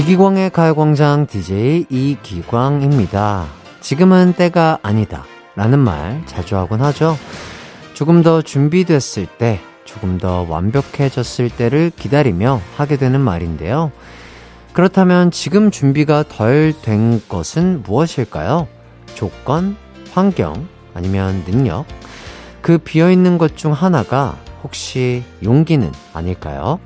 이기광의 0.00 0.48
가요광장 0.48 1.26
DJ 1.26 1.84
이기광입니다. 1.90 3.44
지금은 3.82 4.32
때가 4.32 4.78
아니다. 4.82 5.24
라는 5.54 5.78
말 5.78 6.22
자주 6.24 6.56
하곤 6.56 6.80
하죠. 6.80 7.18
조금 7.92 8.22
더 8.22 8.40
준비됐을 8.40 9.26
때, 9.26 9.60
조금 9.84 10.16
더 10.16 10.46
완벽해졌을 10.48 11.50
때를 11.50 11.92
기다리며 11.94 12.62
하게 12.78 12.96
되는 12.96 13.20
말인데요. 13.20 13.92
그렇다면 14.72 15.30
지금 15.32 15.70
준비가 15.70 16.24
덜 16.26 16.72
된 16.80 17.20
것은 17.28 17.82
무엇일까요? 17.82 18.68
조건, 19.14 19.76
환경, 20.14 20.66
아니면 20.94 21.44
능력? 21.44 21.84
그 22.62 22.78
비어있는 22.78 23.36
것 23.36 23.54
중 23.54 23.72
하나가 23.72 24.38
혹시 24.64 25.24
용기는 25.44 25.92
아닐까요? 26.14 26.80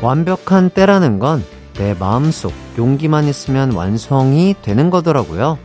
완벽한 0.00 0.70
때라는 0.70 1.18
건 1.18 1.42
내 1.78 1.94
마음속 1.94 2.52
용기만 2.76 3.24
있으면 3.26 3.72
완성이 3.72 4.54
되는 4.62 4.90
거더라고요. 4.90 5.58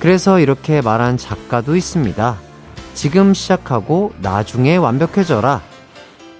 그래서 0.00 0.40
이렇게 0.40 0.82
말한 0.82 1.16
작가도 1.16 1.76
있습니다. 1.76 2.36
지금 2.94 3.32
시작하고 3.32 4.12
나중에 4.20 4.76
완벽해져라. 4.76 5.62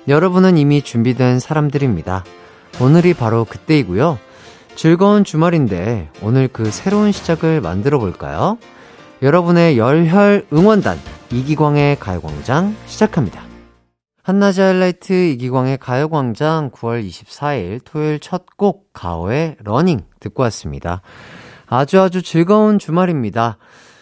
여러분은 0.09 0.59
이미 0.59 0.83
준비된 0.83 1.39
사람들입니다. 1.39 2.25
오늘이 2.81 3.15
바로 3.15 3.45
그때이고요. 3.45 4.19
즐거운 4.75 5.23
주말인데 5.23 6.11
오늘 6.21 6.49
그 6.49 6.71
새로운 6.73 7.13
시작을 7.13 7.61
만들어 7.61 7.99
볼까요? 8.01 8.59
여러분의 9.23 9.79
열혈 9.79 10.47
응원단 10.53 10.99
이기광의 11.31 11.99
가요광장 12.01 12.75
시작합니다. 12.87 13.56
한낮의 14.27 14.59
하이라이트 14.59 15.13
이기광의 15.13 15.79
가요광장 15.79 16.73
9월 16.73 17.09
24일 17.09 17.81
토요일 17.85 18.19
첫 18.19 18.45
곡 18.57 18.93
가호의 18.93 19.55
Running 19.63 20.01
듣고 20.19 20.43
왔습니다. 20.43 21.01
아주 21.69 22.01
아주 22.01 22.23
즐거운 22.23 22.81
주말입니다. 22.81 23.59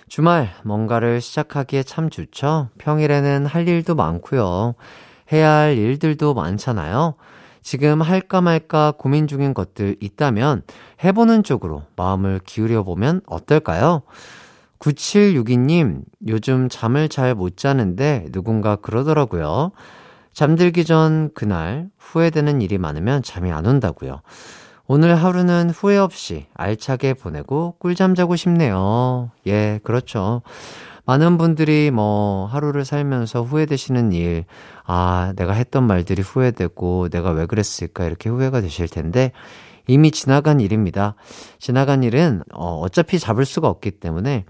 주말 0.09 0.49
뭔가를 0.65 1.21
시작하기에 1.21 1.83
참 1.83 2.09
좋죠. 2.09 2.71
평일에는 2.79 3.45
할 3.45 3.69
일도 3.69 3.97
많고요. 3.97 4.77
해야 5.31 5.51
할 5.51 5.77
일들도 5.77 6.33
많잖아요. 6.33 7.17
지금 7.61 8.01
할까 8.01 8.41
말까 8.41 8.95
고민 8.97 9.27
중인 9.27 9.53
것들 9.53 9.97
있다면 10.01 10.63
해보는 11.05 11.43
쪽으로 11.43 11.83
마음을 11.97 12.41
기울여 12.47 12.83
보면 12.85 13.21
어떨까요? 13.27 14.01
9762님, 14.79 16.01
요즘 16.29 16.71
잠을 16.71 17.11
잘 17.11 17.35
못 17.35 17.59
자는데 17.59 18.29
누군가 18.33 18.77
그러더라고요. 18.77 19.73
잠들기 20.35 20.85
전 20.85 21.31
그날 21.33 21.89
후회되는 21.99 22.61
일이 22.61 22.77
많으면 22.77 23.23
잠이 23.23 23.53
안 23.53 23.67
온다고요. 23.67 24.21
오늘 24.87 25.15
하루는 25.15 25.71
후회 25.71 25.97
없이 25.97 26.47
알차게 26.55 27.15
보내고 27.15 27.77
꿀잠 27.79 28.15
자고 28.15 28.37
싶네요. 28.37 29.31
예, 29.47 29.81
그렇죠. 29.83 30.43
많은 31.07 31.39
분들이 31.39 31.91
뭐 31.91 32.47
하루를 32.47 32.85
살면서 32.85 33.43
후회되시는 33.43 34.13
일, 34.13 34.45
아, 34.85 35.33
내가 35.37 35.53
했던 35.53 35.85
말들이 35.85 36.23
후회되고 36.23 37.09
내가 37.11 37.31
왜 37.31 37.47
그랬을까 37.47 38.05
이렇게 38.05 38.29
후회가 38.29 38.61
되실 38.61 38.89
텐데 38.89 39.33
이미 39.87 40.11
지나간 40.11 40.61
일입니다. 40.61 41.15
지나간 41.59 42.03
일은 42.03 42.43
어, 42.53 42.81
어차피 42.81 43.19
잡을 43.19 43.45
수가 43.45 43.69
없기 43.69 43.93
때문에 43.93 44.45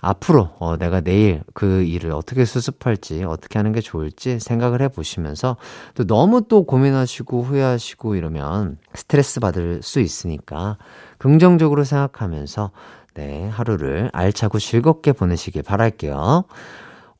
앞으로 0.00 0.50
어, 0.58 0.76
내가 0.76 1.00
내일 1.00 1.42
그 1.52 1.82
일을 1.82 2.12
어떻게 2.12 2.44
수습할지 2.44 3.24
어떻게 3.24 3.58
하는 3.58 3.72
게 3.72 3.80
좋을지 3.80 4.40
생각을 4.40 4.80
해보시면서 4.82 5.56
또 5.94 6.06
너무 6.06 6.42
또 6.48 6.64
고민하시고 6.64 7.42
후회하시고 7.42 8.14
이러면 8.14 8.78
스트레스 8.94 9.40
받을 9.40 9.82
수 9.82 10.00
있으니까 10.00 10.78
긍정적으로 11.18 11.84
생각하면서 11.84 12.70
네 13.14 13.48
하루를 13.48 14.10
알차고 14.12 14.58
즐겁게 14.58 15.12
보내시길 15.12 15.62
바랄게요. 15.62 16.44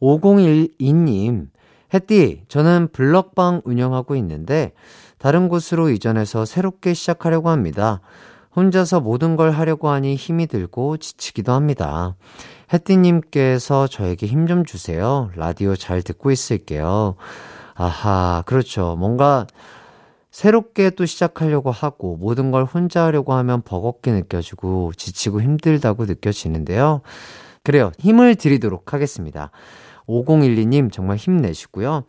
5012님 0.01 1.49
햇띠 1.93 2.45
저는 2.49 2.89
블럭방 2.93 3.63
운영하고 3.65 4.17
있는데 4.17 4.73
다른 5.19 5.49
곳으로 5.49 5.91
이전해서 5.91 6.45
새롭게 6.45 6.95
시작하려고 6.95 7.51
합니다. 7.51 8.01
혼자서 8.57 9.01
모든 9.01 9.37
걸 9.37 9.51
하려고 9.51 9.91
하니 9.91 10.17
힘이 10.17 10.47
들고 10.47 10.97
지치기도 10.97 11.53
합니다. 11.53 12.17
혜띠님께서 12.73 13.87
저에게 13.89 14.27
힘 14.27 14.47
좀 14.47 14.65
주세요. 14.65 15.31
라디오 15.37 15.77
잘 15.77 16.03
듣고 16.03 16.31
있을게요. 16.31 17.17
아하, 17.75 18.43
그렇죠. 18.47 18.97
뭔가 18.99 19.47
새롭게 20.31 20.91
또 20.91 21.07
시작하려고 21.07 21.71
하고 21.71 22.17
모든 22.17 22.51
걸 22.51 22.65
혼자 22.65 23.05
하려고 23.05 23.33
하면 23.35 23.63
버겁게 23.63 24.13
느껴지고 24.13 24.93
지치고 24.97 25.43
힘들다고 25.43 26.07
느껴지는데요. 26.07 27.03
그래요. 27.63 27.93
힘을 27.99 28.37
드리도록 28.37 28.95
하겠습니다. 28.95 29.51
5012님 30.10 30.93
정말 30.93 31.16
힘내시고요. 31.16 32.04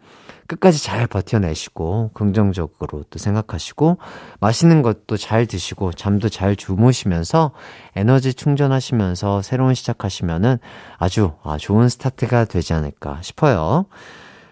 끝까지 0.47 0.83
잘 0.83 1.07
버텨내시고 1.07 2.11
긍정적으로 2.13 3.05
또 3.09 3.19
생각하시고 3.19 3.97
맛있는 4.39 4.81
것도 4.81 5.15
잘 5.15 5.45
드시고 5.45 5.93
잠도 5.93 6.27
잘 6.27 6.55
주무시면서 6.55 7.51
에너지 7.95 8.33
충전하시면서 8.33 9.41
새로운 9.43 9.73
시작하시면은 9.73 10.57
아주 10.97 11.33
아, 11.43 11.57
좋은 11.57 11.87
스타트가 11.87 12.45
되지 12.45 12.73
않을까 12.73 13.21
싶어요. 13.21 13.85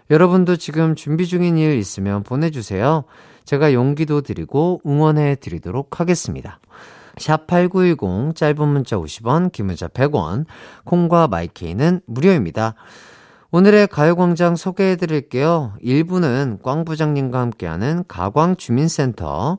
여러분도 0.10 0.56
지금 0.56 0.96
준비 0.96 1.28
중인 1.28 1.58
일 1.58 1.78
있으면 1.78 2.24
보내주세요. 2.24 3.04
제가 3.46 3.74
용기도 3.74 4.22
드리고 4.22 4.82
응원해 4.86 5.36
드리도록 5.36 6.00
하겠습니다. 6.00 6.60
샵8910 7.18 8.36
짧은 8.36 8.68
문자 8.68 8.96
50원, 8.96 9.52
긴 9.52 9.68
문자 9.68 9.88
100원, 9.88 10.46
콩과 10.86 11.28
마이케이는 11.28 12.02
무료입니다. 12.06 12.76
오늘의 13.52 13.88
가요광장 13.88 14.56
소개해 14.56 14.96
드릴게요. 14.96 15.74
1부는 15.84 16.62
꽝 16.62 16.86
부장님과 16.86 17.40
함께하는 17.40 18.04
가광주민센터, 18.08 19.58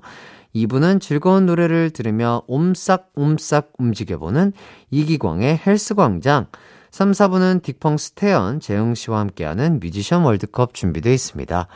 2부는 0.55 1.01
즐거운 1.01 1.47
노래를 1.47 1.91
들으며 1.91 2.43
옴싹옴싹 2.47 3.73
움직여보는 3.79 4.53
이기광의 4.91 5.61
헬스광장, 5.67 6.47
3, 6.93 7.11
4부는 7.11 7.63
딕펑스 7.63 8.15
태연, 8.15 8.61
재영씨와 8.61 9.19
함께하는 9.19 9.81
뮤지션 9.81 10.23
월드컵 10.23 10.75
준비되어 10.75 11.13
있습니다. 11.13 11.67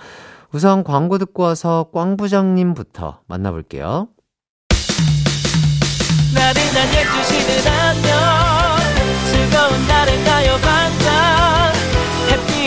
우선 0.52 0.84
광고 0.84 1.18
듣고 1.18 1.42
와서 1.42 1.90
꽝 1.92 2.16
부장님부터 2.16 3.22
만나볼게요. 3.26 4.06
나른한 6.32 6.88
12시는 6.90 7.66
안녕 7.66 8.44
즐거운 9.30 9.86
날을 9.88 10.24
가요광장 10.24 10.63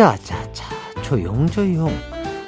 자자자 0.00 0.64
조용조용. 1.02 1.90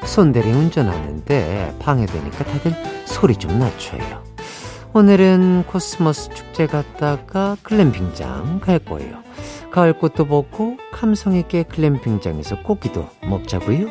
손대리 0.06 0.50
운전하는데 0.52 1.76
방해되니까 1.80 2.44
다들 2.44 2.72
소리 3.04 3.36
좀 3.36 3.58
낮춰요. 3.58 4.24
오늘은 4.94 5.64
코스모스 5.66 6.30
축제 6.30 6.66
갔다가 6.66 7.58
글램핑장 7.62 8.60
갈 8.60 8.78
거예요. 8.78 9.18
가을꽃도 9.70 10.24
보고 10.24 10.78
감성있게 10.92 11.64
글램핑장에서 11.64 12.62
고기도 12.62 13.06
먹자고요. 13.20 13.88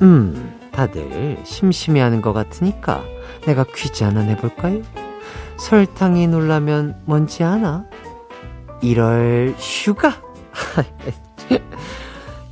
음 0.00 0.58
다들 0.72 1.40
심심해하는 1.44 2.22
것 2.22 2.32
같으니까 2.32 3.04
내가 3.44 3.64
퀴즈 3.64 4.02
하나 4.02 4.22
내볼까요? 4.22 4.80
설탕이 5.58 6.26
놀라면 6.26 7.02
뭔지 7.04 7.44
아나? 7.44 7.84
1월 8.82 9.54
휴가 9.58 10.22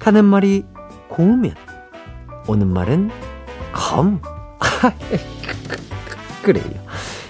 가는 0.00 0.24
말이 0.24 0.64
고우면 1.08 1.54
오는 2.48 2.66
말은 2.66 3.10
검. 3.72 4.20
그래요. 6.42 6.64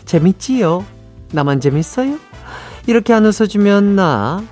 재밌지요? 0.07 0.87
나만 1.33 1.61
재밌어요? 1.61 2.19
이렇게 2.87 3.13
안 3.13 3.27
웃어주면 3.27 3.97
나 3.97 4.43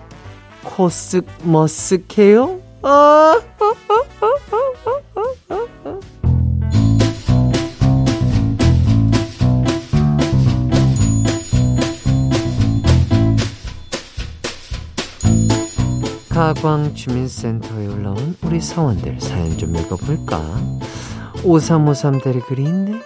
코쓱 0.65 1.25
머쓱해요? 1.44 2.61
아, 2.82 3.41
가광 16.38 16.94
주민센터에 16.94 17.88
올라온 17.88 18.37
우리 18.43 18.61
사원들 18.61 19.20
사연 19.20 19.58
좀 19.58 19.75
읽어볼까? 19.75 20.40
5353 21.43 22.20
대리 22.20 22.38
글이 22.38 22.62
있네. 22.62 23.02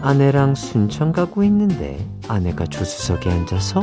아내랑 0.00 0.54
순천 0.54 1.12
가고 1.12 1.44
있는데 1.44 2.02
아내가 2.26 2.64
조수석에 2.64 3.30
앉아서 3.30 3.82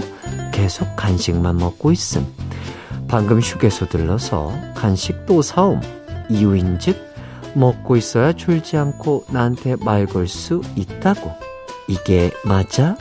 계속 0.51 0.95
간식만 0.95 1.57
먹고 1.57 1.91
있음. 1.91 2.25
방금 3.07 3.39
휴게소 3.39 3.85
들러서 3.87 4.51
간식 4.73 5.27
또 5.27 5.43
사옴. 5.43 5.79
이유인즉 6.31 6.97
먹고 7.53 7.95
있어야 7.97 8.33
졸지 8.33 8.77
않고 8.77 9.25
나한테 9.29 9.75
말 9.75 10.07
걸 10.07 10.27
수 10.27 10.61
있다고. 10.75 11.29
이게 11.87 12.31
맞아? 12.43 12.97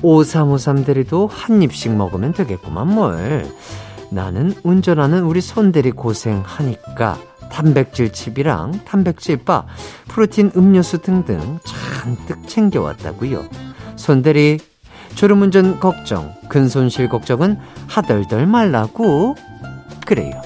5353 0.00 0.86
대리도 0.86 1.26
한 1.26 1.60
입씩 1.60 1.94
먹으면 1.94 2.32
되겠구만 2.32 2.88
뭘. 2.88 3.46
나는 4.10 4.54
운전하는 4.62 5.24
우리 5.24 5.40
손대리 5.40 5.90
고생하니까 5.90 7.18
단백질 7.50 8.12
칩이랑 8.12 8.80
단백질 8.84 9.44
바, 9.44 9.66
프로틴 10.08 10.52
음료수 10.56 10.98
등등 10.98 11.58
잔뜩 11.64 12.46
챙겨왔다고요. 12.48 13.44
손대리 13.96 14.58
졸음운전 15.14 15.80
걱정, 15.80 16.34
근손실 16.48 17.08
걱정은 17.08 17.58
하덜덜 17.88 18.46
말라고. 18.46 19.34
그래요. 20.06 20.40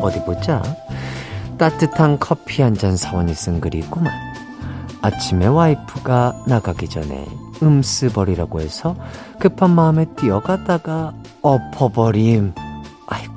어디 0.00 0.20
보자. 0.24 0.62
따뜻한 1.58 2.18
커피 2.18 2.62
한 2.62 2.74
잔 2.74 2.96
사원이 2.96 3.34
쓴 3.34 3.60
글이 3.60 3.78
있구만. 3.80 4.12
아침에 5.02 5.46
와이프가 5.46 6.44
나가기 6.46 6.88
전에 6.88 7.26
음스버리라고 7.62 8.60
해서 8.60 8.96
급한 9.38 9.70
마음에 9.70 10.06
뛰어갔다가 10.16 11.12
엎어버림. 11.42 12.54
아이고, 13.06 13.34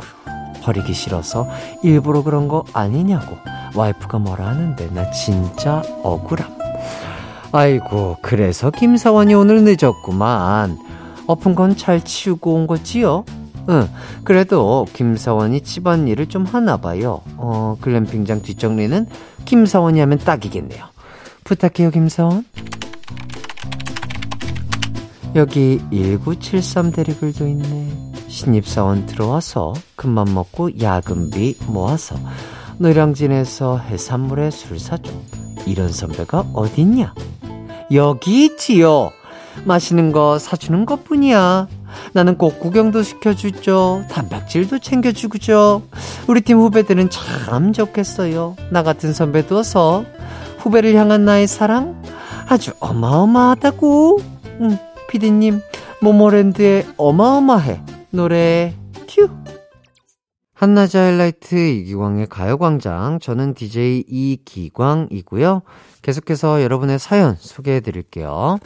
버리기 0.62 0.94
싫어서 0.94 1.48
일부러 1.84 2.24
그런 2.24 2.48
거 2.48 2.64
아니냐고 2.74 3.38
와이프가 3.76 4.20
뭐라 4.20 4.48
하는데 4.48 4.90
나 4.94 5.10
진짜 5.12 5.82
억울함. 6.04 6.56
아이고, 7.52 8.18
그래서 8.22 8.70
김사원이 8.72 9.34
오늘 9.34 9.64
늦었구만. 9.64 10.78
엎은 11.28 11.56
건 11.56 11.76
잘 11.76 12.02
치우고 12.04 12.54
온 12.54 12.68
거지요? 12.68 13.26
응, 13.70 13.90
그래도 14.24 14.86
김사원이 14.94 15.62
집안일을 15.62 16.28
좀 16.28 16.46
하나 16.46 16.78
봐요. 16.78 17.22
어, 17.38 17.78
글램핑장 17.82 18.44
뒷정리는 18.44 19.08
김사원이 19.46 20.00
하면 20.00 20.20
딱이겠네요. 20.20 20.86
부탁해요, 21.44 21.90
김사원. 21.92 22.46
여기 25.36 25.82
1973 25.92 26.92
대리글도 26.92 27.48
있네. 27.48 27.85
신입사원 28.36 29.06
들어와서 29.06 29.74
큰맘 29.96 30.34
먹고 30.34 30.82
야근비 30.82 31.56
모아서 31.68 32.18
노량진에서 32.80 33.78
해산물에 33.78 34.52
술 34.52 34.78
사줘. 34.78 35.10
이런 35.66 35.90
선배가 35.90 36.48
어딨냐? 36.54 37.14
여기 37.94 38.44
있지요. 38.44 39.12
마시는 39.64 40.12
거 40.12 40.38
사주는 40.38 40.86
것 40.86 41.06
뿐이야. 41.06 41.70
나는 42.12 42.38
꼭 42.38 42.60
구경도 42.60 43.04
시켜주죠. 43.04 44.04
단백질도 44.12 44.80
챙겨주죠. 44.80 45.84
우리 46.28 46.42
팀 46.42 46.60
후배들은 46.60 47.10
참 47.10 47.72
좋겠어요. 47.72 48.58
나 48.70 48.84
같은 48.84 49.14
선배 49.14 49.48
둬서 49.48 50.04
후배를 50.58 50.94
향한 50.96 51.24
나의 51.24 51.48
사랑 51.48 52.04
아주 52.50 52.74
어마어마하다고. 52.82 54.20
응. 54.60 54.78
피디님, 55.08 55.62
모모랜드의 56.02 56.86
어마어마해. 56.98 57.95
노래, 58.16 58.74
큐! 59.08 59.30
한낮의 60.54 60.96
하이라이트 60.96 61.56
이기광의 61.56 62.28
가요광장. 62.28 63.20
저는 63.20 63.54
DJ 63.54 64.06
이기광이고요. 64.08 65.62
계속해서 66.02 66.64
여러분의 66.64 66.98
사연 66.98 67.36
소개해 67.36 67.82
드릴게요. 67.82 68.58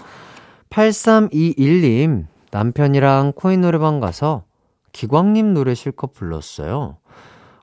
8321님, 0.70 2.28
남편이랑 2.52 3.34
코인 3.36 3.62
노래방 3.62 4.00
가서 4.00 4.44
기광님 4.92 5.56
노래 5.56 5.74
실컷 5.74 6.14
불렀어요. 6.14 6.98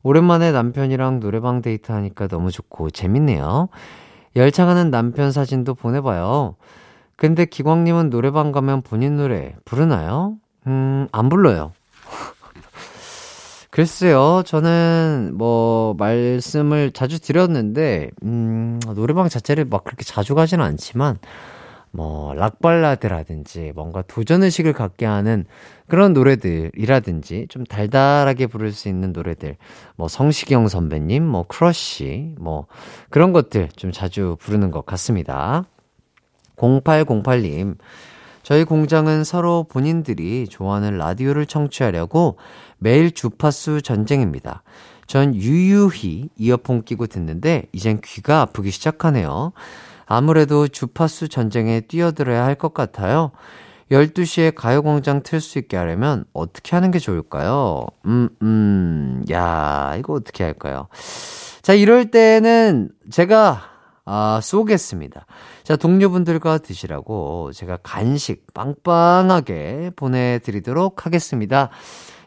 오랜만에 0.02 0.50
남편이랑 0.50 1.20
노래방 1.20 1.62
데이트 1.62 1.92
하니까 1.92 2.26
너무 2.26 2.50
좋고 2.50 2.90
재밌네요. 2.90 3.68
열차 4.34 4.66
가는 4.66 4.90
남편 4.90 5.30
사진도 5.30 5.74
보내봐요. 5.74 6.56
근데 7.16 7.44
기광님은 7.44 8.10
노래방 8.10 8.50
가면 8.50 8.82
본인 8.82 9.16
노래 9.16 9.54
부르나요? 9.64 10.36
음, 10.66 11.06
안 11.12 11.28
불러요. 11.28 11.72
글쎄요, 13.70 14.42
저는 14.44 15.32
뭐, 15.34 15.94
말씀을 15.98 16.90
자주 16.92 17.20
드렸는데, 17.20 18.10
음, 18.22 18.80
노래방 18.94 19.28
자체를 19.28 19.66
막 19.66 19.84
그렇게 19.84 20.04
자주 20.04 20.34
가지는 20.34 20.64
않지만, 20.64 21.18
뭐, 21.92 22.34
락발라드라든지, 22.34 23.72
뭔가 23.74 24.02
도전의식을 24.02 24.72
갖게 24.72 25.06
하는 25.06 25.44
그런 25.88 26.12
노래들이라든지, 26.14 27.46
좀 27.48 27.64
달달하게 27.64 28.46
부를 28.48 28.72
수 28.72 28.88
있는 28.88 29.12
노래들, 29.12 29.56
뭐, 29.96 30.08
성시경 30.08 30.68
선배님, 30.68 31.24
뭐, 31.24 31.44
크러쉬, 31.46 32.34
뭐, 32.38 32.66
그런 33.10 33.32
것들 33.32 33.68
좀 33.76 33.92
자주 33.92 34.36
부르는 34.40 34.70
것 34.70 34.84
같습니다. 34.84 35.64
0808님, 36.56 37.76
저희 38.46 38.62
공장은 38.62 39.24
서로 39.24 39.64
본인들이 39.68 40.46
좋아하는 40.48 40.98
라디오를 40.98 41.46
청취하려고 41.46 42.38
매일 42.78 43.10
주파수 43.10 43.82
전쟁입니다. 43.82 44.62
전 45.08 45.34
유유히 45.34 46.28
이어폰 46.36 46.84
끼고 46.84 47.08
듣는데 47.08 47.64
이젠 47.72 48.00
귀가 48.04 48.42
아프기 48.42 48.70
시작하네요. 48.70 49.50
아무래도 50.06 50.68
주파수 50.68 51.26
전쟁에 51.28 51.80
뛰어들어야 51.80 52.44
할 52.44 52.54
것 52.54 52.72
같아요. 52.72 53.32
12시에 53.90 54.54
가요광장 54.54 55.24
틀 55.24 55.40
수 55.40 55.58
있게 55.58 55.76
하려면 55.76 56.24
어떻게 56.32 56.76
하는 56.76 56.92
게 56.92 57.00
좋을까요? 57.00 57.84
음, 58.04 58.28
음, 58.42 59.24
야, 59.28 59.96
이거 59.98 60.12
어떻게 60.12 60.44
할까요? 60.44 60.86
자, 61.62 61.74
이럴 61.74 62.12
때는 62.12 62.90
제가, 63.10 63.75
아, 64.06 64.40
쏘겠습니다. 64.40 65.26
자, 65.64 65.76
동료분들과 65.76 66.58
드시라고 66.58 67.50
제가 67.52 67.78
간식 67.82 68.54
빵빵하게 68.54 69.90
보내드리도록 69.96 71.04
하겠습니다. 71.04 71.70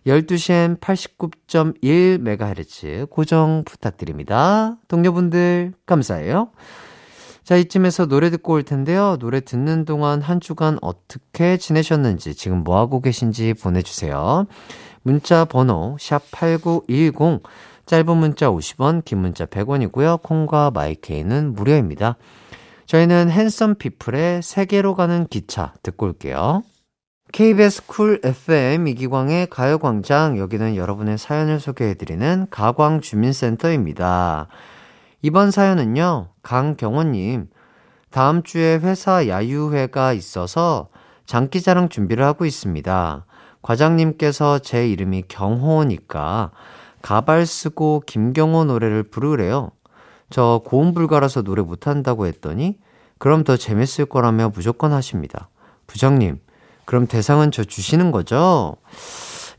12시엔 0.05 0.79
89.1MHz 0.79 3.09
고정 3.09 3.63
부탁드립니다. 3.65 4.75
동료분들, 4.89 5.74
감사해요. 5.86 6.51
자, 7.43 7.55
이쯤에서 7.55 8.07
노래 8.07 8.29
듣고 8.29 8.53
올 8.53 8.63
텐데요. 8.63 9.15
노래 9.17 9.39
듣는 9.39 9.86
동안 9.86 10.21
한 10.21 10.41
주간 10.41 10.77
어떻게 10.81 11.57
지내셨는지, 11.57 12.36
지금 12.36 12.63
뭐하고 12.63 13.01
계신지 13.01 13.53
보내주세요. 13.53 14.45
문자 15.01 15.45
번호, 15.45 15.95
샵8910, 15.98 17.41
짧은 17.89 18.17
문자 18.17 18.51
50원, 18.51 19.03
긴 19.03 19.17
문자 19.17 19.48
100원이고요. 19.48 20.22
콩과 20.22 20.69
마이케이는 20.75 21.55
무료입니다. 21.55 22.17
저희는 22.86 23.31
핸섬 23.31 23.74
피플의 23.79 24.43
세계로 24.43 24.93
가는 24.93 25.25
기차 25.25 25.74
듣고 25.81 26.05
올게요. 26.05 26.62
KBS 27.31 27.88
쿨 27.88 28.22
FM 28.24 28.88
이기광의 28.89 29.48
가요광장 29.48 30.38
여기는 30.38 30.75
여러분의 30.75 31.17
사연을 31.17 31.60
소개해드리는 31.60 32.46
가광주민센터입니다. 32.51 34.50
이번 35.24 35.50
사연은요, 35.50 36.27
강경원님, 36.43 37.48
다음 38.12 38.43
주에 38.43 38.75
회사 38.75 39.27
야유회가 39.27 40.13
있어서 40.13 40.89
장기자랑 41.25 41.89
준비를 41.89 42.24
하고 42.24 42.46
있습니다. 42.46 43.25
과장님께서 43.63 44.60
제 44.60 44.88
이름이 44.88 45.24
경호니까 45.27 46.51
가발 47.01 47.46
쓰고 47.46 48.03
김경호 48.06 48.65
노래를 48.65 49.03
부르래요. 49.03 49.72
저 50.29 50.62
고음 50.65 50.94
불가라서 50.94 51.41
노래 51.41 51.62
못한다고 51.62 52.27
했더니 52.27 52.77
그럼 53.18 53.44
더 53.44 53.58
재밌을 53.58 54.06
거라며 54.06 54.51
무조건 54.53 54.94
하십니다. 54.94 55.50
부장님, 55.88 56.39
그럼 56.86 57.08
대상은 57.08 57.51
저 57.51 57.63
주시는 57.63 58.12
거죠? 58.12 58.77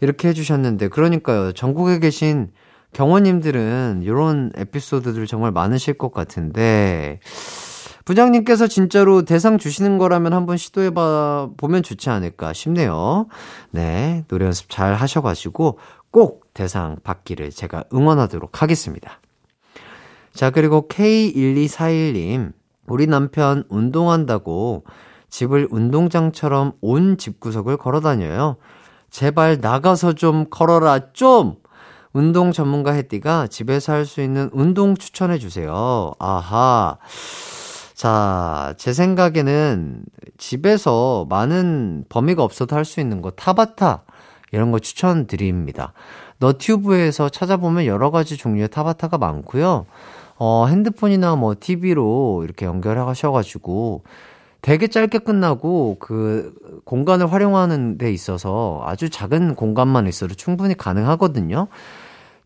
이렇게 0.01 0.29
해주셨는데, 0.29 0.89
그러니까요. 0.89 1.53
전국에 1.53 1.99
계신 1.99 2.51
경호님들은 2.93 4.01
이런 4.03 4.51
에피소드들 4.57 5.27
정말 5.27 5.53
많으실 5.53 5.99
것 5.99 6.13
같은데, 6.13 7.21
부장님께서 8.05 8.67
진짜로 8.67 9.23
대상 9.23 9.59
주시는 9.59 9.99
거라면 9.99 10.33
한번 10.33 10.57
시도해봐 10.57 11.51
보면 11.57 11.83
좋지 11.83 12.11
않을까 12.11 12.53
싶네요. 12.53 13.27
네, 13.71 14.25
노래 14.27 14.47
연습 14.47 14.71
잘 14.71 14.95
하셔가지고 14.95 15.79
꼭 16.11 16.53
대상 16.55 16.97
받기를 17.03 17.51
제가 17.51 17.85
응원하도록 17.93 18.63
하겠습니다. 18.63 19.21
자, 20.33 20.51
그리고 20.51 20.87
K1241님, 20.89 22.53
우리 22.87 23.07
남편 23.07 23.65
운동한다고 23.69 24.85
집을 25.29 25.69
운동장처럼 25.71 26.73
온 26.81 27.17
집구석을 27.17 27.77
걸어 27.77 28.01
다녀요. 28.01 28.57
제발 29.11 29.59
나가서 29.61 30.15
좀 30.15 30.47
걸어라, 30.51 31.13
좀! 31.13 31.57
운동 32.13 32.51
전문가 32.51 32.93
혜띠가 32.93 33.47
집에서 33.47 33.93
할 33.93 34.05
수 34.05 34.21
있는 34.21 34.51
운동 34.53 34.97
추천해 34.97 35.39
주세요. 35.39 36.13
아하. 36.19 36.99
자, 37.95 38.75
제 38.79 38.93
생각에는 38.93 40.05
집에서 40.39 41.27
많은 41.29 42.07
범위가 42.09 42.43
없어도 42.43 42.75
할 42.75 42.85
수 42.85 43.01
있는 43.01 43.23
거 43.23 43.31
타바타 43.31 44.03
이런 44.53 44.73
거 44.73 44.79
추천드립니다. 44.79 45.93
너튜브에서 46.39 47.29
찾아보면 47.29 47.87
여러 47.87 48.11
가지 48.11 48.37
종류의 48.37 48.69
타바타가 48.69 49.19
많고요. 49.19 49.87
어, 50.37 50.67
핸드폰이나 50.69 51.37
뭐 51.37 51.55
TV로 51.59 52.43
이렇게 52.45 52.67
연결하셔가지고 52.67 54.03
되게 54.63 54.89
짧게 54.89 55.19
끝나고 55.19 55.97
그 56.01 56.55
공간을 56.85 57.33
활용하는 57.33 57.99
데 57.99 58.13
있어서 58.13 58.83
아주 58.85 59.09
작은 59.09 59.55
공간만 59.55 60.07
있어도 60.07 60.35
충분히 60.35 60.77
가능하거든요. 60.77 61.69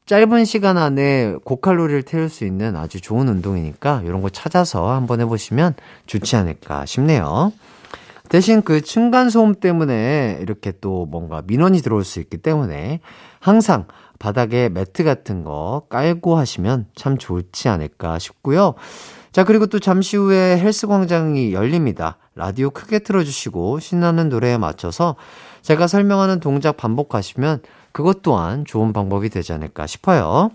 짧은 0.07 0.45
시간 0.45 0.77
안에 0.77 1.35
고칼로리를 1.45 2.03
태울 2.03 2.29
수 2.29 2.45
있는 2.45 2.77
아주 2.77 3.01
좋은 3.01 3.27
운동이니까 3.29 4.03
이런 4.05 4.21
거 4.21 4.29
찾아서 4.29 4.93
한번 4.93 5.21
해보시면 5.21 5.75
좋지 6.07 6.37
않을까 6.37 6.85
싶네요. 6.85 7.53
대신 8.29 8.63
그 8.63 8.81
층간 8.81 9.31
소음 9.31 9.55
때문에 9.55 10.39
이렇게 10.41 10.73
또 10.81 11.07
뭔가 11.07 11.43
민원이 11.47 11.81
들어올 11.83 12.05
수 12.05 12.21
있기 12.21 12.39
때문에 12.39 13.01
항상 13.39 13.87
바닥에 14.19 14.69
매트 14.69 15.05
같은 15.05 15.45
거 15.45 15.83
깔고 15.91 16.37
하시면 16.37 16.87
참 16.95 17.19
좋지 17.19 17.69
않을까 17.69 18.19
싶고요. 18.19 18.75
자, 19.33 19.45
그리고 19.45 19.67
또 19.67 19.79
잠시 19.79 20.17
후에 20.17 20.59
헬스 20.59 20.87
광장이 20.87 21.53
열립니다. 21.53 22.19
라디오 22.35 22.71
크게 22.71 23.01
틀어주시고 23.01 23.81
신나는 23.81 24.29
노래에 24.29 24.59
맞춰서 24.59 25.17
제가 25.63 25.87
설명하는 25.87 26.41
동작 26.41 26.77
반복하시면 26.77 27.63
그것 27.93 28.23
또한 28.23 28.65
좋은 28.65 28.93
방법이 28.93 29.29
되지 29.31 29.53
않을까 29.53 29.87
싶어요. 29.87 30.51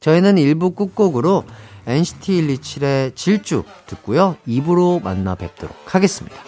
저희는 0.00 0.36
1부 0.36 0.76
끝곡으로 0.76 1.44
NCT 1.86 2.46
127의 2.46 3.16
질주 3.16 3.64
듣고요. 3.86 4.36
2부로 4.46 5.02
만나 5.02 5.34
뵙도록 5.34 5.76
하겠습니다. 5.86 6.47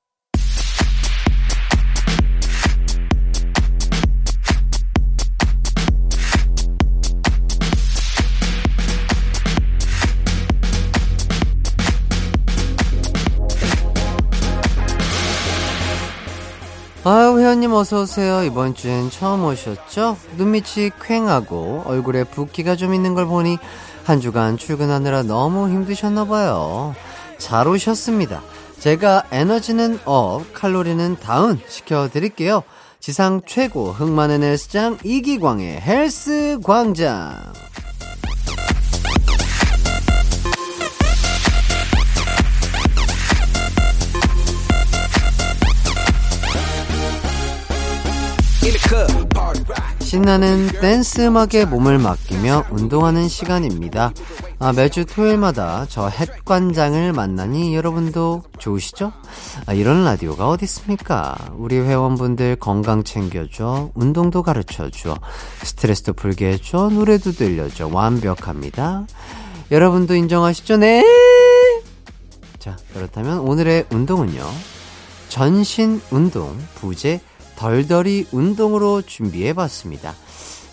아유, 17.03 17.39
회원님 17.39 17.73
어서 17.73 18.01
오세요. 18.03 18.43
이번 18.43 18.75
주엔 18.75 19.09
처음 19.09 19.43
오셨죠? 19.43 20.17
눈밑이 20.37 20.91
퀭하고 20.99 21.81
얼굴에 21.87 22.23
붓기가 22.25 22.75
좀 22.75 22.93
있는 22.93 23.15
걸 23.15 23.25
보니 23.25 23.57
한 24.03 24.21
주간 24.21 24.55
출근하느라 24.55 25.23
너무 25.23 25.67
힘드셨나 25.67 26.25
봐요. 26.25 26.93
잘 27.39 27.67
오셨습니다. 27.67 28.43
제가 28.77 29.23
에너지는 29.31 29.99
up, 30.05 30.43
칼로리는 30.53 31.17
down 31.19 31.59
시켜드릴게요. 31.67 32.61
지상 32.99 33.41
최고 33.47 33.91
흥 33.91 34.13
많은 34.13 34.43
헬스장 34.43 34.99
이기광의 35.03 35.81
헬스 35.81 36.59
광장. 36.63 37.51
신나는 49.99 50.67
댄스 50.81 51.21
음악에 51.21 51.63
몸을 51.63 51.97
맡기며 51.97 52.65
운동하는 52.71 53.29
시간입니다. 53.29 54.11
아, 54.59 54.73
매주 54.73 55.05
토요일마다 55.05 55.85
저 55.87 56.09
햇관장을 56.09 57.13
만나니 57.13 57.73
여러분도 57.75 58.43
좋으시죠? 58.59 59.13
아, 59.65 59.73
이런 59.73 60.03
라디오가 60.03 60.49
어디 60.49 60.65
있습니까? 60.65 61.37
우리 61.55 61.77
회원분들 61.79 62.57
건강 62.57 63.05
챙겨줘, 63.05 63.91
운동도 63.95 64.43
가르쳐줘, 64.43 65.15
스트레스도 65.63 66.11
풀게 66.11 66.51
해줘, 66.51 66.89
노래도 66.89 67.31
들려줘. 67.31 67.87
완벽합니다. 67.87 69.07
여러분도 69.71 70.15
인정하시죠? 70.15 70.75
네! 70.75 71.05
자, 72.59 72.75
그렇다면 72.93 73.39
오늘의 73.39 73.85
운동은요. 73.89 74.45
전신 75.29 76.01
운동, 76.11 76.57
부재, 76.75 77.21
덜덜이 77.61 78.25
운동으로 78.31 79.03
준비해봤습니다. 79.03 80.15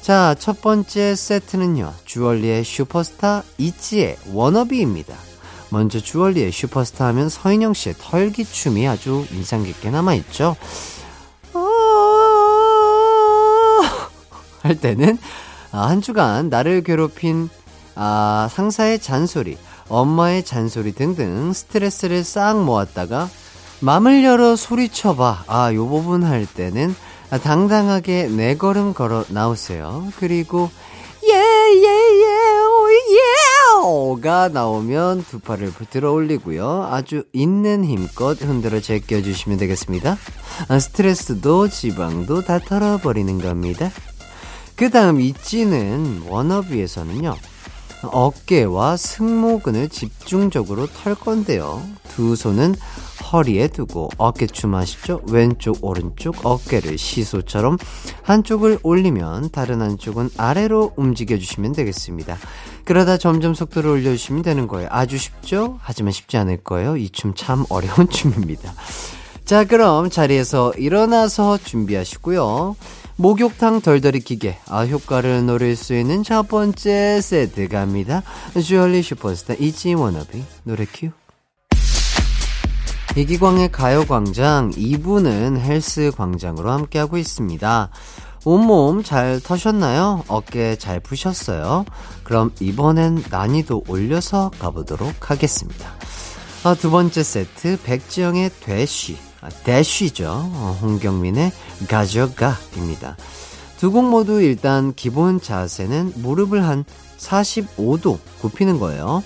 자, 0.00 0.34
첫 0.38 0.62
번째 0.62 1.14
세트는요. 1.14 1.92
주얼리의 2.06 2.64
슈퍼스타 2.64 3.42
이지의 3.58 4.16
워너비입니다. 4.32 5.14
먼저 5.68 6.00
주얼리의 6.00 6.50
슈퍼스타 6.50 7.04
하면 7.08 7.28
서인영 7.28 7.74
씨의 7.74 7.96
털기춤이 7.98 8.88
아주 8.88 9.26
인상 9.32 9.64
깊게 9.64 9.90
남아있죠. 9.90 10.56
어... 11.52 11.68
할 14.62 14.80
때는 14.80 15.18
아, 15.70 15.88
한 15.88 16.00
주간 16.00 16.48
나를 16.48 16.82
괴롭힌 16.84 17.50
아, 17.96 18.48
상사의 18.50 19.00
잔소리, 19.00 19.58
엄마의 19.90 20.42
잔소리 20.42 20.92
등등 20.92 21.52
스트레스를 21.52 22.24
싹 22.24 22.64
모았다가 22.64 23.28
맘을 23.80 24.24
열어 24.24 24.56
소리쳐봐. 24.56 25.44
아, 25.46 25.74
요 25.74 25.86
부분 25.86 26.24
할 26.24 26.46
때는 26.46 26.94
당당하게 27.42 28.28
네 28.28 28.56
걸음 28.56 28.94
걸어 28.94 29.24
나오세요. 29.28 30.08
그리고 30.18 30.70
예, 31.28 31.34
예, 31.34 31.82
예, 31.82 32.26
오, 32.64 32.90
예! 32.90 33.84
오가 33.84 34.48
나오면 34.48 35.24
두 35.28 35.38
팔을 35.38 35.72
들어 35.90 36.12
올리고요. 36.12 36.88
아주 36.90 37.24
있는 37.32 37.84
힘껏 37.84 38.40
흔들어 38.40 38.80
제껴주시면 38.80 39.58
되겠습니다. 39.58 40.16
아, 40.68 40.78
스트레스도 40.78 41.68
지방도 41.68 42.42
다 42.42 42.58
털어버리는 42.58 43.38
겁니다. 43.38 43.90
그 44.74 44.90
다음 44.90 45.20
있지는 45.20 46.22
워너비에서는요. 46.28 47.36
어깨와 48.02 48.96
승모근을 48.96 49.88
집중적으로 49.88 50.86
털 50.86 51.14
건데요. 51.14 51.82
두 52.08 52.36
손은 52.36 52.74
허리에 53.32 53.68
두고 53.68 54.08
어깨춤 54.16 54.74
하시죠? 54.74 55.20
왼쪽, 55.28 55.78
오른쪽 55.84 56.46
어깨를 56.46 56.96
시소처럼 56.96 57.76
한쪽을 58.22 58.78
올리면 58.82 59.50
다른 59.50 59.82
한쪽은 59.82 60.30
아래로 60.36 60.92
움직여 60.96 61.36
주시면 61.38 61.72
되겠습니다. 61.72 62.38
그러다 62.84 63.18
점점 63.18 63.54
속도를 63.54 63.90
올려 63.90 64.10
주시면 64.12 64.42
되는 64.42 64.66
거예요. 64.66 64.88
아주 64.90 65.18
쉽죠? 65.18 65.78
하지만 65.82 66.12
쉽지 66.12 66.36
않을 66.38 66.58
거예요. 66.64 66.96
이 66.96 67.10
춤 67.10 67.34
참 67.34 67.64
어려운 67.68 68.08
춤입니다. 68.10 68.72
자, 69.44 69.64
그럼 69.64 70.10
자리에서 70.10 70.72
일어나서 70.76 71.58
준비하시고요. 71.58 72.76
목욕탕 73.20 73.80
덜덜이 73.80 74.20
기계, 74.20 74.60
아, 74.68 74.84
효과를 74.84 75.44
노릴 75.44 75.74
수 75.74 75.92
있는 75.98 76.22
첫 76.22 76.46
번째 76.46 77.20
세트 77.20 77.66
갑니다. 77.66 78.22
주얼리 78.62 79.02
슈퍼스타 79.02 79.54
이지 79.54 79.94
워너비 79.94 80.44
노래 80.62 80.86
큐. 80.86 81.10
이기광의 83.16 83.72
가요광장 83.72 84.70
2부는 84.70 85.58
헬스 85.58 86.12
광장으로 86.16 86.70
함께하고 86.70 87.18
있습니다. 87.18 87.90
온몸 88.44 89.02
잘 89.02 89.40
터셨나요? 89.40 90.22
어깨 90.28 90.76
잘 90.76 91.00
푸셨어요? 91.00 91.86
그럼 92.22 92.52
이번엔 92.60 93.24
난이도 93.30 93.82
올려서 93.88 94.52
가보도록 94.60 95.28
하겠습니다. 95.28 95.90
아, 96.62 96.76
두 96.76 96.92
번째 96.92 97.24
세트 97.24 97.80
백지영의 97.82 98.52
되쉬 98.60 99.16
아, 99.16 99.27
대쉬죠. 99.64 100.26
어, 100.28 100.78
홍경민의 100.82 101.52
가져가입니다. 101.88 103.16
두 103.78 103.92
곡 103.92 104.08
모두 104.08 104.42
일단 104.42 104.92
기본 104.94 105.40
자세는 105.40 106.14
무릎을 106.16 106.64
한 106.64 106.84
45도 107.18 108.18
굽히는 108.40 108.78
거예요. 108.80 109.22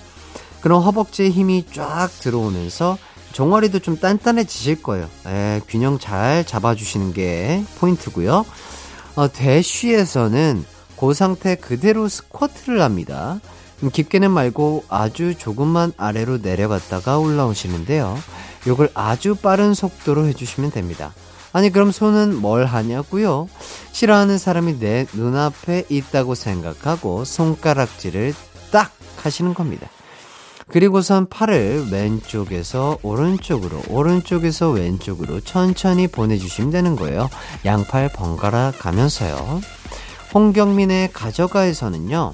그럼 0.61 0.81
허벅지에 0.83 1.29
힘이 1.29 1.65
쫙 1.73 2.09
들어오면서 2.19 2.97
종아리도 3.33 3.79
좀 3.79 3.97
단단해지실 3.99 4.83
거예요. 4.83 5.09
에, 5.25 5.59
균형 5.67 5.97
잘 5.97 6.45
잡아주시는 6.45 7.13
게 7.13 7.63
포인트고요. 7.79 8.45
어, 9.15 9.27
대쉬에서는 9.31 10.65
그 10.99 11.13
상태 11.13 11.55
그대로 11.55 12.07
스쿼트를 12.07 12.81
합니다. 12.81 13.39
깊게는 13.91 14.31
말고 14.31 14.85
아주 14.87 15.35
조금만 15.35 15.91
아래로 15.97 16.37
내려갔다가 16.37 17.17
올라오시는데요. 17.17 18.17
요걸 18.67 18.91
아주 18.93 19.35
빠른 19.35 19.73
속도로 19.73 20.25
해주시면 20.27 20.71
됩니다. 20.71 21.13
아니 21.51 21.69
그럼 21.69 21.91
손은 21.91 22.35
뭘 22.35 22.65
하냐고요? 22.65 23.47
싫어하는 23.91 24.37
사람이 24.37 24.79
내 24.79 25.05
눈앞에 25.13 25.85
있다고 25.89 26.33
생각하고 26.35 27.25
손가락질을 27.25 28.33
딱 28.71 28.91
하시는 29.21 29.53
겁니다. 29.53 29.87
그리고선 30.67 31.27
팔을 31.29 31.89
왼쪽에서 31.91 32.97
오른쪽으로 33.03 33.81
오른쪽에서 33.89 34.71
왼쪽으로 34.71 35.41
천천히 35.41 36.07
보내주시면 36.07 36.71
되는 36.71 36.95
거예요. 36.95 37.29
양팔 37.65 38.09
번갈아 38.13 38.73
가면서요. 38.79 39.61
홍경민의 40.33 41.11
가져가에서는요. 41.13 42.33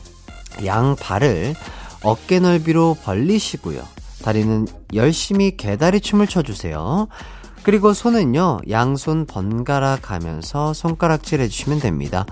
양발을 0.63 1.55
어깨 2.03 2.39
넓이로 2.39 2.97
벌리시고요. 3.03 3.81
다리는 4.29 4.67
열심히 4.93 5.57
개다리 5.57 5.99
춤을 5.99 6.27
춰주세요. 6.27 7.07
그리고 7.63 7.93
손은요, 7.93 8.59
양손 8.69 9.25
번갈아 9.25 9.97
가면서 10.03 10.71
손가락질 10.73 11.41
해주시면 11.41 11.79
됩니다. 11.79 12.27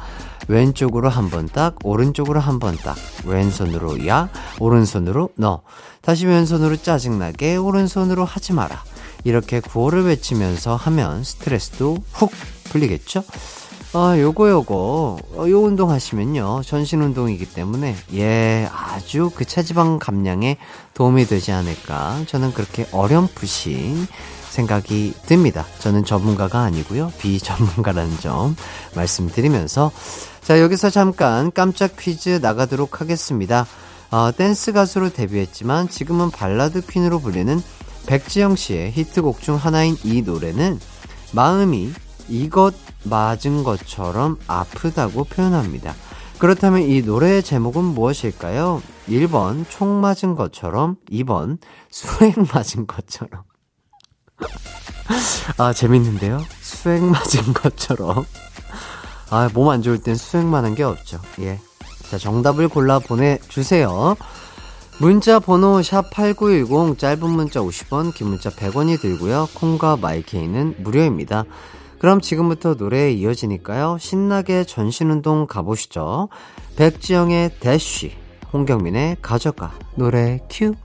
왼쪽으로 0.48 1.10
한 1.10 1.32
번 1.32 1.48
딱, 1.48 1.74
오른쪽으로 1.84 2.40
한 2.40 2.60
번 2.60 2.76
딱, 2.78 2.96
왼손으로 3.26 4.06
야, 4.06 4.30
오른손으로 4.60 5.30
너. 5.38 5.62
다시 6.02 6.28
왼손으로 6.28 6.76
짜증나게, 6.78 7.56
오른손으로 7.56 8.26
하지 8.26 8.54
마라. 8.54 8.84
이렇게 9.24 9.60
구호를 9.60 10.06
외치면서 10.06 10.76
하면 10.76 11.24
스트레스도 11.24 11.98
훅 12.14 12.32
풀리겠죠? 12.66 13.24
아, 13.94 14.16
요거 14.20 14.50
요거. 14.50 15.18
어, 15.38 15.50
요 15.50 15.62
운동 15.62 15.92
하시면요. 15.92 16.62
전신 16.66 17.02
운동이기 17.02 17.54
때문에 17.54 17.96
예 18.14 18.70
아주 18.72 19.32
그 19.34 19.46
체지방 19.46 19.98
감량에 19.98 20.58
도움이 20.94 21.26
되지 21.26 21.52
않을까. 21.52 22.22
저는 22.28 22.54
그렇게 22.54 22.86
어렴풋이 22.92 24.08
생각이 24.50 25.14
듭니다. 25.26 25.66
저는 25.80 26.04
전문가가 26.04 26.62
아니고요. 26.62 27.14
비전문가라는 27.18 28.20
점 28.20 28.56
말씀드리면서. 28.96 29.92
자 30.42 30.62
여기서 30.62 30.90
잠깐 30.90 31.52
깜짝 31.52 31.96
퀴즈 31.98 32.40
나가도록 32.42 33.02
하겠습니다. 33.02 33.66
어, 34.12 34.32
댄스 34.36 34.74
가수로 34.74 35.10
데뷔했지만 35.10 35.90
지금은 35.90 36.30
발라드 36.32 36.86
퀸으로 36.88 37.20
불리는 37.20 37.62
백지영 38.06 38.56
씨의 38.56 38.92
히트곡 38.92 39.42
중 39.42 39.56
하나인 39.56 39.98
이 40.04 40.22
노래는 40.22 40.80
마음이 41.32 41.92
이것 42.30 42.74
맞은 43.10 43.64
것처럼 43.64 44.38
아프다고 44.48 45.24
표현합니다. 45.26 45.94
그렇다면 46.40 46.82
이 46.84 47.02
노래의 47.02 47.42
제목은 47.44 47.84
무엇일까요? 47.84 48.82
1번 49.10 49.66
총 49.70 50.02
맞은 50.02 50.36
것처럼 50.36 50.98
2번 51.12 51.58
수액 51.90 52.36
맞은 52.54 52.86
것처럼 52.88 53.44
아 55.58 55.74
재밌는데요? 55.74 56.42
수액 56.62 57.04
맞은 57.04 57.54
것처럼 57.54 58.26
아 59.30 59.50
몸 59.54 59.70
안 59.70 59.82
좋을 59.82 59.98
땐 60.00 60.16
수액만한 60.16 60.76
게 60.76 60.84
없죠 60.84 61.20
예. 61.40 61.60
자 62.10 62.18
정답을 62.18 62.68
골라 62.70 63.00
보내주세요 63.00 64.16
문자 65.00 65.40
번호 65.40 65.80
샵8910 65.80 66.98
짧은 66.98 67.30
문자 67.30 67.60
50원 67.62 68.14
긴 68.14 68.28
문자 68.28 68.50
100원이 68.50 69.02
들고요 69.02 69.50
콩과 69.54 69.98
마이케이는 69.98 70.76
무료입니다 70.80 71.44
그럼 72.00 72.22
지금부터 72.22 72.76
노래에 72.76 73.12
이어지니까요. 73.12 73.98
신나게 74.00 74.64
전신운동 74.64 75.48
가보시죠. 75.48 76.30
백지영의 76.76 77.60
대쉬, 77.60 78.12
홍경민의 78.54 79.18
가져가, 79.22 79.74
노래 79.96 80.40
큐. 80.50 80.76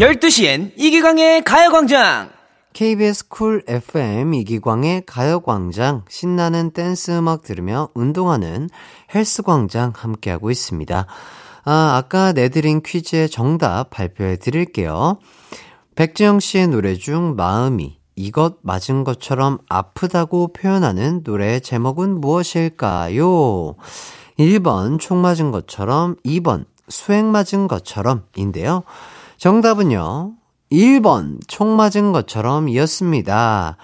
열두 0.00 0.28
시엔 0.28 0.72
이기광의 0.76 1.44
가요광장! 1.44 2.30
KBS 2.74 3.28
쿨 3.28 3.62
FM 3.68 4.34
이기광의 4.34 5.04
가요광장 5.06 6.02
신나는 6.08 6.72
댄스 6.72 7.12
음악 7.12 7.42
들으며 7.42 7.88
운동하는 7.94 8.68
헬스광장 9.14 9.92
함께하고 9.94 10.50
있습니다. 10.50 11.06
아, 11.66 11.96
아까 11.96 12.32
내드린 12.32 12.82
퀴즈의 12.82 13.28
정답 13.30 13.90
발표해 13.90 14.36
드릴게요. 14.36 15.18
백지영 15.94 16.40
씨의 16.40 16.66
노래 16.66 16.94
중 16.96 17.36
마음이 17.36 17.96
이것 18.16 18.56
맞은 18.62 19.04
것처럼 19.04 19.58
아프다고 19.68 20.52
표현하는 20.52 21.20
노래의 21.22 21.60
제목은 21.60 22.20
무엇일까요? 22.20 23.76
1번 24.36 24.98
총 24.98 25.22
맞은 25.22 25.52
것처럼, 25.52 26.16
2번 26.24 26.64
수액 26.88 27.24
맞은 27.24 27.68
것처럼 27.68 28.24
인데요. 28.34 28.82
정답은요. 29.36 30.34
1번 30.74 31.38
총 31.46 31.76
맞은 31.76 32.12
것처럼 32.12 32.68
이었습니다. 32.68 33.76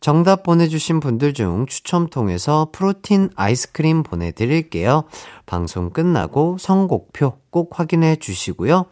정답 0.00 0.42
보내주신 0.44 1.00
분들 1.00 1.34
중 1.34 1.66
추첨 1.66 2.08
통해서 2.08 2.68
프로틴 2.72 3.30
아이스크림 3.34 4.02
보내드릴게요. 4.02 5.04
방송 5.44 5.90
끝나고 5.90 6.56
선곡표 6.58 7.34
꼭 7.50 7.78
확인해 7.78 8.16
주시고요. 8.16 8.86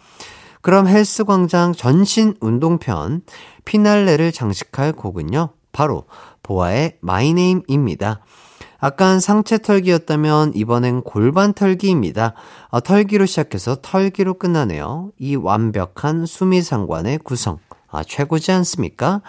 그럼 0.60 0.88
헬스광장 0.88 1.72
전신 1.72 2.34
운동편 2.40 3.22
피날레를 3.64 4.32
장식할 4.32 4.92
곡은요. 4.92 5.50
바로 5.72 6.04
보아의 6.42 6.98
마이네임입니다. 7.00 8.20
아깐 8.78 9.20
상체 9.20 9.58
털기였다면 9.58 10.52
이번엔 10.54 11.02
골반 11.02 11.52
털기입니다. 11.52 12.34
어, 12.68 12.80
털기로 12.80 13.26
시작해서 13.26 13.76
털기로 13.80 14.34
끝나네요. 14.34 15.12
이 15.18 15.36
완벽한 15.36 16.26
수미상관의 16.26 17.18
구성. 17.18 17.58
아, 17.88 18.02
최고지 18.02 18.52
않습니까? 18.52 19.22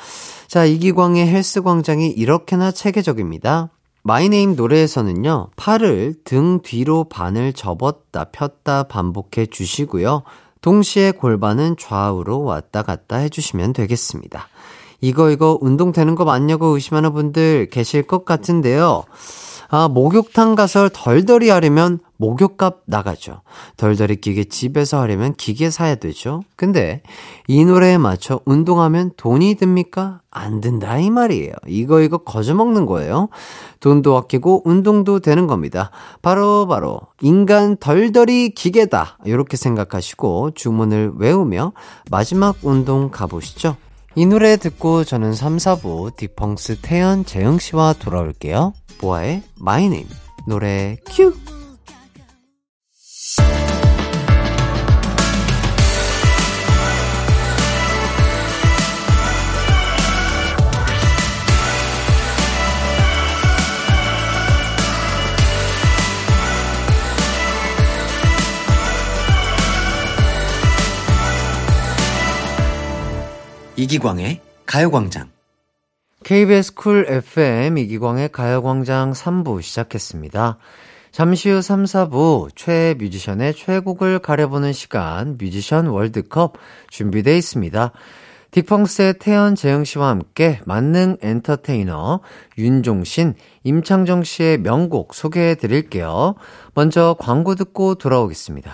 자, 0.48 0.66
이기광의 0.66 1.28
헬스 1.28 1.62
광장이 1.62 2.10
이렇게나 2.10 2.72
체계적입니다. 2.72 3.70
My 4.04 4.21
Name 4.21 4.56
노래에서는요, 4.56 5.50
팔을 5.58 6.16
등 6.24 6.62
뒤로 6.62 7.04
반을 7.06 7.54
접었다 7.54 8.26
폈다 8.32 8.84
반복해 8.84 9.48
주시고요. 9.48 10.24
동시에 10.62 11.12
골반은 11.12 11.76
좌우로 11.78 12.44
왔다 12.44 12.84
갔다 12.84 13.18
해주시면 13.18 13.74
되겠습니다. 13.74 14.48
이거 15.02 15.30
이거 15.32 15.58
운동되는 15.62 16.16
거 16.16 16.26
맞냐고 16.26 16.68
의심하는 16.68 17.14
분들 17.14 17.70
계실 17.72 18.04
것 18.04 18.26
같은데요. 18.26 19.04
아, 19.70 19.90
목욕탕 19.90 20.56
가서 20.56 20.90
덜덜이 20.94 21.50
하려면 21.50 22.00
목욕값 22.16 22.84
나가죠. 22.86 23.42
덜덜이 23.76 24.16
기계 24.18 24.46
집에서 24.46 25.02
하려면 25.02 25.36
기계 25.36 25.70
사야 25.70 25.96
되죠. 25.96 26.42
근데 26.56 27.04
이 27.48 27.66
노래에 27.66 27.98
맞춰 27.98 28.40
운동하면 28.46 29.12
돈이 29.18 29.56
듭니까? 29.56 30.22
안 30.32 30.62
든다 30.62 31.00
이 31.00 31.10
말이에요. 31.10 31.54
이거 31.68 32.02
이거 32.02 32.20
거저 32.20 32.56
먹는 32.56 32.86
거예요. 32.86 33.28
돈도 33.82 34.16
아끼고 34.16 34.64
운동도 34.66 35.20
되는 35.20 35.48
겁니다. 35.48 35.92
바로 36.22 36.66
바로 36.68 37.02
인간 37.22 37.76
덜덜이 37.78 38.52
기계다. 38.52 39.18
이렇게 39.26 39.58
생각하시고 39.58 40.52
주문을 40.56 41.14
외우며 41.18 41.74
마지막 42.10 42.56
운동 42.64 43.10
가보시죠. 43.12 43.76
이 44.18 44.26
노래 44.26 44.58
듣고 44.58 45.04
저는 45.04 45.36
3, 45.36 45.58
4부 45.58 46.18
딕펑스 46.18 46.80
태연 46.82 47.24
재영 47.24 47.60
씨와 47.60 47.94
돌아올게요. 48.00 48.74
보아의 48.98 49.44
My 49.62 49.86
Name 49.86 50.10
노래 50.48 50.98
큐. 51.06 51.36
이기광의 73.78 74.42
가요광장. 74.66 75.30
KBS 76.24 76.74
Cool 76.74 77.06
FM 77.08 77.78
이기광의 77.78 78.30
가요광장 78.30 79.14
3부 79.14 79.62
시작했습니다. 79.62 80.58
잠시 81.12 81.52
후 81.52 81.62
3, 81.62 81.84
4부 81.84 82.50
최애 82.56 82.96
뮤지션의 82.96 83.54
최애곡을 83.54 84.20
가려보는 84.20 84.74
시간 84.74 85.38
뮤지션 85.38 85.86
월드컵 85.88 86.58
준비되어 86.90 87.36
있습니다. 87.36 87.92
딕펑스의 88.50 89.20
태현 89.20 89.54
재흥 89.54 89.84
씨와 89.84 90.10
함께 90.10 90.60
만능 90.66 91.18
엔터테이너 91.22 92.22
윤종신, 92.58 93.36
임창정 93.64 94.24
씨의 94.24 94.58
명곡 94.60 95.14
소개해 95.14 95.54
드릴게요. 95.54 96.34
먼저 96.74 97.16
광고 97.20 97.54
듣고 97.54 97.96
돌아오겠습니다. 97.96 98.74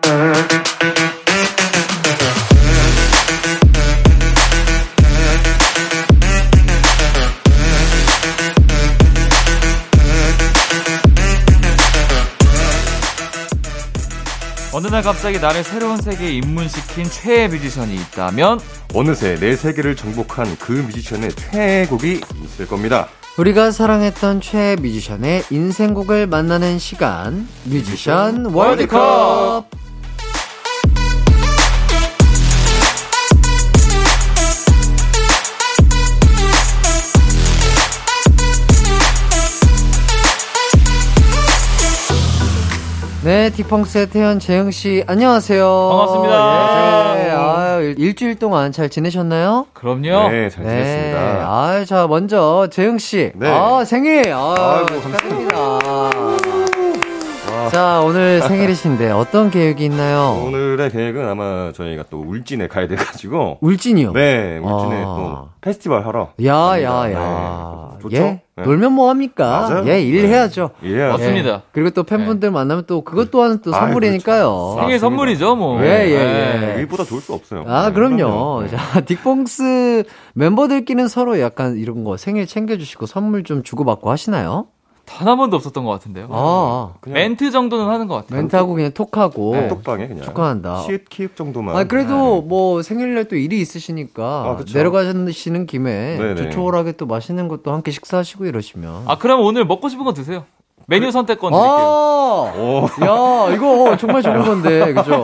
어느 14.81 14.87
날 14.87 15.03
갑자기 15.03 15.39
나를 15.39 15.63
새로운 15.63 16.01
세계에 16.01 16.31
입문시킨 16.31 17.05
최애 17.05 17.49
뮤지션이 17.49 17.93
있다면 17.93 18.59
어느새 18.95 19.35
내 19.35 19.55
세계를 19.55 19.95
정복한 19.95 20.57
그 20.57 20.71
뮤지션의 20.71 21.33
최애곡이 21.35 22.21
있을 22.43 22.65
겁니다. 22.65 23.07
우리가 23.37 23.69
사랑했던 23.69 24.41
최애 24.41 24.77
뮤지션의 24.77 25.43
인생곡을 25.51 26.25
만나는 26.25 26.79
시간 26.79 27.47
뮤지션 27.65 28.47
월드컵 28.47 29.65
네, 43.23 43.51
디펑스의 43.51 44.09
태연 44.09 44.39
재영 44.39 44.71
씨, 44.71 45.03
안녕하세요. 45.05 45.63
반갑습니다. 45.91 47.23
예, 47.23 47.29
아유, 47.29 47.93
일주일 47.95 48.39
동안 48.39 48.71
잘 48.71 48.89
지내셨나요? 48.89 49.67
그럼요. 49.73 50.29
네, 50.29 50.49
잘 50.49 50.63
지냈습니다. 50.63 51.19
아, 51.19 51.85
자, 51.85 52.07
먼저 52.07 52.67
재영 52.71 52.97
씨. 52.97 53.31
네. 53.35 53.47
아, 53.47 53.85
생일. 53.85 54.33
아, 54.33 54.83
아이고, 54.87 55.01
축하드립니다. 55.01 55.57
자, 57.73 58.01
오늘 58.01 58.41
생일이신데 58.41 59.11
어떤 59.11 59.49
계획이 59.49 59.85
있나요? 59.85 60.43
오늘의 60.45 60.91
계획은 60.91 61.25
아마 61.25 61.71
저희가 61.71 62.03
또 62.09 62.19
울진에 62.19 62.67
가야 62.67 62.85
돼가지고. 62.89 63.59
울진이요? 63.61 64.11
네, 64.11 64.57
울진에 64.57 65.01
아. 65.01 65.05
또 65.05 65.49
페스티벌 65.61 66.05
하러. 66.05 66.33
야, 66.43 66.53
갑니다. 66.53 66.83
야, 66.83 67.07
네, 67.07 67.13
야. 67.13 67.97
좋죠? 68.01 68.17
예? 68.17 68.41
네. 68.57 68.63
놀면 68.63 68.91
뭐합니까? 68.91 69.69
맞아요. 69.69 69.87
예, 69.87 70.01
일해야죠. 70.01 70.71
네, 70.81 70.89
일해야죠. 70.89 71.17
맞습니다. 71.17 71.49
예. 71.49 71.61
그리고 71.71 71.91
또 71.91 72.03
팬분들 72.03 72.51
만나면 72.51 72.83
또 72.87 73.05
그것 73.05 73.31
또한 73.31 73.61
또 73.61 73.73
아이, 73.73 73.79
선물이니까요. 73.79 74.49
그렇죠. 74.49 74.81
생일 74.81 74.99
선물이죠, 74.99 75.55
뭐. 75.55 75.81
예, 75.81 76.09
예, 76.09 76.17
네. 76.17 76.73
예. 76.75 76.79
일보다 76.81 77.05
좋을 77.05 77.21
수 77.21 77.33
없어요. 77.33 77.63
아, 77.67 77.87
네, 77.87 77.93
그럼요. 77.93 78.63
네. 78.63 78.67
자, 78.69 78.77
딕펑스 78.99 80.05
멤버들끼리는 80.33 81.07
서로 81.07 81.39
약간 81.39 81.77
이런 81.77 82.03
거 82.03 82.17
생일 82.17 82.47
챙겨주시고 82.47 83.05
선물 83.05 83.45
좀 83.45 83.63
주고받고 83.63 84.11
하시나요? 84.11 84.67
단 85.17 85.27
한 85.27 85.37
번도 85.37 85.55
없었던 85.57 85.83
것 85.83 85.91
같은데요. 85.91 86.27
아, 86.31 86.93
그냥 87.01 87.15
멘트 87.15 87.51
정도는 87.51 87.87
하는 87.87 88.07
것 88.07 88.15
같아요. 88.15 88.39
멘트하고 88.39 88.73
그냥 88.73 88.91
톡하고. 88.93 89.67
똑방에 89.69 90.07
그냥. 90.07 90.23
축하한다. 90.23 90.81
시읒 90.81 91.09
키읔 91.09 91.35
정도만. 91.35 91.75
아, 91.75 91.83
그래도 91.83 92.41
뭐 92.41 92.81
생일날 92.81 93.25
또 93.25 93.35
일이 93.35 93.59
있으시니까 93.61 94.23
아, 94.47 94.55
그쵸. 94.55 94.77
내려가시는 94.77 95.65
김에 95.67 96.17
네네. 96.17 96.35
조촐하게 96.35 96.93
또 96.93 97.05
맛있는 97.05 97.47
것도 97.47 97.71
함께 97.71 97.91
식사하시고 97.91 98.45
이러시면. 98.45 99.03
아, 99.05 99.17
그럼 99.17 99.41
오늘 99.41 99.65
먹고 99.65 99.89
싶은 99.89 100.05
거 100.05 100.13
드세요. 100.13 100.45
메뉴 100.87 101.11
선택권 101.11 101.51
드릴게요. 101.51 101.71
아, 101.71 102.53
오, 102.57 102.85
야, 103.03 103.53
이거 103.55 103.95
정말 103.97 104.21
좋은 104.21 104.43
건데, 104.43 104.91
그죠? 104.93 105.23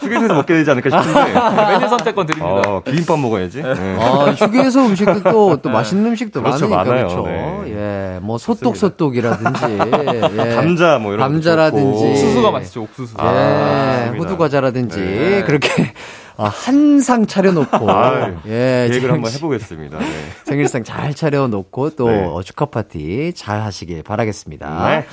휴게소에서 0.00 0.34
먹게 0.34 0.54
되지 0.54 0.70
않을까 0.70 1.02
싶은데. 1.02 1.32
메뉴 1.72 1.88
선택권 1.88 2.26
드립니다. 2.26 2.62
어, 2.66 2.80
비빔밥 2.84 3.18
먹어야지. 3.18 3.62
네. 3.62 3.96
아, 4.00 4.34
휴게소 4.36 4.80
음식도 4.86 5.22
또, 5.22 5.56
또 5.56 5.70
맛있는 5.70 6.06
음식도 6.10 6.42
그렇죠, 6.42 6.68
많으니까, 6.68 6.90
많아요. 6.90 7.08
그렇죠. 7.08 7.26
네. 7.26 8.14
예, 8.16 8.18
뭐, 8.20 8.36
소떡소떡이라든지, 8.38 9.62
예. 10.38 10.54
감자 10.54 10.98
뭐 10.98 11.12
이런 11.14 11.28
감자라든지. 11.30 12.04
옥수수가 12.04 12.50
맛있죠, 12.50 12.82
옥수수. 12.82 13.14
예, 13.20 13.24
맞습니다. 13.24 14.18
호두과자라든지, 14.24 14.98
네. 15.00 15.42
그렇게, 15.44 15.68
아, 16.36 16.44
한상 16.44 17.26
차려놓고, 17.26 17.90
아유, 17.90 18.36
예, 18.46 18.88
계획을 18.90 19.12
한번 19.12 19.30
씨 19.30 19.36
해보겠습니다. 19.38 19.98
네. 19.98 20.06
생일상 20.44 20.82
잘 20.82 21.14
차려놓고 21.14 21.90
또 21.90 22.08
네. 22.08 22.24
어, 22.24 22.42
축하 22.42 22.66
파티 22.66 23.32
잘 23.34 23.62
하시길 23.62 24.02
바라겠습니다. 24.02 24.88
네. 24.88 25.06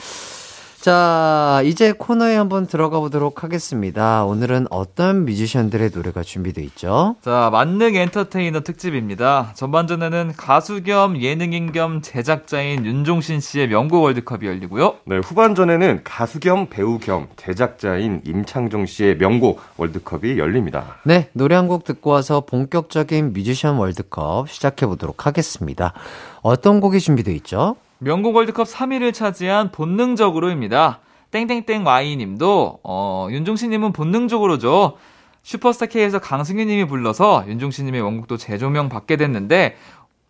자, 0.81 1.61
이제 1.63 1.91
코너에 1.91 2.35
한번 2.35 2.65
들어가 2.65 2.99
보도록 2.99 3.43
하겠습니다. 3.43 4.25
오늘은 4.25 4.65
어떤 4.71 5.25
뮤지션들의 5.25 5.91
노래가 5.93 6.23
준비되어 6.23 6.63
있죠? 6.65 7.17
자, 7.21 7.49
만능 7.51 7.93
엔터테이너 7.93 8.61
특집입니다. 8.61 9.51
전반전에는 9.55 10.33
가수 10.35 10.81
겸 10.81 11.21
예능인 11.21 11.71
겸 11.71 12.01
제작자인 12.01 12.83
윤종신 12.83 13.41
씨의 13.41 13.67
명곡 13.67 14.01
월드컵이 14.01 14.47
열리고요. 14.47 14.95
네, 15.05 15.19
후반전에는 15.19 16.01
가수 16.03 16.39
겸 16.39 16.65
배우 16.67 16.97
겸 16.97 17.27
제작자인 17.35 18.23
임창정 18.25 18.87
씨의 18.87 19.19
명곡 19.19 19.61
월드컵이 19.77 20.39
열립니다. 20.39 20.97
네, 21.05 21.29
노래 21.33 21.55
한 21.55 21.67
곡 21.67 21.83
듣고 21.83 22.09
와서 22.09 22.41
본격적인 22.41 23.33
뮤지션 23.33 23.77
월드컵 23.77 24.49
시작해 24.49 24.87
보도록 24.87 25.27
하겠습니다. 25.27 25.93
어떤 26.41 26.81
곡이 26.81 26.99
준비되어 26.99 27.35
있죠? 27.35 27.75
명곡 28.03 28.35
월드컵 28.35 28.65
3위를 28.65 29.13
차지한 29.13 29.71
본능적으로입니다. 29.71 31.01
땡땡땡 31.29 31.85
Y님도 31.85 32.79
어, 32.83 33.27
윤종신님은 33.29 33.93
본능적으로죠. 33.93 34.97
슈퍼스타 35.43 35.85
K에서 35.85 36.17
강승윤님이 36.17 36.85
불러서 36.85 37.43
윤종신님의 37.47 38.01
원곡도 38.01 38.37
재조명 38.37 38.89
받게 38.89 39.17
됐는데 39.17 39.75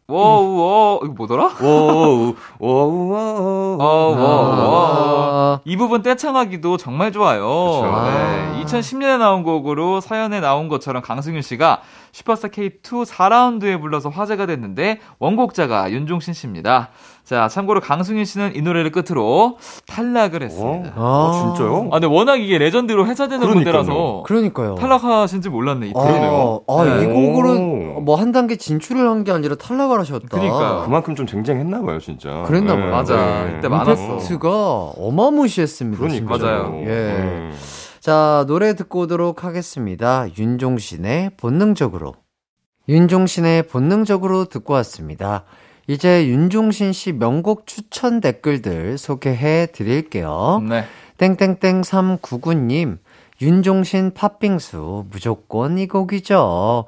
워우워 0.08 1.00
이거 1.06 1.14
뭐더라? 1.14 1.52
오우, 1.62 2.36
오우, 2.60 3.14
오우. 3.14 3.78
어워워 3.80 5.32
아, 5.32 5.62
이 5.64 5.78
부분 5.78 6.02
떼창하기도 6.02 6.76
정말 6.76 7.14
좋아요. 7.14 7.46
네, 8.06 8.64
2010년에 8.64 9.18
나온 9.18 9.44
곡으로 9.44 10.02
사연에 10.02 10.42
나온 10.42 10.68
것처럼 10.68 11.02
강승윤 11.02 11.42
씨가 11.42 11.82
슈퍼스타 12.12 12.50
K2 12.50 13.06
4라운드에 13.06 13.80
불러서 13.80 14.10
화제가 14.10 14.46
됐는데 14.46 15.00
원곡자가 15.20 15.90
윤종신 15.92 16.34
씨입니다. 16.34 16.90
자, 17.24 17.48
참고로 17.48 17.80
강승윤 17.80 18.26
씨는 18.26 18.56
이 18.56 18.62
노래를 18.62 18.92
끝으로 18.92 19.58
탈락을 19.88 20.44
했습니다. 20.44 20.92
어, 20.96 21.32
아, 21.32 21.54
진짜요? 21.56 21.88
아, 21.92 22.00
근데 22.00 22.08
워낙 22.08 22.36
이게 22.38 22.58
레전드로 22.58 23.06
회자되는 23.08 23.40
그러니까요. 23.40 23.60
무대라서 23.84 24.24
그러니까요. 24.26 24.76
탈락하신지 24.76 25.50
몰랐네. 25.50 25.88
이 25.88 25.94
아, 25.96 26.02
그러네요. 26.02 26.62
아, 26.68 26.86
이 26.86 27.08
네. 27.08 27.14
곡으로 27.14 27.52
오. 27.98 28.02
뭐한 28.02 28.32
단계 28.32 28.56
진출을 28.58 29.08
한 29.08 29.22
게 29.24 29.32
아니라 29.32 29.54
탈락을 29.56 30.00
하셨다. 30.00 30.28
그러니까요. 30.30 30.82
그만큼 30.84 31.16
좀 31.16 31.28
쟁쟁했나 31.28 31.82
봐요, 31.84 32.00
진짜. 32.00 32.44
그랬나 32.48 32.76
봐요. 32.76 32.90
맞아. 32.92 33.48
이때 33.58 33.68
많았어. 33.68 34.02
임팩트가 34.02 34.50
어마무시했습니다. 34.98 36.00
그러니까. 36.04 36.34
진짜. 36.38 36.52
맞아요. 36.52 36.82
예. 36.86 36.88
음. 36.90 37.54
자, 38.00 38.46
노래 38.48 38.74
듣고 38.74 39.02
오도록 39.02 39.44
하겠습니다. 39.44 40.26
윤종신의 40.38 41.32
본능적으로. 41.38 42.16
윤종신의 42.90 43.68
본능적으로 43.68 44.46
듣고 44.46 44.74
왔습니다. 44.74 45.44
이제 45.88 46.28
윤종신 46.28 46.94
씨 46.94 47.12
명곡 47.12 47.68
추천 47.68 48.22
댓글들 48.22 48.98
소개해 48.98 49.68
드릴게요. 49.74 50.62
네. 50.68 50.86
땡땡땡 51.18 51.82
399님, 51.82 52.98
윤종신 53.42 54.14
팥빙수 54.14 55.06
무조건 55.12 55.78
이 55.78 55.88
곡이죠. 55.88 56.86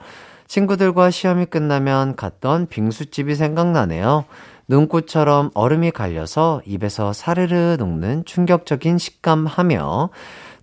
친구들과 0.47 1.10
시험이 1.10 1.45
끝나면 1.45 2.15
갔던 2.15 2.67
빙수집이 2.67 3.36
생각나네요. 3.36 4.25
눈꽃처럼 4.67 5.51
얼음이 5.53 5.91
갈려서 5.91 6.62
입에서 6.65 7.12
사르르 7.12 7.75
녹는 7.77 8.25
충격적인 8.25 8.97
식감하며 8.97 10.10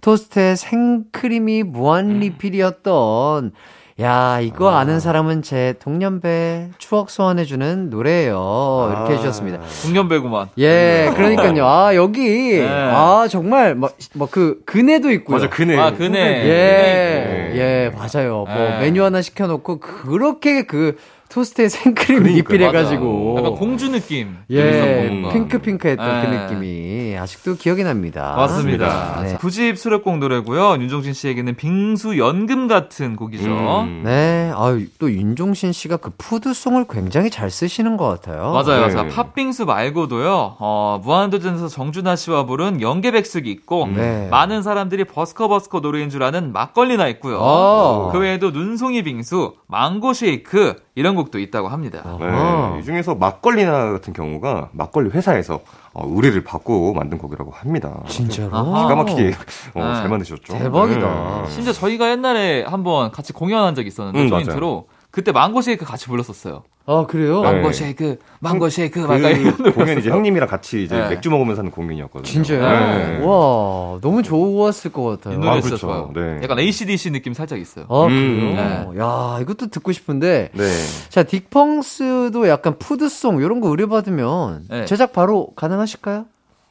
토스트에 0.01 0.57
생크림이 0.57 1.65
무한 1.65 2.21
리필이었던 2.21 3.53
야, 4.01 4.41
이거 4.41 4.71
아. 4.71 4.85
는 4.85 4.99
사람은 4.99 5.43
제 5.43 5.75
동년배 5.79 6.71
추억 6.79 7.11
소환해주는 7.11 7.91
노래예요. 7.91 8.89
이렇게 8.91 9.13
아. 9.13 9.17
해주셨습니다. 9.17 9.61
중년배구만. 9.83 10.49
예, 10.59 11.11
그러니까요. 11.15 11.67
아, 11.67 11.95
여기. 11.95 12.61
네. 12.61 12.69
아, 12.69 13.27
정말, 13.29 13.75
뭐, 13.75 13.91
뭐, 14.15 14.27
그, 14.31 14.61
그네도 14.65 15.11
있고요. 15.11 15.37
맞아, 15.37 15.51
그네. 15.51 15.79
아, 15.79 15.93
그네. 15.93 16.19
예, 16.19 17.53
네. 17.53 17.53
예, 17.57 17.93
맞아요. 17.95 18.45
뭐, 18.49 18.55
네. 18.55 18.81
메뉴 18.81 19.05
하나 19.05 19.21
시켜놓고, 19.21 19.81
그렇게 19.81 20.63
그, 20.63 20.97
토스트에 21.31 21.69
생크림 21.69 22.23
그러니까, 22.23 22.55
입힐해가지고. 22.55 23.37
약간 23.39 23.55
공주 23.55 23.91
느낌. 23.91 24.37
예. 24.51 25.09
핑크핑크했던 25.33 26.23
그 26.23 26.27
네. 26.27 26.39
느낌이 26.43 27.17
아직도 27.17 27.55
기억이 27.55 27.85
납니다. 27.85 28.35
맞습니다. 28.37 29.23
네. 29.23 29.37
9집 29.37 29.77
수록곡 29.77 30.19
노래고요. 30.19 30.73
윤종신 30.73 31.13
씨에게는 31.13 31.57
빙수 31.57 32.19
연금 32.19 32.67
같은 32.67 33.17
곡이죠. 33.17 33.47
음. 33.47 34.03
네, 34.05 34.53
아유, 34.55 34.87
또 34.99 35.11
윤종신 35.11 35.73
씨가 35.73 35.99
그 35.99 36.11
푸드송을 36.19 36.87
굉장히 36.91 37.31
잘 37.31 37.51
쓰시는 37.51 37.97
것 37.97 38.09
같아요. 38.09 38.53
맞아요. 38.53 38.87
네. 38.87 38.91
자, 38.91 39.07
팥빙수 39.07 39.67
말고도요, 39.67 40.57
어, 40.59 41.01
무한도전에서 41.03 41.69
정준하 41.69 42.17
씨와 42.17 42.47
부른 42.47 42.81
연계백숙이 42.81 43.51
있고, 43.51 43.89
네. 43.95 44.29
많은 44.31 44.63
사람들이 44.63 45.05
버스커 45.05 45.49
버스커 45.49 45.81
노래인 45.81 46.11
줄 46.11 46.23
아는 46.23 46.53
막걸리나 46.53 47.07
있고요. 47.09 47.39
어. 47.41 48.11
그 48.13 48.19
외에도 48.19 48.51
눈송이 48.51 49.03
빙수, 49.03 49.55
망고 49.69 50.13
쉐이크, 50.13 50.77
이런 50.95 51.15
곡도 51.15 51.39
있다고 51.39 51.69
합니다. 51.69 52.03
네, 52.19 52.27
아하. 52.27 52.79
이 52.79 52.85
중에서 52.85 53.15
막걸리나 53.15 53.93
같은 53.93 54.13
경우가 54.13 54.71
막걸리 54.73 55.11
회사에서 55.11 55.61
어, 55.93 56.05
의뢰를 56.07 56.45
받고 56.45 56.95
만든 56.95 57.19
곡이라고 57.19 57.51
합니다. 57.53 58.03
진짜로? 58.09 58.49
기가 58.51 58.95
막히게 58.97 59.35
어, 59.75 59.85
네. 59.85 59.95
잘 59.95 60.09
만드셨죠. 60.09 60.59
대박이다. 60.59 61.43
네. 61.45 61.51
심지어 61.51 61.73
저희가 61.73 62.11
옛날에 62.11 62.65
한번 62.65 63.11
같이 63.13 63.33
공연한 63.33 63.75
적이 63.75 63.89
있었는데, 63.89 64.21
음, 64.23 64.29
조인트로. 64.29 64.87
그때 65.11 65.33
망고 65.33 65.61
쉐이크 65.61 65.85
같이 65.85 66.07
불렀었어요. 66.07 66.63
아, 66.87 67.07
그래요? 67.07 67.43
네. 67.43 67.53
망고 67.53 67.73
쉐이크, 67.73 68.19
망고 68.41 68.69
쉐이크, 68.69 68.99
막 69.01 69.19
이런 69.19 69.57
그 69.57 69.63
노래 69.63 69.73
공연 69.73 69.99
이제 69.99 70.11
형님이랑 70.11 70.49
같이 70.49 70.83
이제 70.83 70.97
네. 70.97 71.09
맥주 71.11 71.31
먹으면서 71.31 71.61
하는 71.61 71.71
공연이었거든요. 71.71 72.25
진짜요? 72.25 72.61
네. 72.61 73.25
와, 73.25 73.99
너무 74.01 74.23
좋았을 74.23 74.91
것이 74.91 75.21
같아요. 75.23 75.39
노래 75.39 75.51
아, 75.51 75.61
진짜 75.61 75.77
그렇죠. 75.77 75.87
좋아요. 75.87 76.11
네. 76.15 76.41
약간 76.43 76.59
ACDC 76.59 77.11
느낌 77.13 77.35
살짝 77.35 77.61
있어요. 77.61 77.87
아, 77.89 78.07
음. 78.07 78.57
그래요? 78.57 78.95
야, 78.99 79.39
이것도 79.41 79.69
듣고 79.69 79.93
싶은데. 79.93 80.51
네. 80.53 80.65
자, 81.11 81.23
딕펑스도 81.23 82.49
약간 82.49 82.77
푸드송, 82.79 83.41
이런 83.41 83.61
거 83.61 83.69
의뢰받으면 83.69 84.65
네. 84.69 84.85
제작 84.87 85.13
바로 85.13 85.51
가능하실까요? 85.55 86.27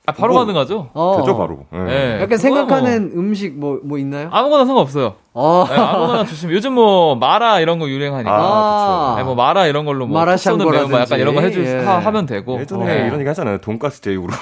아, 0.10 0.14
바로 0.14 0.34
뭐, 0.34 0.46
가능하죠? 0.46 0.90
어. 0.94 1.18
그죠 1.18 1.38
바로. 1.38 1.66
네. 1.72 1.84
네. 1.84 2.22
약간 2.22 2.38
생각하는 2.38 3.12
음식 3.16 3.58
뭐, 3.58 3.80
뭐 3.84 3.98
있나요? 3.98 4.30
아무거나 4.32 4.66
상관없어요. 4.66 5.14
어. 5.34 5.66
네, 5.70 5.76
아무거나 5.76 6.26
주시면 6.26 6.56
요즘 6.56 6.74
뭐 6.74 7.16
마라 7.16 7.60
이런 7.60 7.80
거 7.80 7.88
유행하니까. 7.88 8.32
아, 8.32 9.14
네, 9.18 9.24
뭐 9.24 9.36
마라 9.36 9.68
이런 9.68 9.86
걸로 9.86 10.06
뭐 10.08 10.20
마라 10.20 10.34
톡 10.34 10.38
쏘는 10.40 10.70
매운 10.70 10.92
거 10.92 11.00
약간. 11.00 11.20
이런 11.20 11.36
거 11.36 11.42
해주 11.42 11.64
예. 11.64 11.80
하, 11.86 12.00
하면 12.00 12.26
되고. 12.26 12.60
예전에 12.60 12.86
네. 12.86 13.08
이런 13.08 13.20
얘기 13.20 13.28
하잖아요. 13.28 13.60
돈가스 13.60 14.02
제육으로. 14.02 14.34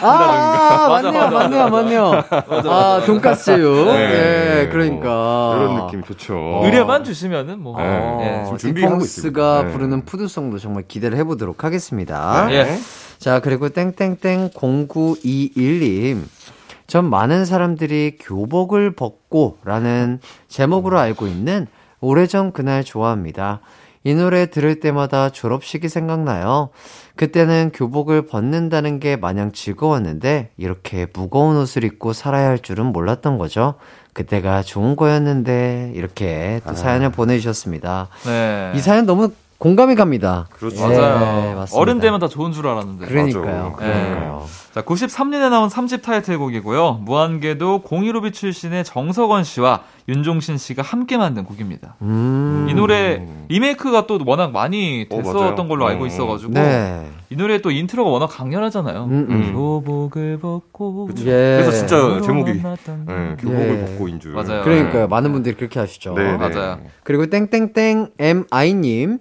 아, 0.00 0.06
아, 0.06 0.88
맞아, 0.88 1.12
맞네요, 1.12 1.22
맞아, 1.22 1.30
맞네요, 1.30 1.68
맞네요. 1.68 2.24
아, 2.70 3.02
돈까스 3.06 3.44
제육. 3.44 3.86
네. 3.86 4.62
예, 4.62 4.68
그러니까. 4.68 5.56
이런 5.60 5.84
느낌이 5.86 6.02
좋죠. 6.04 6.62
의뢰만 6.64 7.04
주시면은 7.04 7.62
뭐. 7.62 7.80
네. 7.80 7.84
예. 8.22 8.44
지금 8.44 8.58
준비하고 8.58 8.96
있습니다. 9.02 9.62
네. 9.64 9.72
부르는 9.72 10.04
푸드송도 10.04 10.58
정말 10.58 10.84
기대를 10.88 11.18
해보도록 11.18 11.64
하겠습니다. 11.64 12.46
네. 12.48 12.54
예. 12.54 12.78
자, 13.22 13.38
그리고 13.38 13.68
땡땡땡 13.68 14.50
0921님. 14.50 16.24
전 16.88 17.08
많은 17.08 17.44
사람들이 17.44 18.16
교복을 18.18 18.96
벗고 18.96 19.58
라는 19.62 20.18
제목으로 20.48 20.98
알고 20.98 21.28
있는 21.28 21.68
오래전 22.00 22.50
그날 22.50 22.82
좋아합니다. 22.82 23.60
이 24.02 24.12
노래 24.12 24.46
들을 24.46 24.80
때마다 24.80 25.30
졸업식이 25.30 25.88
생각나요. 25.88 26.70
그때는 27.14 27.70
교복을 27.72 28.26
벗는다는 28.26 28.98
게 28.98 29.14
마냥 29.14 29.52
즐거웠는데 29.52 30.50
이렇게 30.56 31.06
무거운 31.14 31.56
옷을 31.58 31.84
입고 31.84 32.12
살아야 32.14 32.48
할 32.48 32.58
줄은 32.58 32.86
몰랐던 32.86 33.38
거죠. 33.38 33.74
그때가 34.14 34.62
좋은 34.62 34.96
거였는데 34.96 35.92
이렇게 35.94 36.60
또 36.66 36.74
사연을 36.74 37.12
보내주셨습니다. 37.12 38.08
네. 38.24 38.72
이 38.74 38.80
사연 38.80 39.06
너무 39.06 39.30
공감이 39.62 39.94
갑니다. 39.94 40.48
그렇죠. 40.50 40.88
네, 40.88 40.98
맞아요. 40.98 41.54
맞습니다. 41.54 41.80
어른 41.80 42.00
되면 42.00 42.18
다 42.18 42.26
좋은 42.26 42.50
줄 42.50 42.66
알았는데. 42.66 43.06
그러니까요. 43.06 43.74
그러니까요. 43.76 44.44
자, 44.74 44.82
93년에 44.82 45.50
나온 45.50 45.68
3집 45.68 46.02
타이틀곡이고요. 46.02 47.02
무한궤도 47.02 47.82
공일오비 47.82 48.32
출신의 48.32 48.82
정석원 48.82 49.44
씨와 49.44 49.82
윤종신 50.08 50.58
씨가 50.58 50.82
함께 50.82 51.16
만든 51.16 51.44
곡입니다. 51.44 51.94
음. 52.02 52.66
이 52.68 52.74
노래 52.74 53.24
리메이크가 53.50 54.08
또 54.08 54.18
워낙 54.26 54.50
많이 54.50 55.06
어, 55.08 55.16
됐었던 55.16 55.54
맞아요. 55.54 55.68
걸로 55.68 55.86
알고 55.86 56.02
음. 56.02 56.06
있어가지고 56.08 56.54
네. 56.54 57.06
이 57.30 57.36
노래 57.36 57.60
또 57.60 57.70
인트로가 57.70 58.10
워낙 58.10 58.26
강렬하잖아요. 58.26 59.04
음, 59.04 59.26
음. 59.30 59.52
교복을 59.52 60.40
벗고 60.40 61.06
그쵸. 61.06 61.22
예. 61.26 61.60
그래서 61.60 61.70
진짜 61.70 62.20
제목이 62.20 62.54
네, 62.54 63.36
교복을 63.38 63.78
예. 63.78 63.84
벗고인 63.84 64.18
줄. 64.18 64.32
맞아요. 64.32 64.64
그러니까요. 64.64 65.06
많은 65.06 65.30
분들이 65.30 65.54
그렇게 65.54 65.78
하시죠. 65.78 66.14
네, 66.14 66.32
네. 66.32 66.36
맞아요. 66.36 66.80
그리고 67.04 67.26
땡땡땡 67.26 68.08
MI님. 68.18 69.20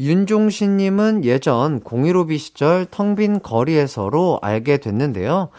윤종신님은 0.00 1.26
예전 1.26 1.80
015비 1.80 2.38
시절 2.38 2.86
텅빈 2.90 3.40
거리에서로 3.40 4.38
알게 4.40 4.78
됐는데요. 4.78 5.50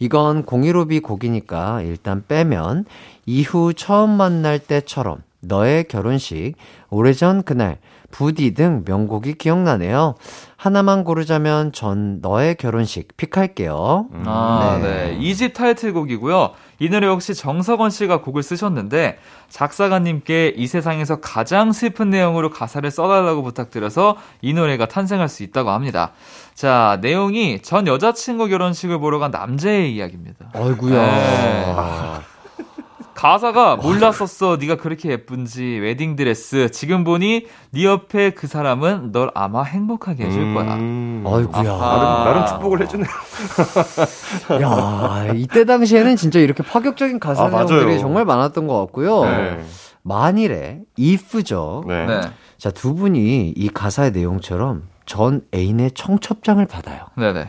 이건 0.00 0.44
015비 0.44 1.00
곡이니까 1.00 1.82
일단 1.82 2.24
빼면 2.26 2.86
이후 3.24 3.72
처음 3.72 4.10
만날 4.10 4.58
때처럼 4.58 5.22
너의 5.40 5.84
결혼식, 5.84 6.54
오래전 6.90 7.44
그날, 7.44 7.78
부디 8.10 8.54
등 8.54 8.82
명곡이 8.86 9.34
기억나네요. 9.34 10.14
하나만 10.56 11.04
고르자면 11.04 11.72
전 11.72 12.20
너의 12.20 12.56
결혼식 12.56 13.16
픽할게요. 13.16 14.08
아, 14.24 14.78
네. 14.82 15.10
네. 15.10 15.18
이집 15.20 15.54
타이틀곡이고요. 15.54 16.52
이 16.78 16.88
노래 16.88 17.06
역시 17.06 17.34
정석원 17.34 17.90
씨가 17.90 18.20
곡을 18.20 18.42
쓰셨는데 18.42 19.18
작사가님께 19.48 20.54
이 20.56 20.66
세상에서 20.66 21.20
가장 21.20 21.72
슬픈 21.72 22.10
내용으로 22.10 22.50
가사를 22.50 22.90
써달라고 22.90 23.42
부탁드려서 23.42 24.16
이 24.42 24.52
노래가 24.54 24.86
탄생할 24.86 25.28
수 25.28 25.42
있었다고 25.42 25.70
합니다. 25.70 26.12
자, 26.54 26.98
내용이 27.00 27.62
전 27.62 27.86
여자친구 27.86 28.48
결혼식을 28.48 28.98
보러 28.98 29.18
간 29.18 29.30
남자의 29.30 29.94
이야기입니다. 29.94 30.50
어이구야. 30.54 32.33
네. 33.14 33.20
가사가 33.20 33.76
몰랐었어 33.76 34.56
네가 34.60 34.76
그렇게 34.76 35.10
예쁜지 35.10 35.62
웨딩드레스 35.82 36.70
지금 36.70 37.04
보니 37.04 37.46
네 37.70 37.84
옆에 37.84 38.30
그 38.30 38.46
사람은 38.46 39.12
널 39.12 39.30
아마 39.34 39.62
행복하게 39.62 40.26
해줄 40.26 40.54
거야 40.54 40.74
음. 40.74 41.22
어이구야. 41.24 41.72
아하. 41.72 42.24
나름, 42.24 42.24
나름 42.24 42.46
축복을 42.46 42.82
해주네요. 42.82 43.08
야, 44.62 45.32
이때 45.34 45.64
당시에는 45.64 46.16
진짜 46.16 46.38
이렇게 46.38 46.62
파격적인 46.62 47.18
가사 47.20 47.44
아. 47.44 47.48
내용들이 47.48 47.98
정말 48.00 48.24
많았던 48.24 48.66
것 48.66 48.78
같고요. 48.80 49.24
네. 49.24 49.64
만일에 50.02 50.80
if죠. 50.98 51.84
네. 51.86 52.06
네. 52.06 52.20
자, 52.58 52.70
두 52.70 52.94
분이 52.94 53.54
이 53.56 53.68
가사의 53.68 54.12
내용처럼 54.12 54.82
전 55.06 55.42
애인의 55.54 55.92
청첩장을 55.92 56.64
받아요. 56.66 57.06
네네 57.16 57.48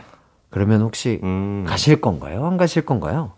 그러면 0.50 0.80
혹시 0.82 1.20
음. 1.22 1.64
가실 1.68 2.00
건가요? 2.00 2.46
안 2.46 2.56
가실 2.56 2.84
건가요? 2.86 3.32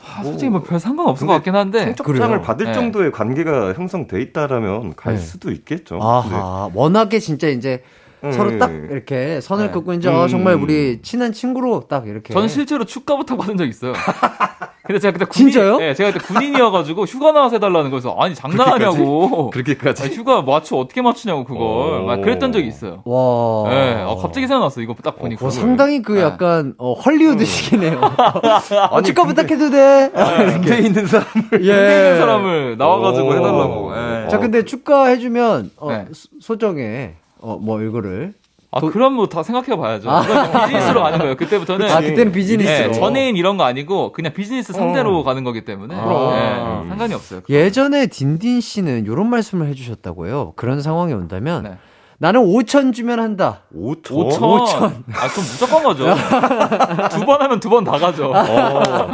아, 0.00 0.22
솔직히 0.22 0.48
뭐 0.50 0.62
별 0.62 0.78
상관 0.80 1.06
없을 1.08 1.26
것 1.26 1.32
근데 1.32 1.50
같긴 1.50 1.54
한데 1.54 1.94
그래요. 2.02 2.42
받을 2.42 2.66
네. 2.66 2.72
정도의 2.72 3.12
관계가 3.12 3.74
형성돼 3.74 4.20
있다라면 4.22 4.94
갈 4.96 5.14
네. 5.14 5.20
수도 5.20 5.50
있겠죠. 5.50 5.98
아하, 6.02 6.70
워낙에 6.74 7.18
진짜 7.18 7.48
이제 7.48 7.82
네. 8.20 8.32
서로 8.32 8.58
딱 8.58 8.70
네. 8.72 8.88
이렇게 8.90 9.40
선을 9.40 9.66
네. 9.66 9.72
긋고 9.72 9.92
이제 9.94 10.08
어, 10.08 10.26
정말 10.28 10.54
음. 10.54 10.62
우리 10.62 11.00
친한 11.02 11.32
친구로 11.32 11.86
딱 11.88 12.06
이렇게. 12.08 12.32
저는 12.32 12.48
실제로 12.48 12.84
축가부터 12.84 13.36
받은 13.36 13.56
적 13.56 13.66
있어요. 13.66 13.92
근데 14.88 14.98
제가 15.00 15.12
그때 15.12 15.26
군인, 15.26 15.50
진짜요? 15.52 15.76
네, 15.76 15.92
제가 15.92 16.12
그때 16.12 16.24
군인이어가지고 16.24 17.04
휴가 17.04 17.30
나와서 17.32 17.56
해달라는 17.56 17.90
거여서 17.90 18.16
아니 18.18 18.34
장난하냐고. 18.34 19.50
그렇게까지. 19.50 20.02
아니, 20.02 20.14
휴가 20.16 20.40
맞추 20.40 20.76
어떻게 20.78 21.02
맞추냐고 21.02 21.44
그걸. 21.44 21.60
오. 21.60 22.06
막 22.06 22.22
그랬던 22.22 22.52
적이 22.52 22.68
있어요. 22.68 23.02
와. 23.04 23.68
네, 23.68 24.02
어, 24.02 24.16
갑자기 24.16 24.46
생각났어 24.46 24.80
이거 24.80 24.94
딱 25.02 25.18
보니까. 25.18 25.46
어, 25.46 25.50
상당히 25.50 26.00
그 26.00 26.12
네. 26.12 26.22
약간 26.22 26.72
어, 26.78 26.94
헐리우드식이네요. 26.94 28.00
어, 28.90 29.02
축가 29.02 29.24
부탁해도 29.26 29.70
돼. 29.70 30.10
군대에 30.10 30.78
있는 30.78 31.06
사람을. 31.06 31.44
예. 31.52 31.58
있는 31.58 32.18
사람을 32.18 32.76
나와가지고 32.78 33.28
오. 33.28 33.32
해달라고. 33.34 33.92
예. 33.94 34.28
자, 34.30 34.38
근데 34.38 34.64
축가 34.64 35.06
해주면, 35.08 35.70
어, 35.76 35.90
네. 35.92 36.06
소- 36.12 36.28
소정에, 36.40 37.12
어, 37.42 37.58
뭐, 37.60 37.82
이거를. 37.82 38.32
아, 38.70 38.80
그럼 38.80 39.14
뭐 39.14 39.26
다 39.28 39.42
생각해 39.42 39.76
봐야죠. 39.80 40.08
그건 40.10 40.52
비즈니스로 40.66 41.02
가는 41.02 41.18
거예요. 41.18 41.36
그때부터는. 41.36 41.90
아, 41.90 42.00
그때는 42.00 42.32
비즈니스로. 42.32 42.88
네, 42.88 42.92
전애인 42.92 43.36
이런 43.36 43.56
거 43.56 43.64
아니고 43.64 44.12
그냥 44.12 44.34
비즈니스 44.34 44.72
상대로 44.74 45.24
가는 45.24 45.42
거기 45.42 45.64
때문에 45.64 45.94
아. 45.96 46.82
네, 46.84 46.88
상관이 46.90 47.14
없어요. 47.14 47.40
예전에 47.48 48.06
딘딘 48.08 48.60
씨는 48.60 49.06
이런 49.06 49.30
말씀을 49.30 49.68
해 49.68 49.74
주셨다고요. 49.74 50.52
그런 50.56 50.82
상황이 50.82 51.14
온다면, 51.14 51.62
네. 51.62 51.78
나는 52.18 52.40
5천 52.42 52.92
주면 52.92 53.20
한다. 53.20 53.60
5천. 53.74 54.02
5천. 54.38 54.82
아, 55.14 55.28
그럼 55.28 55.44
무조건 55.46 55.82
가죠. 55.84 56.04
두 57.16 57.24
번 57.24 57.40
하면 57.40 57.60
두 57.60 57.70
번 57.70 57.84
다 57.84 57.92
가죠. 57.92 58.32
어. 58.32 58.34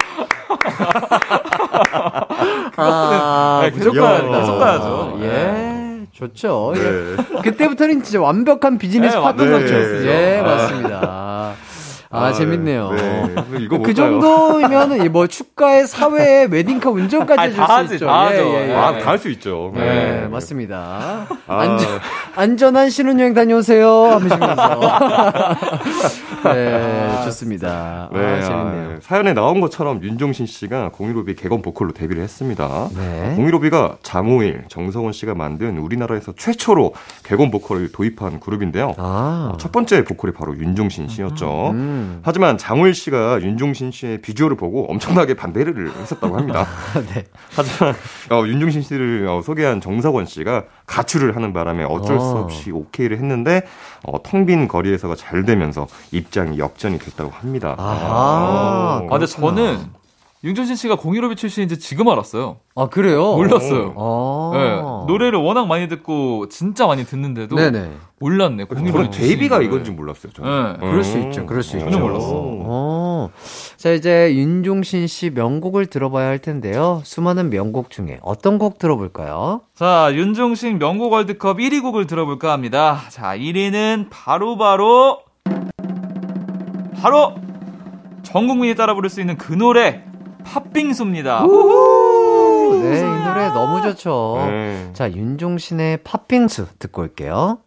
아, 2.77 3.61
네. 3.63 3.71
가야, 3.71 3.71
계속 3.71 4.59
가야죠. 4.59 5.19
예. 5.23 5.84
좋죠. 6.15 6.73
예. 6.77 6.81
네. 6.81 7.41
그때부터는 7.43 8.03
진짜 8.03 8.21
완벽한 8.21 8.79
비즈니스 8.79 9.15
네, 9.17 9.21
파트너죠. 9.21 9.75
네. 9.75 10.07
예, 10.07 10.39
아. 10.39 10.43
맞습니다. 10.45 11.55
아, 12.15 12.33
재밌네요. 12.33 12.91
네. 12.93 13.35
이거 13.61 13.79
그 13.81 13.93
정도면은 13.95 15.11
뭐 15.13 15.27
축가에 15.27 15.85
사회에 15.87 16.47
웨딩카 16.51 16.91
운전까지 16.91 17.43
해줄 17.43 17.57
다수 17.57 17.73
하지, 17.73 17.95
있죠. 17.95 18.07
다 18.07 18.25
예, 18.33 18.39
하죠. 18.39 18.49
예, 18.51 18.71
예. 18.71 18.75
아, 18.75 18.99
다 18.99 19.11
할 19.11 19.19
수 19.19 19.29
있죠. 19.31 19.73
네, 19.75 20.27
맞습니다. 20.29 21.27
아. 21.47 21.59
안전, 21.61 21.89
안전한 22.37 22.91
신혼여행 22.91 23.35
다녀오세요. 23.35 23.89
하시면서. 24.07 24.81
네, 26.45 27.23
좋습니다. 27.25 28.09
네, 28.13 28.19
아, 28.21 28.37
아, 28.37 28.41
재밌네요. 28.43 28.99
사연에 29.01 29.33
나온 29.33 29.61
것처럼 29.61 30.03
윤종신 30.03 30.47
씨가 30.47 30.91
공일오비 30.91 31.37
개건 31.37 31.63
보컬로 31.63 31.93
데뷔를 31.93 32.23
했습니다. 32.23 32.89
네. 32.97 33.33
공일오비가 33.37 33.97
장호일, 34.03 34.65
정성원 34.69 35.13
씨가 35.13 35.35
만든 35.35 35.79
우리나라에서 35.79 36.33
최초로 36.37 36.93
개건 37.25 37.51
보컬을 37.51 37.93
도입한 37.93 38.41
그룹인데요. 38.41 38.95
아, 38.99 39.53
첫 39.59 39.73
번째 39.73 40.05
보컬이 40.05 40.35
바로 40.35 40.57
윤종신 40.57 41.09
씨였죠. 41.09 41.71
음. 41.71 42.04
하지만 42.23 42.59
장호일 42.59 42.95
씨가 42.95 43.41
윤종신 43.43 43.91
씨의 43.91 44.23
비주얼을 44.23 44.57
보고 44.57 44.91
엄청나게 44.91 45.35
반대를 45.35 45.91
했었다고 45.91 46.37
합니다. 46.37 46.67
네. 47.15 47.25
하지만 47.55 47.95
어, 48.31 48.47
윤종신 48.47 48.83
씨를 48.83 49.27
어, 49.29 49.43
소개한 49.43 49.81
정석원 49.81 50.27
씨가 50.27 50.65
가출을 50.87 51.37
하는 51.37 51.53
바람에 51.53 51.85
어쩔 51.85 52.19
수 52.19 52.27
어. 52.27 52.41
없이 52.41 52.71
오케이를 52.71 53.19
했는데 53.19 53.63
어, 54.05 54.23
텅빈 54.23 54.69
거리에서가 54.69 55.15
잘 55.17 55.45
되면서 55.45 55.87
입장이 56.13 56.59
역전이 56.59 56.99
됐다고 56.99 57.31
합니다. 57.31 57.75
아하. 57.79 59.01
어. 59.03 59.07
아, 59.07 59.09
근데 59.11 59.27
저는 59.27 59.79
윤종신 60.45 60.77
씨가 60.77 60.97
공일오비 60.97 61.37
출신인지 61.37 61.79
지금 61.79 62.07
알았어요. 62.07 62.59
아, 62.75 62.89
그래요? 62.91 63.35
몰랐어요. 63.35 63.95
아. 63.97 64.51
네, 64.53 65.13
노래를 65.13 65.39
워낙 65.39 65.67
많이 65.67 65.89
듣고 65.89 66.51
진짜 66.51 66.87
많이 66.87 67.07
듣는데도 67.07 67.57
네네. 67.57 67.93
몰랐네. 68.21 68.65
공일오비 68.65 69.11
데뷔가 69.11 69.63
이건지 69.63 69.91
걸. 69.91 69.97
몰랐어요. 69.97 70.33
저는. 70.35 70.73
네. 70.75 70.87
그럴 70.87 71.03
수 71.03 71.17
음. 71.17 71.23
있죠. 71.25 71.47
그럴 71.47 71.63
수 71.63 71.79
있죠. 71.79 71.91
전혀 71.91 71.99
몰랐어. 71.99 72.29
어. 72.31 73.31
자, 73.79 73.93
이제 73.93 74.35
윤종신 74.35 75.07
씨 75.07 75.31
명곡을 75.31 75.87
들어봐야 75.87 76.29
할 76.29 76.39
텐데요. 76.39 77.01
수많은 77.05 77.49
명곡 77.49 77.89
중에 77.89 78.19
어떤 78.21 78.59
곡 78.59 78.79
들어볼까요? 78.79 79.63
자, 79.75 80.11
윤종신 80.13 80.79
명곡 80.79 81.13
월드컵 81.13 81.57
1위 81.57 81.81
곡을 81.81 82.07
들어볼까 82.07 82.53
합니다. 82.53 83.01
자, 83.09 83.35
1위는 83.35 84.09
바로 84.11 84.59
바로 84.59 85.21
바로 87.01 87.35
전 88.23 88.47
국민이 88.47 88.75
따라 88.75 88.95
부를 88.95 89.09
수 89.09 89.23
있는 89.23 89.39
그 89.39 89.55
노래 89.55 90.05
팥빙수입니다. 90.45 91.41
네, 91.41 92.99
이 92.99 93.03
노래 93.03 93.49
너무 93.49 93.83
좋죠. 93.83 94.37
네. 94.47 94.91
자, 94.93 95.11
윤종신의 95.11 95.99
팥빙수 96.05 96.67
듣고 96.79 97.03
올게요. 97.03 97.59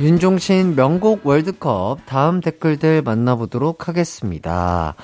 윤종신 0.00 0.74
명곡 0.74 1.24
월드컵 1.24 1.98
다음 2.06 2.40
댓글들 2.40 3.02
만나보도록 3.02 3.86
하겠습니다. 3.88 4.94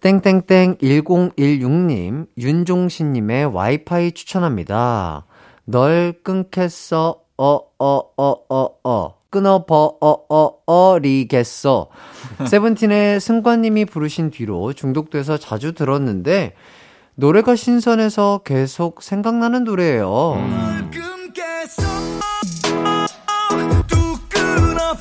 땡땡땡 0.00 0.78
1016님, 0.78 2.26
윤종신님의 2.36 3.46
와이파이 3.46 4.12
추천합니다. 4.12 5.24
널 5.64 6.14
끊겠어, 6.22 7.20
어, 7.38 7.60
어, 7.78 8.00
어, 8.16 8.34
어, 8.48 8.68
어. 8.84 9.13
끊어 9.34 9.64
버, 9.64 9.96
어, 10.00 10.16
어, 10.28 10.50
어리겠어. 10.64 11.88
세븐틴의 12.48 13.18
승관님이 13.18 13.84
부르신 13.86 14.30
뒤로 14.30 14.72
중독돼서 14.72 15.38
자주 15.38 15.72
들었는데, 15.72 16.54
노래가 17.16 17.56
신선해서 17.56 18.42
계속 18.44 19.02
생각나는 19.02 19.64
노래예요. 19.64 20.36
뚝 23.88 24.28
끊어버리겠어 24.28 24.94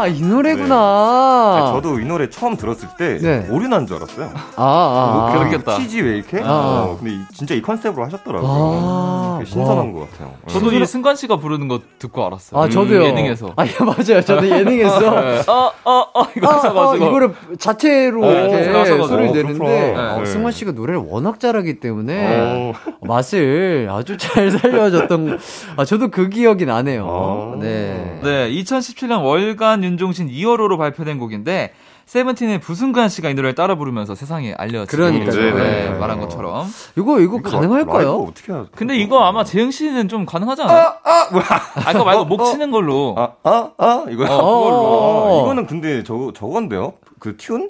아, 0.00 0.06
이 0.06 0.20
노래구나. 0.22 0.74
아, 0.76 1.72
저도 1.74 2.00
이 2.00 2.04
노래 2.04 2.30
처음 2.30 2.56
들었을 2.56 2.88
때 2.98 3.18
네. 3.18 3.46
오류난 3.50 3.86
줄 3.86 3.96
알았어요. 3.96 4.30
아, 4.56 4.62
아, 4.62 5.28
아. 5.28 5.38
그렇겠다. 5.38 5.76
치지 5.76 6.00
왜 6.00 6.16
이렇게? 6.16 6.40
아. 6.42 6.44
어, 6.90 6.96
근데 6.98 7.14
이- 7.14 7.20
진짜 7.34 7.54
이 7.54 7.60
컨셉으로 7.62 8.04
하셨더라고요. 8.06 8.50
아, 8.50 9.40
신선한 9.44 9.86
와. 9.88 9.92
것 9.92 10.10
같아요. 10.10 10.32
저도 10.48 10.72
이 10.72 10.86
승관 10.86 11.16
씨가 11.16 11.36
부르는 11.36 11.68
거 11.68 11.80
듣고 11.98 12.24
알았어요. 12.26 12.60
아, 12.60 12.68
저도요. 12.68 13.02
예능에서. 13.04 13.52
아, 13.56 13.66
예, 13.66 13.70
맞아요. 13.80 14.22
저도 14.22 14.48
예능에서. 14.48 15.00
네. 15.20 15.42
어, 15.46 15.72
어, 15.84 15.92
어, 16.14 16.26
이거 16.36 16.48
아, 16.48 16.56
하셔가지고. 16.56 17.04
어, 17.04 17.08
이거를 17.08 17.34
자체로 17.58 18.24
어, 18.26 18.30
이렇게. 18.30 18.64
소리를 19.10 19.30
어, 19.30 19.32
내는데. 19.32 19.94
어, 19.96 20.18
네. 20.20 20.26
승관 20.26 20.52
씨가 20.52 20.72
노래를 20.72 21.02
워낙 21.06 21.38
잘하기 21.40 21.80
때문에 21.80 22.38
어. 22.40 22.72
맛을 23.02 23.88
아주 23.90 24.16
잘 24.16 24.50
살려줬던 24.50 25.38
아 25.76 25.84
저도 25.84 26.08
그 26.08 26.28
기억이 26.28 26.64
나네요. 26.64 27.04
어. 27.06 27.56
네. 27.60 28.20
네, 28.22 28.50
2017년 28.50 29.22
월간 29.24 29.84
윤종신 29.90 30.28
2월호로 30.28 30.78
발표된 30.78 31.18
곡인데 31.18 31.72
세븐틴의 32.06 32.60
부승관 32.60 33.08
씨가 33.08 33.30
이 33.30 33.34
노래를 33.34 33.54
따라 33.54 33.76
부르면서 33.76 34.14
세상에 34.14 34.52
알려진 34.56 34.86
그러니까요. 34.86 35.54
네, 35.54 35.90
네. 35.90 35.90
말한 35.90 36.20
것처럼. 36.20 36.66
이거 36.96 37.20
이거 37.20 37.40
가능할까요? 37.40 38.14
어떻게 38.28 38.52
하? 38.52 38.66
근데 38.74 38.96
이거 38.96 39.22
아마 39.22 39.44
재영 39.44 39.70
씨는 39.70 40.08
좀 40.08 40.26
가능하지 40.26 40.62
않아요? 40.62 40.78
아, 40.78 40.98
아, 41.04 41.28
뭐야? 41.30 41.44
아, 41.86 41.92
그거 41.92 42.04
말고 42.04 42.24
목 42.24 42.44
치는 42.46 42.70
걸로. 42.72 43.14
아, 43.16 43.32
아, 43.44 43.70
아, 43.78 44.04
이거. 44.08 44.24
어, 44.24 44.26
그걸로. 44.26 45.38
아, 45.38 45.42
이거는 45.42 45.66
근데 45.66 46.02
저, 46.02 46.32
저건데요? 46.34 46.94
그 47.20 47.36
튠? 47.36 47.68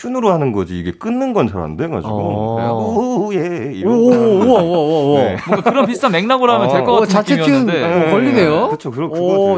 튠으로 0.00 0.28
하는 0.28 0.52
거지. 0.52 0.78
이게 0.78 0.92
끊는 0.92 1.32
건 1.32 1.48
잘 1.48 1.60
안 1.62 1.76
돼가지고. 1.76 2.12
어. 2.12 2.94
오, 2.96 3.34
예. 3.34 3.72
이런 3.74 3.94
오, 3.98 4.10
거. 4.10 4.16
우와, 4.16 4.62
우와, 4.62 4.80
우와, 4.80 5.00
우와. 5.02 5.20
네. 5.22 5.36
뭔가 5.46 5.70
그런 5.70 5.86
비슷한 5.86 6.12
맥락으로 6.12 6.52
하면 6.52 6.68
어, 6.68 6.72
될것 6.72 6.88
어, 6.88 7.00
같은 7.00 7.12
자체 7.12 7.36
튠. 7.36 7.40
느낌이었는데. 7.40 7.84
어, 7.84 8.10
걸리네요. 8.10 8.66
그렇죠. 8.68 8.90
그거 8.90 9.08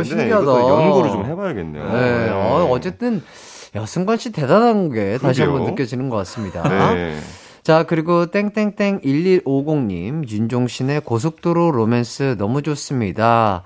되는데 0.03 0.05
신기하다. 0.05 0.47
연구를 0.69 1.11
좀 1.11 1.25
해봐야겠네요. 1.27 1.85
네. 1.93 2.31
어, 2.31 2.69
어쨌든 2.71 3.23
야 3.77 3.87
승관 3.87 4.19
씨 4.19 4.33
대단한 4.33 4.91
게 4.93 5.19
다시 5.19 5.41
그러게요. 5.41 5.57
한번 5.59 5.71
느껴지는 5.75 6.09
것 6.11 6.17
같습니다. 6.19 6.63
네. 6.95 7.17
자, 7.63 7.85
그리고 7.85 8.27
땡땡땡 8.27 9.03
1150님, 9.03 10.29
윤종신의 10.29 11.03
고속도로 11.03 11.71
로맨스 11.71 12.35
너무 12.39 12.63
좋습니다. 12.63 13.63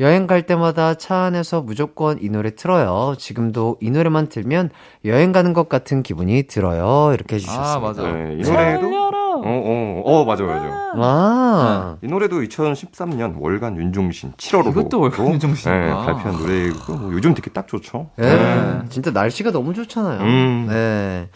여행 0.00 0.26
갈 0.26 0.42
때마다 0.42 0.94
차 0.94 1.18
안에서 1.22 1.62
무조건 1.62 2.18
이 2.20 2.28
노래 2.28 2.54
틀어요. 2.54 3.14
지금도 3.16 3.76
이 3.80 3.90
노래만 3.90 4.28
틀면 4.28 4.70
여행 5.04 5.30
가는 5.30 5.52
것 5.52 5.68
같은 5.68 6.02
기분이 6.02 6.44
들어요. 6.44 7.12
이렇게 7.14 7.36
해주셨습니다. 7.36 7.74
아, 7.74 7.78
맞아. 7.78 8.02
네, 8.02 8.34
이 8.34 8.42
노래도. 8.42 9.04
어, 9.36 9.40
어, 9.46 10.02
어, 10.04 10.24
맞아, 10.24 10.42
맞아. 10.44 10.64
아, 10.96 11.96
이 12.02 12.06
노래도 12.06 12.40
2013년 12.40 13.34
월간 13.38 13.76
윤종신 13.76 14.32
7월호. 14.32 14.70
이것도 14.70 15.00
월간 15.00 15.32
윤종신이구나. 15.32 15.84
네, 15.84 16.06
발표한 16.06 16.40
노래이고, 16.40 16.92
뭐 16.94 17.12
요즘 17.12 17.34
듣기 17.34 17.50
딱 17.52 17.68
좋죠. 17.68 18.10
네. 18.16 18.80
진짜 18.88 19.10
날씨가 19.10 19.50
너무 19.50 19.74
좋잖아요. 19.74 20.20
음. 20.20 20.66
네. 20.68 21.28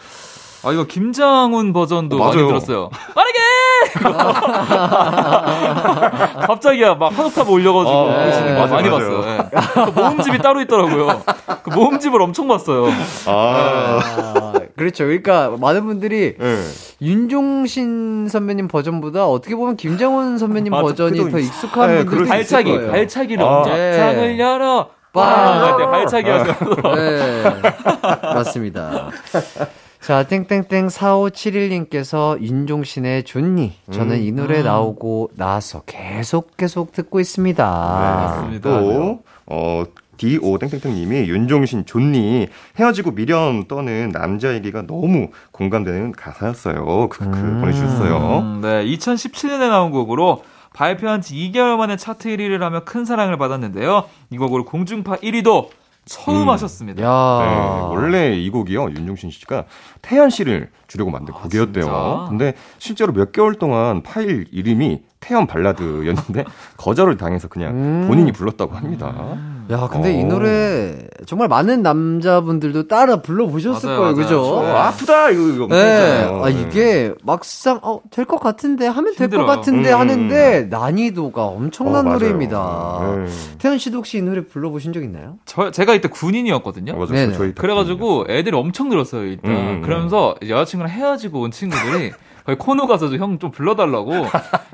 아, 0.68 0.72
이거 0.72 0.84
김장훈 0.84 1.72
버전도 1.72 2.16
어, 2.16 2.18
많이 2.18 2.36
맞아요. 2.36 2.48
들었어요. 2.48 2.90
빠르게! 3.14 3.38
갑자기야, 6.46 6.94
막 6.94 7.12
한 7.18 7.26
옥타브 7.26 7.50
올려가지고 7.50 7.96
어, 7.96 8.04
거 8.04 8.10
맞아, 8.60 8.74
많이 8.74 8.88
맞아요. 8.90 9.22
봤어요. 9.22 9.24
예. 9.26 9.38
그 9.84 9.90
모음집이 10.00 10.38
따로 10.38 10.60
있더라고요. 10.60 11.22
그 11.62 11.70
모음집을 11.70 12.20
엄청 12.22 12.46
봤어요. 12.48 12.86
아, 13.26 14.00
아, 14.04 14.52
그렇죠. 14.76 15.04
그러니까 15.04 15.52
많은 15.58 15.86
분들이 15.86 16.34
네. 16.38 16.62
윤종신 17.00 18.28
선배님 18.28 18.68
버전보다 18.68 19.26
어떻게 19.26 19.54
보면 19.56 19.76
김장훈 19.76 20.36
선배님 20.38 20.70
맞아, 20.70 20.82
버전이 20.82 21.30
더 21.30 21.38
있- 21.38 21.46
익숙한 21.46 21.88
네, 21.88 22.00
있을 22.02 22.26
발차기, 22.26 22.70
거예요. 22.76 22.90
발차기를 22.92 23.44
아. 23.44 23.62
네. 23.64 23.96
창을 23.96 24.38
열어! 24.38 24.90
빵! 25.12 25.24
빵! 25.24 25.64
할 25.64 25.76
때 25.78 25.86
발차기 25.86 26.30
하셔서. 26.30 26.54
네. 26.94 27.42
맞습니다. 28.34 29.08
자, 30.08 30.22
땡땡땡 30.22 30.86
4571님께서 30.86 32.40
윤종신의 32.40 33.24
좋니. 33.24 33.74
저는 33.90 34.22
이 34.22 34.32
노래 34.32 34.62
나오고 34.62 35.32
나서 35.34 35.82
계속 35.84 36.56
계속 36.56 36.92
듣고 36.92 37.20
있습니다. 37.20 37.62
맞습니다. 37.62 38.80
또, 38.80 39.22
어, 39.44 39.84
D.O. 40.16 40.56
땡땡땡님이 40.56 41.28
윤종신 41.28 41.84
존니 41.84 42.48
헤어지고 42.78 43.10
미련 43.10 43.68
떠는 43.68 44.08
남자 44.08 44.54
얘기가 44.54 44.86
너무 44.86 45.28
공감되는 45.52 46.12
가사였어요. 46.12 47.10
그, 47.10 47.30
그 47.30 47.60
보내주셨어요. 47.60 48.38
음, 48.38 48.60
네, 48.62 48.86
2017년에 48.86 49.68
나온 49.68 49.90
곡으로 49.90 50.42
발표한 50.72 51.20
지 51.20 51.34
2개월 51.34 51.76
만에 51.76 51.98
차트 51.98 52.30
1위를 52.30 52.60
하며 52.60 52.80
큰 52.84 53.04
사랑을 53.04 53.36
받았는데요. 53.36 54.04
이 54.30 54.38
곡으로 54.38 54.64
공중파 54.64 55.16
1위도 55.16 55.68
처음 56.08 56.42
음. 56.42 56.48
하셨습니다. 56.50 57.02
야. 57.02 57.08
네, 57.44 57.94
원래 57.94 58.34
이 58.34 58.50
곡이요, 58.50 58.90
윤종신 58.90 59.30
씨가 59.30 59.66
태연 60.02 60.30
씨를 60.30 60.70
주려고 60.88 61.10
만든 61.12 61.34
아, 61.34 61.42
곡이었대요. 61.42 61.84
진짜? 61.84 62.26
근데 62.28 62.54
실제로 62.78 63.12
몇 63.12 63.30
개월 63.30 63.54
동안 63.54 64.02
파일 64.02 64.46
이름이 64.50 65.02
태연 65.20 65.46
발라드였는데 65.46 66.44
거절을 66.78 67.16
당해서 67.16 67.48
그냥 67.48 67.72
음. 67.74 68.04
본인이 68.08 68.32
불렀다고 68.32 68.74
합니다. 68.74 69.36
야, 69.70 69.86
근데 69.90 70.18
이 70.18 70.22
어. 70.22 70.26
노래 70.26 70.96
정말 71.26 71.48
많은 71.48 71.82
남자분들도 71.82 72.88
따라 72.88 73.20
불러 73.20 73.46
보셨을 73.48 73.86
맞아요, 73.86 73.98
거예요, 74.00 74.12
맞아요. 74.14 74.26
그죠? 74.26 74.44
저- 74.44 74.50
어, 74.62 74.66
아프다 74.76 75.30
이거 75.30 75.42
이거 75.48 75.66
네. 75.68 76.26
아, 76.42 76.48
이게 76.48 77.12
막상, 77.22 77.78
어, 77.82 78.00
될 78.10 78.24
것 78.24 78.38
같은데, 78.40 78.86
하면 78.86 79.14
될 79.14 79.28
것. 79.28 79.44
같은데 79.44 79.92
음. 79.92 79.98
하는데, 79.98 80.62
난이도가 80.70 81.44
엄청난 81.44 82.06
어. 82.06 82.12
노래입니다. 82.12 83.00
네. 83.26 83.32
태연 83.58 83.76
씨도 83.78 83.98
혹시 83.98 84.18
이 84.18 84.22
노래 84.22 84.46
불러 84.46 84.70
보신 84.70 84.92
적 84.94 85.02
있나요? 85.02 85.34
저, 85.44 85.70
제가 85.70 85.92
이때 85.94 86.08
군인이었거든요. 86.08 86.92
어, 86.92 87.06
맞아요. 87.06 87.32
다 87.32 87.38
그래가지고 87.60 88.26
애들이 88.30 88.56
엄청 88.56 88.88
늘었어요 88.88 89.24
일단. 89.26 89.50
음. 89.50 89.82
그러면서 89.82 90.34
여자친구 90.48 90.77
랑 90.80 90.88
헤어지고 90.90 91.40
온 91.40 91.50
친구들이 91.50 92.12
거의 92.44 92.56
코너 92.56 92.86
가서 92.86 93.08
형 93.16 93.38
좀 93.38 93.50
불러달라고 93.50 94.12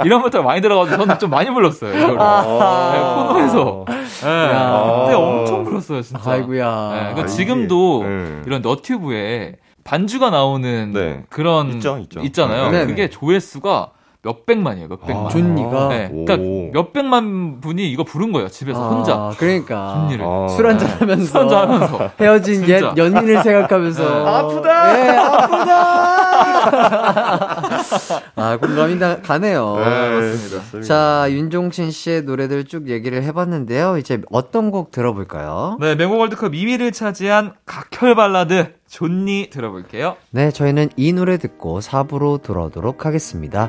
이런 0.04 0.22
것들 0.22 0.42
많이 0.44 0.60
들어가지고 0.60 0.96
저는 0.96 1.18
좀 1.18 1.30
많이 1.30 1.50
불렀어요 1.50 1.90
이거를. 1.90 2.16
네, 2.16 3.00
코너에서. 3.00 3.84
네. 4.22 4.28
야. 4.52 5.02
그때 5.04 5.14
엄청 5.16 5.64
불렀어요 5.64 6.02
진짜. 6.02 6.30
아이고야. 6.30 6.90
네, 6.92 6.98
그러니까 7.00 7.22
아, 7.22 7.26
지금도 7.26 8.04
네. 8.04 8.42
이런 8.46 8.62
너튜브에 8.62 9.56
반주가 9.82 10.30
나오는 10.30 10.92
네. 10.92 11.24
그런 11.28 11.74
있죠, 11.74 11.98
있죠. 11.98 12.22
잖아요 12.32 12.70
네, 12.70 12.86
그게 12.86 13.10
조회수가 13.10 13.90
몇 14.24 14.46
백만이에요, 14.46 14.88
몇 14.88 15.00
백만. 15.06 15.26
아, 15.26 15.28
존니가. 15.28 15.88
네, 15.88 16.08
오. 16.10 16.24
그러니까 16.24 16.72
몇 16.72 16.92
백만 16.94 17.60
분이 17.60 17.90
이거 17.90 18.04
부른 18.04 18.32
거예요 18.32 18.48
집에서 18.48 18.88
혼자. 18.88 19.12
아, 19.12 19.34
그러니까. 19.36 19.94
존니를. 19.94 20.24
아. 20.26 20.48
술 20.48 20.66
한잔 20.66 20.88
하면서. 20.88 21.24
술 21.26 21.40
한잔 21.42 21.70
하면서. 21.70 22.10
헤어진 22.18 22.66
옛. 22.68 22.82
연인을 22.96 23.42
생각하면서. 23.42 24.02
네. 24.02 24.30
아프다! 24.30 24.98
예, 24.98 25.16
아프다! 25.18 26.24
아, 28.36 28.56
공감이 28.56 28.98
다 28.98 29.20
가네요. 29.20 29.74
맞습니다. 29.74 30.80
자, 30.82 31.26
윤종신 31.28 31.90
씨의 31.90 32.22
노래들 32.22 32.64
쭉 32.64 32.88
얘기를 32.88 33.22
해봤는데요. 33.22 33.98
이제 33.98 34.22
어떤 34.30 34.70
곡 34.70 34.90
들어볼까요? 34.90 35.76
네, 35.80 35.94
명곡 35.96 36.20
월드컵 36.20 36.52
2위를 36.52 36.92
차지한 36.94 37.52
각혈 37.66 38.14
발라드 38.14 38.72
존니 38.88 39.50
들어볼게요. 39.50 40.16
네, 40.30 40.50
저희는 40.50 40.88
이 40.96 41.12
노래 41.12 41.36
듣고 41.36 41.80
4부로 41.80 42.40
돌아오도록 42.42 43.04
하겠습니다. 43.06 43.68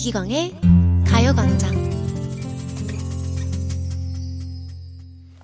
이기광의 0.00 0.54
가요광장 1.06 1.90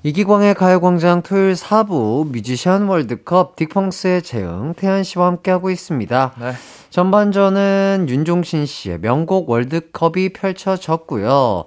이기광의 0.02 0.54
가요광장 0.54 1.20
토요일 1.20 1.52
4부 1.52 2.30
뮤지션 2.30 2.88
월드컵 2.88 3.56
딕펑스의 3.56 4.24
재응, 4.24 4.72
태연 4.74 5.02
씨와 5.02 5.26
함께하고 5.26 5.68
있습니다. 5.68 6.32
네. 6.40 6.52
전반전은 6.88 8.06
윤종신 8.08 8.64
씨의 8.64 9.00
명곡 9.00 9.50
월드컵이 9.50 10.30
펼쳐졌고요. 10.30 11.64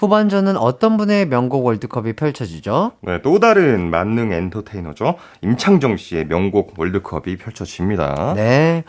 후반전은 0.00 0.56
어떤 0.56 0.96
분의 0.96 1.26
명곡 1.28 1.66
월드컵이 1.66 2.14
펼쳐지죠? 2.14 2.92
네, 3.02 3.20
또 3.20 3.38
다른 3.38 3.90
만능 3.90 4.32
엔터테이너죠. 4.32 5.16
임창정 5.42 5.98
씨의 5.98 6.26
명곡 6.26 6.72
월드컵이 6.78 7.36
펼쳐집니다. 7.36 8.32
네. 8.34 8.84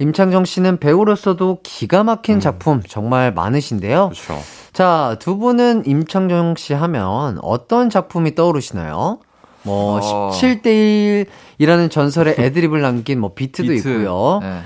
임창정 0.00 0.44
씨는 0.44 0.78
배우로서도 0.78 1.60
기가 1.62 2.02
막힌 2.02 2.40
작품 2.40 2.82
정말 2.82 3.32
많으신데요. 3.32 4.10
그렇죠. 4.12 4.42
자, 4.72 5.14
두 5.20 5.38
분은 5.38 5.84
임창정 5.86 6.56
씨 6.56 6.74
하면 6.74 7.38
어떤 7.42 7.88
작품이 7.88 8.34
떠오르시나요? 8.34 9.20
뭐, 9.62 10.00
어. 10.02 10.30
17대 10.32 11.26
1이라는 11.60 11.92
전설의 11.92 12.34
애드립을 12.38 12.80
남긴 12.80 13.20
뭐 13.20 13.34
비트도 13.34 13.68
비트. 13.68 13.88
있고요. 13.88 14.40
네. 14.42 14.62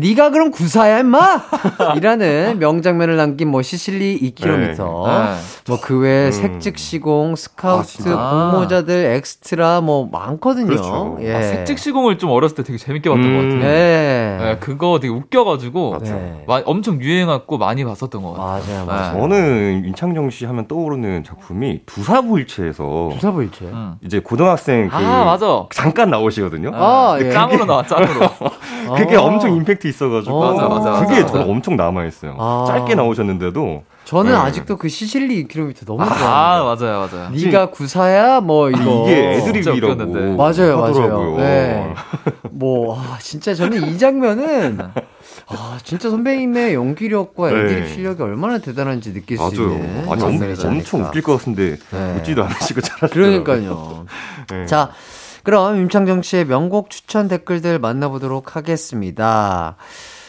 네가 0.00 0.30
그럼 0.30 0.50
구사야 0.50 1.00
임마! 1.00 1.42
이라는 1.96 2.58
명장면을 2.58 3.16
남긴 3.16 3.48
뭐 3.48 3.62
시실리 3.62 4.18
2km. 4.34 5.06
네. 5.06 5.36
뭐 5.68 5.85
그 5.85 5.98
외에 5.98 6.26
음. 6.26 6.32
색즉시공, 6.32 7.36
스카우트, 7.36 7.88
진짜? 7.88 8.14
공모자들, 8.16 9.04
엑스트라 9.16 9.80
뭐 9.80 10.08
많거든요. 10.10 10.66
그렇죠. 10.66 11.18
예. 11.20 11.34
아, 11.34 11.42
색즉 11.42 11.78
시공을 11.78 12.18
좀 12.18 12.30
어렸을 12.30 12.56
때 12.56 12.62
되게 12.62 12.78
재밌게 12.78 13.08
봤던 13.10 13.24
음. 13.24 13.36
것 13.36 13.42
같아요. 13.42 13.60
네. 13.70 14.38
네, 14.40 14.56
그거 14.60 14.98
되게 15.00 15.12
웃겨가지고. 15.12 15.96
마- 16.46 16.62
엄청 16.64 17.00
유행했고 17.00 17.58
많이 17.58 17.84
봤었던 17.84 18.22
것 18.22 18.32
맞아요, 18.36 18.60
같아요. 18.60 18.86
맞아요. 18.86 19.18
저는 19.20 19.84
임창정 19.86 20.30
씨 20.30 20.44
하면 20.46 20.66
떠오르는 20.68 21.24
작품이 21.24 21.80
두사부일체에서 21.86 23.10
부사부일체. 23.12 23.64
음. 23.66 23.94
이제 24.04 24.20
고등학생 24.20 24.88
그 24.88 24.96
아 24.96 25.24
맞아. 25.24 25.64
잠깐 25.72 26.10
나오시거든요. 26.10 26.70
아, 26.74 27.16
예. 27.20 27.30
짱으로 27.30 27.64
나와 27.64 27.82
짱으로. 27.84 28.28
그게 28.96 29.16
아. 29.16 29.20
엄청 29.28 29.54
임팩트 29.54 29.87
있어가지고 29.88 30.36
어. 30.36 30.52
맞아, 30.54 30.68
맞아, 30.68 31.06
그게 31.06 31.20
맞아. 31.22 31.32
저는 31.32 31.50
엄청 31.50 31.76
남아있어요. 31.76 32.36
아. 32.38 32.64
짧게 32.68 32.94
나오셨는데도 32.94 33.84
저는 34.04 34.32
네. 34.32 34.38
아직도 34.38 34.78
그 34.78 34.88
시실리 34.88 35.46
2km 35.46 35.84
너무 35.84 36.00
아 36.02 36.06
좋아합니다. 36.06 36.86
맞아요 36.86 37.08
맞아요. 37.12 37.30
네가 37.30 37.70
구사야 37.70 38.40
뭐 38.40 38.70
이거 38.70 39.04
이게 39.06 39.32
애드립이라고. 39.34 40.36
맞아요, 40.36 40.82
하더라고요. 40.82 41.36
맞아요. 41.36 41.36
네. 41.36 41.94
뭐, 42.50 42.98
아, 42.98 43.18
진짜 43.20 43.54
저는 43.54 43.86
이 43.88 43.98
장면은, 43.98 44.78
아, 45.46 45.78
진짜 45.84 46.08
선배님의 46.10 46.74
연기력과 46.74 47.50
네. 47.50 47.56
애드립 47.60 47.88
실력이 47.88 48.22
얼마나 48.22 48.58
대단한지 48.58 49.12
느낄 49.12 49.36
수 49.36 49.42
맞아요. 49.42 49.72
있는. 49.74 50.10
아니 50.10 50.22
엄, 50.24 50.56
엄청. 50.64 51.02
웃길 51.04 51.22
것 51.22 51.36
같은데 51.38 51.76
네. 51.90 52.14
웃지도 52.16 52.44
않으시고 52.44 52.80
잘하시더라고요. 52.80 53.44
그러니까요. 53.44 54.06
네. 54.50 54.66
자, 54.66 54.90
그럼 55.42 55.76
임창정 55.76 56.22
씨의 56.22 56.46
명곡 56.46 56.90
추천 56.90 57.28
댓글들 57.28 57.78
만나보도록 57.78 58.56
하겠습니다. 58.56 59.76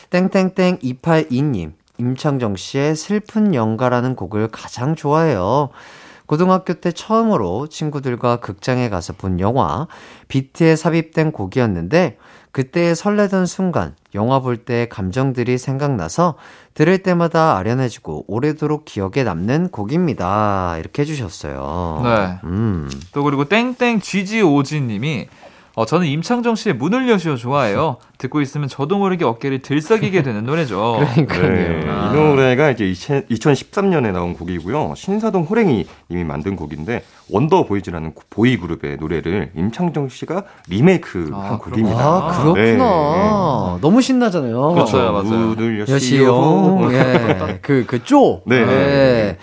땡땡땡 0.09 0.79
282님, 0.79 1.73
임창정 1.97 2.55
씨의 2.55 2.95
슬픈 2.95 3.53
영가라는 3.53 4.15
곡을 4.15 4.49
가장 4.49 4.95
좋아해요. 4.95 5.69
고등학교 6.25 6.75
때 6.75 6.91
처음으로 6.91 7.67
친구들과 7.67 8.37
극장에 8.37 8.89
가서 8.89 9.13
본 9.13 9.39
영화 9.39 9.87
비트에 10.27 10.75
삽입된 10.75 11.31
곡이었는데 11.31 12.17
그때의 12.51 12.95
설레던 12.95 13.45
순간 13.45 13.95
영화 14.15 14.39
볼때 14.39 14.87
감정들이 14.89 15.57
생각나서 15.57 16.35
들을 16.73 16.97
때마다 16.99 17.57
아련해지고 17.57 18.25
오래도록 18.27 18.85
기억에 18.85 19.23
남는 19.23 19.69
곡입니다. 19.69 20.77
이렇게 20.79 21.03
해주셨어요. 21.03 22.01
네. 22.03 22.39
음. 22.45 22.89
또 23.13 23.23
그리고 23.23 23.45
땡땡 23.45 24.01
GG오지님이 24.01 25.27
어, 25.79 25.85
저는 25.85 26.07
임창정 26.07 26.55
씨의 26.55 26.75
문을 26.75 27.07
여시오 27.07 27.37
좋아해요. 27.37 27.99
듣고 28.17 28.41
있으면 28.41 28.67
저도 28.67 28.97
모르게 28.97 29.23
어깨를 29.23 29.59
들썩이게 29.59 30.23
되는 30.23 30.43
노래죠. 30.43 30.99
그러니까요. 31.15 31.53
네, 31.53 31.85
아. 31.87 32.11
이 32.11 32.13
노래가 32.13 32.71
이제 32.71 32.83
2013년에 32.83 34.11
나온 34.11 34.33
곡이고요. 34.33 34.95
신사동 34.97 35.43
호랭이 35.43 35.87
님이 36.11 36.25
만든 36.25 36.57
곡인데 36.57 37.05
원더 37.31 37.63
보이즈라는 37.63 38.11
보이 38.29 38.57
그룹의 38.57 38.97
노래를 38.97 39.51
임창정 39.55 40.09
씨가 40.09 40.43
리메이크한 40.67 41.33
아, 41.33 41.57
곡입니다. 41.59 41.97
아, 41.97 42.41
그렇구나. 42.41 43.75
네, 43.75 43.81
너무 43.81 44.01
신나잖아요. 44.01 44.73
그렇죠. 44.73 44.97
맞아요, 44.97 45.11
맞아요. 45.13 45.23
문을 45.23 45.79
여시오. 45.79 45.95
여시오. 45.95 46.91
예. 46.91 47.59
그, 47.63 47.85
그, 47.87 48.03
쪼. 48.03 48.41
네. 48.45 49.37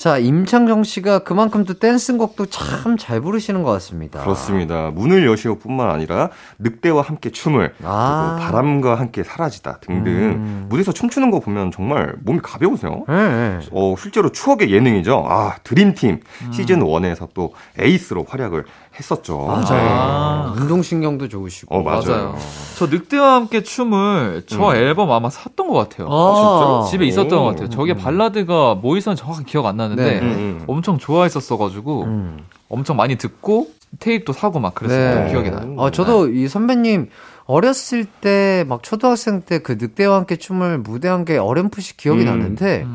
예. 0.00 0.02
자, 0.02 0.16
임창정 0.16 0.82
씨가 0.82 1.20
그만큼 1.20 1.64
또 1.64 1.74
댄스곡도 1.74 2.46
참 2.46 2.96
잘 2.96 3.20
부르시는 3.20 3.62
것 3.62 3.70
같습니다. 3.72 4.20
그렇습니다. 4.22 4.90
문을 4.90 5.26
여시오 5.26 5.56
뿐만 5.56 5.90
아니라 5.90 6.30
늑대와 6.58 7.02
함께 7.02 7.30
춤을 7.30 7.74
아. 7.84 8.36
그리고 8.38 8.50
바람과 8.50 8.94
함께 8.94 9.22
사라지다 9.22 9.80
등등 9.80 10.12
음. 10.12 10.66
무대에서 10.70 10.92
춤추는 10.92 11.30
거 11.30 11.40
보면 11.40 11.70
정말 11.70 12.14
몸이 12.24 12.40
가벼우세요. 12.42 13.04
예, 13.10 13.14
예. 13.14 13.58
어, 13.72 13.94
실제로 13.98 14.32
추억의 14.32 14.72
예능이죠. 14.72 15.26
아, 15.28 15.56
드림팀 15.64 16.20
음. 16.46 16.52
시즌 16.52 16.80
1에서 16.80 17.28
또 17.34 17.52
에이스로 17.78 18.24
활약을 18.26 18.64
했었죠. 18.98 19.46
아. 19.48 20.54
운동신경도 20.56 21.28
좋으시고. 21.28 21.74
어, 21.74 21.82
맞아요. 21.82 22.00
맞아요. 22.06 22.36
저 22.76 22.86
늑대와 22.86 23.34
함께 23.34 23.62
춤을 23.62 24.42
저 24.46 24.70
음. 24.70 24.74
앨범 24.76 25.10
아마 25.12 25.30
샀던 25.30 25.68
것 25.68 25.74
같아요. 25.74 26.08
아, 26.10 26.86
집에 26.90 27.06
있었던 27.06 27.38
오. 27.38 27.42
것 27.42 27.48
같아요. 27.50 27.68
저게 27.68 27.94
발라드가 27.94 28.74
뭐 28.74 28.96
있었는지 28.96 29.22
정확히 29.22 29.44
기억 29.44 29.66
안 29.66 29.76
나는데 29.76 30.02
네. 30.04 30.18
음, 30.20 30.24
음. 30.26 30.64
엄청 30.66 30.98
좋아했었어가지고 30.98 32.02
음. 32.04 32.38
엄청 32.68 32.96
많이 32.96 33.16
듣고 33.16 33.68
테이프도 34.00 34.32
사고 34.32 34.60
막 34.60 34.74
그랬어요. 34.74 35.24
네. 35.24 35.30
기억이 35.30 35.50
나요. 35.50 35.74
어, 35.76 35.90
저도 35.90 36.28
이 36.28 36.46
선배님, 36.48 37.08
어렸을 37.46 38.04
때 38.04 38.64
막 38.68 38.82
초등학생 38.82 39.40
때 39.42 39.58
그 39.60 39.76
늑대와 39.80 40.16
함께 40.16 40.36
춤을 40.36 40.78
무대한 40.78 41.24
게 41.24 41.38
어렴풋이 41.38 41.96
기억이 41.96 42.20
음. 42.22 42.26
나는데 42.26 42.86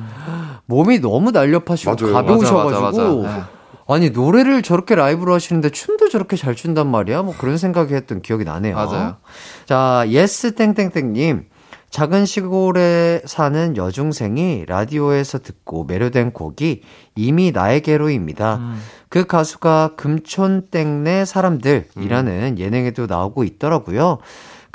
몸이 0.67 0.99
너무 0.99 1.31
날렵하시고 1.31 1.95
맞아요. 1.99 2.13
가벼우셔가지고 2.13 2.81
맞아, 2.81 3.01
맞아, 3.01 3.13
맞아. 3.27 3.49
아니 3.87 4.09
노래를 4.09 4.61
저렇게 4.63 4.95
라이브로 4.95 5.33
하시는데 5.33 5.69
춤도 5.69 6.09
저렇게 6.09 6.35
잘 6.37 6.55
춘단 6.55 6.87
말이야? 6.87 7.21
뭐 7.21 7.35
그런 7.37 7.57
생각이 7.57 7.93
했던 7.93 8.21
기억이 8.21 8.43
나네요. 8.43 8.75
맞아요. 8.75 9.17
자, 9.65 10.05
YS 10.07 10.55
땡땡땡님. 10.55 11.45
작은 11.91 12.25
시골에 12.25 13.21
사는 13.25 13.77
여중생이 13.77 14.65
라디오에서 14.67 15.39
듣고 15.39 15.85
매료된 15.85 16.33
곡이 16.33 16.81
이미 17.15 17.51
나에게로입니다. 17.51 18.55
음. 18.55 18.81
그 19.07 19.25
가수가 19.25 19.91
금촌땡네 19.95 21.23
사람들이라는 21.23 22.59
예능에도 22.59 23.05
나오고 23.05 23.45
있더라고요. 23.45 24.17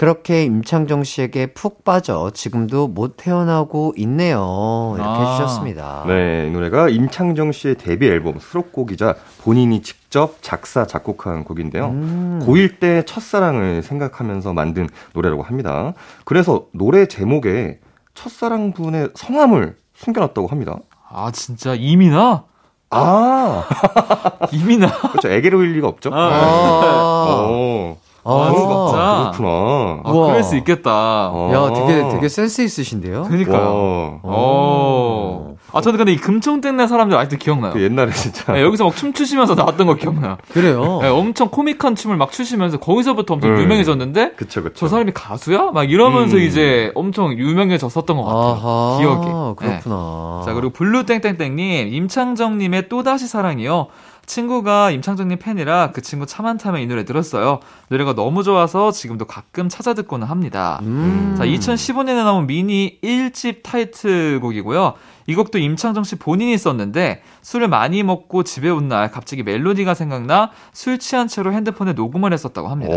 그렇게 0.00 0.44
임창정 0.44 1.04
씨에게 1.04 1.48
푹 1.48 1.84
빠져 1.84 2.30
지금도 2.32 2.88
못 2.88 3.18
헤어나고 3.18 3.92
있네요. 3.98 4.94
이렇게 4.96 5.10
아. 5.10 5.32
해주셨습니다. 5.32 6.04
네, 6.06 6.46
이 6.48 6.50
노래가 6.50 6.88
임창정 6.88 7.52
씨의 7.52 7.74
데뷔 7.74 8.06
앨범 8.06 8.38
수록곡이자 8.38 9.16
본인이 9.42 9.82
직접 9.82 10.38
작사, 10.40 10.86
작곡한 10.86 11.44
곡인데요. 11.44 11.88
음. 11.88 12.40
고1 12.46 12.80
때 12.80 13.02
첫사랑을 13.04 13.82
생각하면서 13.82 14.54
만든 14.54 14.88
노래라고 15.12 15.42
합니다. 15.42 15.92
그래서 16.24 16.64
노래 16.72 17.04
제목에 17.04 17.80
첫사랑 18.14 18.72
분의 18.72 19.10
성함을 19.14 19.76
숨겨놨다고 19.96 20.46
합니다. 20.46 20.78
아, 21.10 21.30
진짜 21.30 21.74
이민아? 21.74 22.44
아, 22.88 23.68
이민아? 24.50 25.10
그렇죠. 25.10 25.28
애게로일 25.28 25.74
리가 25.74 25.88
없죠. 25.88 26.08
아. 26.10 26.16
어, 26.16 27.98
아, 27.98 28.09
진짜? 28.24 29.32
그렇구나. 29.36 30.00
아, 30.04 30.10
우와. 30.10 30.26
그럴 30.28 30.42
수 30.42 30.56
있겠다. 30.56 31.30
어. 31.32 31.50
야, 31.52 31.72
되게, 31.72 32.08
되게 32.10 32.28
센스 32.28 32.62
있으신데요? 32.62 33.22
그니까요. 33.24 34.20
와, 34.22 34.34
오. 34.36 35.56
아, 35.72 35.80
저는 35.80 35.98
근데 35.98 36.12
이 36.12 36.16
금총땡네 36.16 36.86
사람들 36.86 37.16
아직도 37.16 37.42
기억나요. 37.42 37.72
그 37.72 37.82
옛날에 37.82 38.10
진짜. 38.10 38.52
네, 38.52 38.62
여기서 38.62 38.84
막 38.84 38.96
춤추시면서 38.96 39.54
나왔던 39.54 39.86
거 39.86 39.94
기억나요. 39.94 40.36
그래요. 40.52 40.98
네, 41.02 41.08
엄청 41.08 41.48
코믹한 41.48 41.94
춤을 41.94 42.16
막 42.16 42.32
추시면서 42.32 42.78
거기서부터 42.78 43.34
엄청 43.34 43.52
음. 43.52 43.60
유명해졌는데 43.60 44.32
그쵸, 44.32 44.62
그쵸. 44.62 44.74
저 44.74 44.88
사람이 44.88 45.12
가수야? 45.14 45.70
막 45.72 45.90
이러면서 45.90 46.36
음. 46.36 46.42
이제 46.42 46.90
엄청 46.94 47.32
유명해졌었던 47.32 48.16
것 48.16 48.24
같아요. 48.24 48.40
아하, 48.40 48.98
기억이. 48.98 49.26
네. 49.26 49.80
그렇구나. 49.80 50.42
자, 50.44 50.54
그리고 50.54 50.70
블루땡땡땡님, 50.70 51.94
임창정님의 51.94 52.88
또다시 52.88 53.28
사랑이요. 53.28 53.86
친구가 54.26 54.90
임창정님 54.92 55.38
팬이라 55.38 55.90
그 55.92 56.02
친구 56.02 56.26
차 56.26 56.42
많다면 56.42 56.80
이 56.80 56.86
노래 56.86 57.04
들었어요. 57.04 57.60
노래가 57.88 58.14
너무 58.14 58.42
좋아서 58.42 58.92
지금도 58.92 59.24
가끔 59.26 59.68
찾아 59.68 59.94
듣고는 59.94 60.26
합니다. 60.26 60.78
음. 60.82 61.34
자, 61.36 61.44
2015년에 61.44 62.24
나온 62.24 62.46
미니 62.46 62.98
1집 63.02 63.62
타이틀곡이고요. 63.62 64.94
이 65.26 65.34
곡도 65.34 65.58
임창정 65.58 66.04
씨 66.04 66.16
본인이 66.16 66.56
썼는데 66.58 67.22
술을 67.42 67.68
많이 67.68 68.02
먹고 68.02 68.42
집에 68.42 68.68
온 68.68 68.90
날 68.90 69.10
갑자기 69.12 69.44
멜로디가 69.44 69.94
생각나 69.94 70.50
술 70.72 70.98
취한 70.98 71.28
채로 71.28 71.52
핸드폰에 71.52 71.92
녹음을 71.92 72.32
했었다고 72.32 72.66
합니다. 72.68 72.92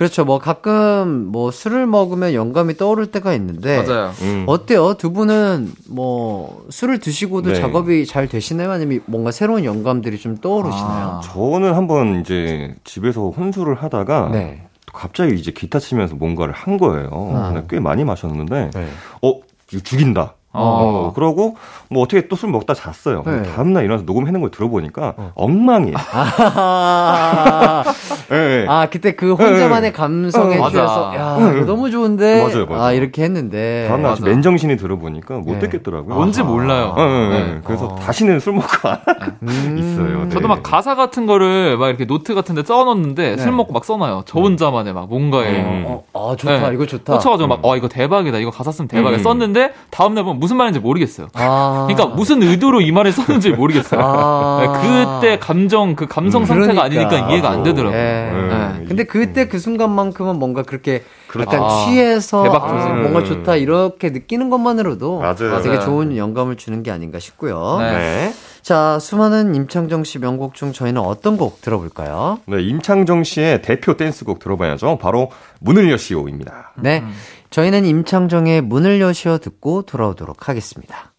그렇죠. 0.00 0.24
뭐 0.24 0.38
가끔 0.38 1.26
뭐 1.26 1.50
술을 1.50 1.86
먹으면 1.86 2.32
영감이 2.32 2.78
떠오를 2.78 3.10
때가 3.10 3.34
있는데. 3.34 3.82
맞아요. 3.82 4.12
음. 4.22 4.44
어때요? 4.46 4.94
두 4.94 5.12
분은 5.12 5.70
뭐 5.90 6.64
술을 6.70 7.00
드시고도 7.00 7.52
네. 7.52 7.60
작업이 7.60 8.06
잘 8.06 8.26
되시나요? 8.26 8.70
아니면 8.70 9.02
뭔가 9.04 9.30
새로운 9.30 9.66
영감들이 9.66 10.18
좀 10.18 10.38
떠오르시나요? 10.38 11.06
아. 11.06 11.20
저는 11.22 11.74
한번 11.74 12.18
이제 12.18 12.74
집에서 12.84 13.28
혼술을 13.28 13.74
하다가 13.74 14.30
네. 14.32 14.62
또 14.86 14.94
갑자기 14.94 15.34
이제 15.34 15.50
기타 15.50 15.78
치면서 15.78 16.14
뭔가를 16.14 16.54
한 16.54 16.78
거예요. 16.78 17.10
아. 17.34 17.62
꽤 17.68 17.78
많이 17.78 18.02
마셨는데 18.02 18.70
네. 18.72 18.88
어 19.20 19.34
이거 19.70 19.82
죽인다. 19.82 20.34
어. 20.52 21.08
어, 21.08 21.12
그러고 21.12 21.56
뭐 21.90 22.02
어떻게 22.04 22.28
또 22.28 22.36
술 22.36 22.50
먹다 22.50 22.72
잤어요. 22.72 23.22
네. 23.26 23.42
다음날 23.42 23.84
일어나서 23.84 24.04
녹음해놓은 24.04 24.40
걸 24.40 24.50
들어보니까 24.50 25.14
어. 25.16 25.32
엉망이에요. 25.34 25.96
아, 26.12 27.84
예, 28.32 28.36
예. 28.62 28.66
아, 28.68 28.86
그때 28.90 29.12
그 29.12 29.34
혼자만의 29.34 29.92
감성에 29.92 30.56
어, 30.56 30.60
맞아. 30.60 30.70
취해서 30.70 31.12
야, 31.16 31.52
이거 31.56 31.66
너무 31.66 31.90
좋은데. 31.90 32.42
맞아요, 32.42 32.66
맞아요. 32.66 32.82
아, 32.82 32.92
이렇게 32.92 33.22
했는데. 33.24 33.86
다음날 33.88 34.12
맞아. 34.12 34.24
맨정신이 34.24 34.76
들어보니까 34.76 35.38
못 35.38 35.54
네. 35.54 35.58
듣겠더라고요. 35.60 36.14
뭔지 36.14 36.40
아하. 36.42 36.50
몰라요. 36.50 36.94
예, 36.96 37.02
예, 37.02 37.06
예. 37.06 37.28
네. 37.54 37.60
그래서 37.64 37.86
어. 37.86 37.96
다시는 37.96 38.40
술 38.40 38.54
먹고 38.54 38.88
안 38.88 39.00
음. 39.42 39.76
있어요. 39.78 40.24
네. 40.24 40.28
저도 40.30 40.48
막 40.48 40.62
가사 40.62 40.94
같은 40.94 41.26
거를 41.26 41.76
막 41.76 41.88
이렇게 41.88 42.06
노트 42.06 42.34
같은 42.34 42.54
데 42.54 42.62
써놓는데 42.62 43.36
네. 43.36 43.42
술 43.42 43.52
먹고 43.52 43.72
막 43.72 43.84
써놔요. 43.84 44.22
저 44.26 44.38
혼자만의 44.40 44.92
막 44.92 45.08
뭔가에. 45.08 45.60
음. 45.62 45.84
어, 45.86 46.04
아, 46.14 46.36
좋다. 46.36 46.68
네. 46.70 46.74
이거 46.74 46.86
좋다. 46.86 47.14
꽂혀가지고 47.14 47.48
막, 47.48 47.58
어, 47.62 47.76
이거 47.76 47.88
대박이다. 47.88 48.38
이거 48.38 48.50
가사 48.50 48.70
쓰면 48.72 48.88
대박이다. 48.88 49.20
음. 49.20 49.22
썼는데, 49.22 49.72
다음날 49.90 50.24
보면 50.24 50.38
무슨 50.40 50.56
말인지 50.56 50.78
모르겠어요. 50.80 51.28
아. 51.34 51.79
그러니까 51.86 52.06
무슨 52.06 52.42
의도로 52.42 52.80
이 52.80 52.92
말을 52.92 53.12
썼는지 53.12 53.50
모르겠어요. 53.50 54.00
아. 54.02 54.60
네, 54.60 55.20
그때 55.20 55.38
감정, 55.38 55.94
그 55.96 56.06
감성 56.06 56.42
음. 56.42 56.46
상태가 56.46 56.88
그러니까. 56.88 57.16
아니니까 57.16 57.30
이해가 57.30 57.50
안. 57.50 57.62
되더라고요. 57.62 57.98
예. 57.98 58.30
네. 58.32 58.84
근데 58.88 59.04
그때 59.04 59.46
그 59.48 59.58
순간만큼은 59.58 60.36
뭔가 60.38 60.62
그렇게 60.62 61.04
그렇죠. 61.28 61.52
약간 61.52 61.66
아, 61.66 61.84
취해서 61.84 62.42
대박 62.42 62.64
아. 62.64 62.94
뭔가 62.94 63.22
좋다 63.22 63.56
이렇게 63.56 64.10
느끼는 64.10 64.50
것만으로도 64.50 65.20
맞아요. 65.20 65.60
되게. 65.62 65.78
좋은 65.80 66.16
영감을 66.16 66.56
주는 66.56 66.82
게 66.82 66.90
아닌가 66.90 67.18
싶고요. 67.18 67.76
네. 67.80 67.92
네. 67.92 68.34
자, 68.62 68.98
수많은 68.98 69.54
임창정 69.54 70.04
씨 70.04 70.18
명곡 70.18 70.54
중 70.54 70.72
저희는 70.72 71.00
어떤 71.00 71.36
곡 71.36 71.62
들어볼까요? 71.62 72.40
네, 72.46 72.62
임창정 72.62 73.24
씨의 73.24 73.62
대표 73.62 73.96
댄스곡 73.96 74.38
들어봐야죠. 74.38 74.98
바로 74.98 75.30
문을 75.60 75.90
여시오입니다. 75.90 76.72
네. 76.76 77.02
저희는 77.50 77.84
임창정의 77.84 78.60
문을 78.62 79.00
여시오 79.00 79.38
듣고 79.38 79.82
돌아오도록 79.82 80.48
하겠습니다. 80.48 81.09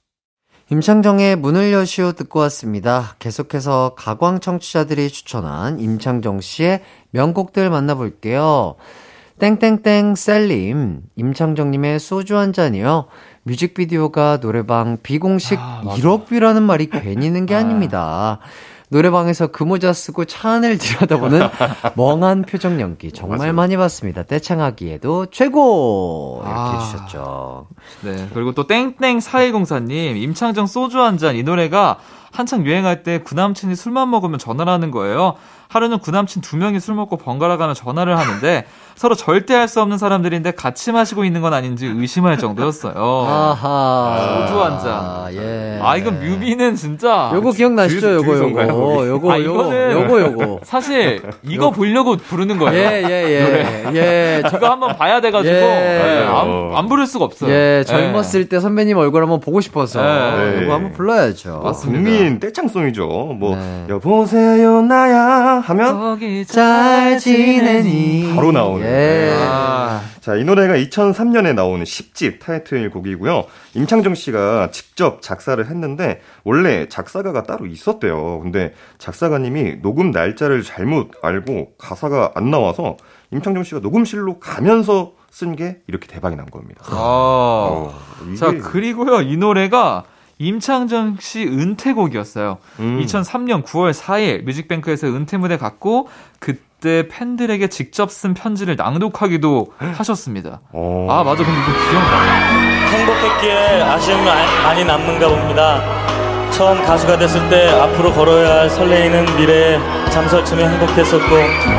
임창정의 0.71 1.35
문을 1.35 1.73
여시오 1.73 2.13
듣고 2.13 2.39
왔습니다. 2.39 3.15
계속해서 3.19 3.95
가광 3.97 4.39
청취자들이 4.39 5.09
추천한 5.09 5.81
임창정 5.81 6.39
씨의 6.39 6.79
명곡들 7.09 7.69
만나볼게요. 7.69 8.75
땡땡땡 9.39 10.15
셀님, 10.15 11.01
임창정님의 11.17 11.99
소주 11.99 12.37
한 12.37 12.53
잔이요. 12.53 13.07
뮤직비디오가 13.43 14.39
노래방 14.39 14.97
비공식 15.03 15.59
아, 15.59 15.81
맞아. 15.83 16.01
1억 16.01 16.27
뷰라는 16.27 16.63
말이 16.63 16.89
괜히 16.89 17.25
있는 17.25 17.45
게 17.45 17.53
아닙니다. 17.53 18.39
노래방에서 18.91 19.47
그 19.47 19.63
모자 19.63 19.93
쓰고 19.93 20.25
차 20.25 20.49
안을 20.51 20.77
들여다보는 20.77 21.47
멍한 21.95 22.41
표정 22.43 22.81
연기 22.81 23.11
정말 23.13 23.37
맞아요. 23.37 23.53
많이 23.53 23.77
봤습니다. 23.77 24.23
떼창하기에도 24.23 25.27
최고! 25.27 26.41
이렇게 26.43 26.59
아. 26.59 26.73
해주셨죠. 26.79 27.67
네. 28.01 28.27
그리고 28.33 28.51
또 28.51 28.67
땡땡 28.67 29.19
4104님, 29.19 30.21
임창정 30.21 30.67
소주 30.67 30.99
한 30.99 31.17
잔 31.17 31.35
이 31.35 31.43
노래가 31.43 31.99
한창 32.33 32.65
유행할 32.65 33.03
때 33.03 33.19
구남친이 33.23 33.75
술만 33.75 34.09
먹으면 34.09 34.39
전화를 34.39 34.71
하는 34.71 34.91
거예요. 34.91 35.35
하루는 35.71 35.99
구남친 35.99 36.41
두 36.41 36.57
명이 36.57 36.81
술 36.81 36.95
먹고 36.95 37.15
번갈아 37.15 37.55
가며 37.55 37.73
전화를 37.73 38.17
하는데 38.17 38.65
서로 38.95 39.15
절대 39.15 39.53
할 39.55 39.67
수 39.71 39.79
없는 39.81 39.97
사람들인데 39.97 40.51
같이 40.51 40.91
마시고 40.91 41.23
있는 41.23 41.39
건 41.39 41.53
아닌지 41.53 41.85
의심할 41.87 42.37
정도였어요. 42.37 42.93
아하. 42.95 44.45
소주 44.47 44.61
한 44.61 44.79
잔. 44.79 45.33
예. 45.41 45.79
아, 45.81 45.95
이건 45.95 46.19
뮤비는 46.19 46.75
진짜. 46.75 47.31
요거 47.33 47.51
기억나시죠? 47.51 47.99
주유- 48.01 48.13
요거, 48.15 48.25
요거. 48.25 48.33
주유소인가요? 48.33 49.07
요거, 49.07 49.31
아, 49.31 49.39
요거, 49.39 49.63
이거는- 49.69 49.91
요거, 49.93 50.21
요거. 50.21 50.59
사실 50.63 51.21
이거 51.43 51.71
보려고 51.71 52.17
부르는 52.17 52.57
거예요. 52.57 52.77
예, 52.77 53.03
예, 53.07 53.85
예. 53.89 53.91
예. 53.95 54.43
저- 54.49 54.57
이거 54.57 54.69
한번 54.69 54.95
봐야 54.97 55.21
돼가지고 55.21 55.55
예. 55.55 56.21
예, 56.21 56.25
안, 56.27 56.71
안 56.75 56.87
부를 56.89 57.07
수가 57.07 57.23
없어요. 57.25 57.49
예, 57.49 57.83
젊었을 57.87 58.49
때 58.49 58.59
선배님 58.59 58.97
얼굴 58.97 59.21
한번 59.23 59.39
보고 59.39 59.61
싶어서 59.61 60.01
네. 60.01 60.61
이거 60.63 60.73
한번 60.73 60.91
불러야죠. 60.91 61.61
맞습니다. 61.63 62.03
국민 62.03 62.39
떼창송이죠. 62.41 63.07
뭐 63.07 63.55
네. 63.55 63.85
여보세요 63.89 64.81
나야 64.81 65.60
하면 65.61 65.99
거기 65.99 66.45
잘 66.45 67.17
지내니 67.17 68.33
바로 68.35 68.51
나오는. 68.51 68.85
예. 68.85 69.33
아, 69.37 70.01
자, 70.19 70.35
이 70.35 70.43
노래가 70.43 70.75
2003년에 70.75 71.53
나오는 71.53 71.83
10집 71.83 72.39
타이틀곡이고요. 72.39 73.43
임창정 73.75 74.15
씨가 74.15 74.69
직접 74.71 75.21
작사를 75.21 75.63
했는데 75.65 76.21
원래 76.43 76.87
작사가가 76.89 77.43
따로 77.43 77.65
있었대요. 77.65 78.39
근데 78.41 78.73
작사가님이 78.97 79.81
녹음 79.81 80.11
날짜를 80.11 80.63
잘못 80.63 81.11
알고 81.21 81.73
가사가 81.77 82.31
안 82.35 82.51
나와서 82.51 82.97
임창정 83.31 83.63
씨가 83.63 83.79
녹음실로 83.79 84.39
가면서 84.39 85.13
쓴 85.31 85.55
게 85.55 85.77
이렇게 85.87 86.07
대박이 86.07 86.35
난 86.35 86.45
겁니다. 86.47 86.81
아. 86.87 86.93
어, 86.93 87.93
이게- 88.27 88.35
자 88.35 88.51
그리고요 88.51 89.21
이 89.21 89.37
노래가 89.37 90.03
임창정 90.45 91.17
씨 91.19 91.43
은퇴곡이었어요. 91.43 92.57
음. 92.79 92.99
2003년 93.05 93.63
9월 93.63 93.93
4일 93.93 94.43
뮤직뱅크에서 94.43 95.07
은퇴 95.07 95.37
무대 95.37 95.57
갔고 95.57 96.09
그때 96.39 97.07
팬들에게 97.09 97.67
직접 97.67 98.11
쓴 98.11 98.33
편지를 98.33 98.75
낭독하기도 98.75 99.73
하셨습니다. 99.77 100.61
어. 100.73 101.07
아 101.09 101.23
맞아 101.23 101.43
근데 101.43 101.59
이거 101.59 101.71
기억나. 101.91 102.71
행복했기에 102.91 103.81
아쉬움이 103.83 104.29
아- 104.29 104.63
많이 104.63 104.83
남는가 104.83 105.29
봅니다. 105.29 105.81
처음 106.51 106.83
가수가 106.83 107.17
됐을 107.17 107.47
때 107.49 107.69
앞으로 107.69 108.11
걸어야 108.11 108.61
할 108.61 108.69
설레이는 108.69 109.25
미래에 109.37 109.79
잠설쯤에 110.09 110.67
행복했었고 110.67 111.29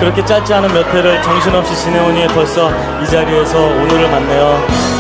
그렇게 0.01 0.25
짧지 0.25 0.55
않은 0.55 0.73
몇 0.73 0.87
해를 0.95 1.21
정신없이 1.21 1.77
지내오니 1.85 2.27
벌써 2.29 2.71
이 3.03 3.07
자리에서 3.07 3.59
오늘을 3.61 4.11
맞네요. 4.11 4.92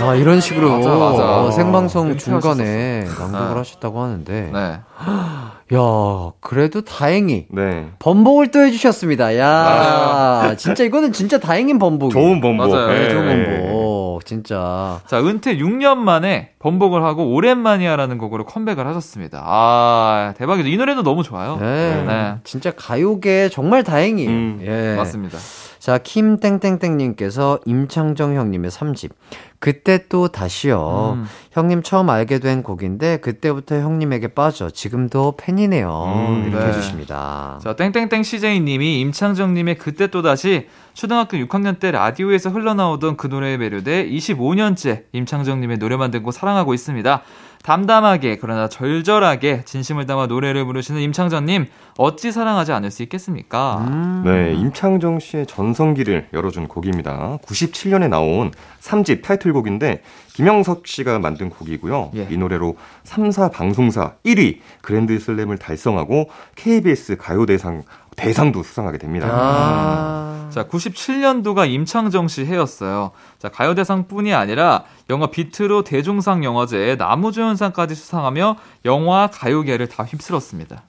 아, 0.00 0.14
이런 0.14 0.40
식으로 0.40 0.70
맞아, 0.78 0.90
맞아. 0.90 1.40
어, 1.42 1.50
생방송. 1.50 2.16
중간에 2.16 3.04
낭독을 3.04 3.48
네. 3.50 3.54
하셨다고 3.54 4.00
하는데 4.02 4.50
네. 4.52 4.80
야, 5.74 6.32
그래도 6.40 6.82
다행히 6.82 7.46
네. 7.50 7.88
번복을 7.98 8.50
또 8.50 8.60
해주셨습니다. 8.60 9.38
야, 9.38 10.54
진짜 10.56 10.84
이거는 10.84 11.12
진짜 11.12 11.38
다행인 11.38 11.78
번복이. 11.78 12.12
좋은 12.12 12.40
번복. 12.40 12.68
맞아요. 12.68 12.88
네, 12.88 12.98
네. 13.00 13.08
좋은 13.10 13.26
번복. 13.26 14.24
진짜. 14.24 15.00
자, 15.06 15.20
은퇴 15.20 15.56
6년 15.56 15.96
만에 15.96 16.50
번복을 16.58 17.02
하고 17.02 17.32
오랜만이야라는 17.34 18.18
곡으로 18.18 18.44
컴백을 18.44 18.86
하셨습니다. 18.86 19.42
아, 19.44 20.34
대박이죠. 20.36 20.68
이 20.68 20.76
노래도 20.76 21.02
너무 21.02 21.22
좋아요. 21.22 21.56
네, 21.60 22.04
네. 22.06 22.34
진짜 22.44 22.70
가요계 22.76 23.48
정말 23.48 23.82
다행이에요. 23.82 24.30
음, 24.30 24.60
예. 24.62 24.94
맞습니다. 24.96 25.38
자, 25.82 25.98
킴땡땡땡님께서 25.98 27.58
임창정 27.64 28.36
형님의 28.36 28.70
3집. 28.70 29.10
그때 29.58 30.06
또 30.08 30.28
다시요. 30.28 31.14
음. 31.16 31.26
형님 31.50 31.82
처음 31.82 32.08
알게 32.08 32.38
된 32.38 32.62
곡인데, 32.62 33.16
그때부터 33.16 33.80
형님에게 33.80 34.28
빠져. 34.28 34.70
지금도 34.70 35.34
팬이네요. 35.38 35.88
음, 36.28 36.44
이렇게 36.46 36.64
네. 36.64 36.68
해주십니다. 36.68 37.58
자, 37.64 37.74
땡땡땡 37.74 38.22
CJ님이 38.22 39.00
임창정님의 39.00 39.78
그때 39.78 40.06
또 40.06 40.22
다시 40.22 40.68
초등학교 40.94 41.36
6학년 41.38 41.78
때 41.78 41.90
라디오에서 41.90 42.50
흘러나오던 42.50 43.16
그 43.16 43.26
노래에 43.26 43.56
매료돼 43.56 44.08
25년째 44.08 45.04
임창정님의 45.12 45.78
노래만 45.78 46.10
듣고 46.10 46.30
사랑하고 46.30 46.74
있습니다. 46.74 47.22
담담하게 47.62 48.38
그러나 48.40 48.68
절절하게 48.68 49.64
진심을 49.64 50.06
담아 50.06 50.26
노래를 50.26 50.64
부르시는 50.64 51.00
임창정님 51.00 51.66
어찌 51.96 52.32
사랑하지 52.32 52.72
않을 52.72 52.90
수 52.90 53.02
있겠습니까? 53.04 53.86
음. 53.88 54.22
네, 54.24 54.54
임창정 54.54 55.20
씨의 55.20 55.46
전성기를 55.46 56.28
열어준 56.32 56.66
곡입니다. 56.66 57.38
97년에 57.46 58.08
나온 58.08 58.50
3집 58.80 59.22
타이틀곡인데 59.22 60.02
김영석 60.34 60.86
씨가 60.86 61.18
만든 61.20 61.50
곡이고요. 61.50 62.12
예. 62.16 62.26
이 62.30 62.36
노래로 62.36 62.76
3사 63.04 63.52
방송사 63.52 64.14
1위 64.24 64.58
그랜드 64.80 65.18
슬램을 65.18 65.58
달성하고 65.58 66.30
KBS 66.56 67.16
가요대상 67.16 67.82
대상도 68.16 68.62
수상하게 68.62 68.98
됩니다. 68.98 69.28
아. 69.30 70.48
자, 70.50 70.64
97년도가 70.64 71.68
임창정 71.70 72.28
씨 72.28 72.44
해였어요. 72.44 73.12
자, 73.38 73.48
가요대상뿐이 73.48 74.34
아니라 74.34 74.84
영화 75.08 75.28
비트로 75.28 75.82
대종상 75.82 76.44
영화제에 76.44 76.96
나무조연상까지 76.96 77.94
수상하며 77.94 78.56
영화 78.84 79.28
가요계를 79.28 79.88
다 79.88 80.04
휩쓸었습니다. 80.04 80.82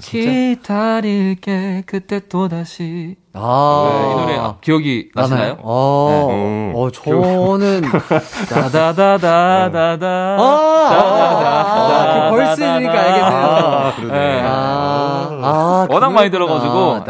기다릴게 0.00 1.82
그때 1.86 2.20
또 2.28 2.48
다시 2.48 3.16
아. 3.32 3.90
네, 3.92 4.10
이 4.10 4.14
노래 4.20 4.36
아, 4.38 4.56
기억이 4.60 5.10
나시나요? 5.14 5.56
어, 5.60 6.26
네. 6.30 6.72
어, 6.74 6.90
저는. 6.90 7.82
다다다다다다 8.50 10.06
아, 10.06 10.42
아, 10.90 12.30
그 12.30 12.36
벌스 12.36 12.60
니까 12.60 12.92
알겠네요. 12.92 13.24
아, 13.24 13.94
그러네. 13.94 14.12
네. 14.18 14.40
아, 14.44 15.38
아, 15.42 15.86
워낙 15.88 16.10
많이 16.10 16.28
그렇구나. 16.30 16.60
들어가지고. 16.60 17.04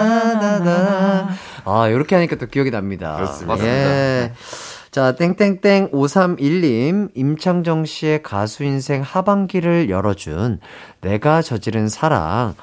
다다다다다다다다다다다. 0.00 1.28
아, 1.64 1.88
이렇게 1.88 2.14
하니까 2.16 2.36
또 2.36 2.46
기억이 2.46 2.70
납니다. 2.70 3.14
그렇습니다. 3.16 3.64
예. 3.66 4.32
자, 4.90 5.14
땡땡땡 5.14 5.92
531님, 5.92 7.10
임창정 7.14 7.84
씨의 7.84 8.24
가수 8.24 8.64
인생 8.64 9.02
하반기를 9.02 9.88
열어준 9.88 10.58
내가 11.00 11.42
저지른 11.42 11.88
사랑. 11.88 12.54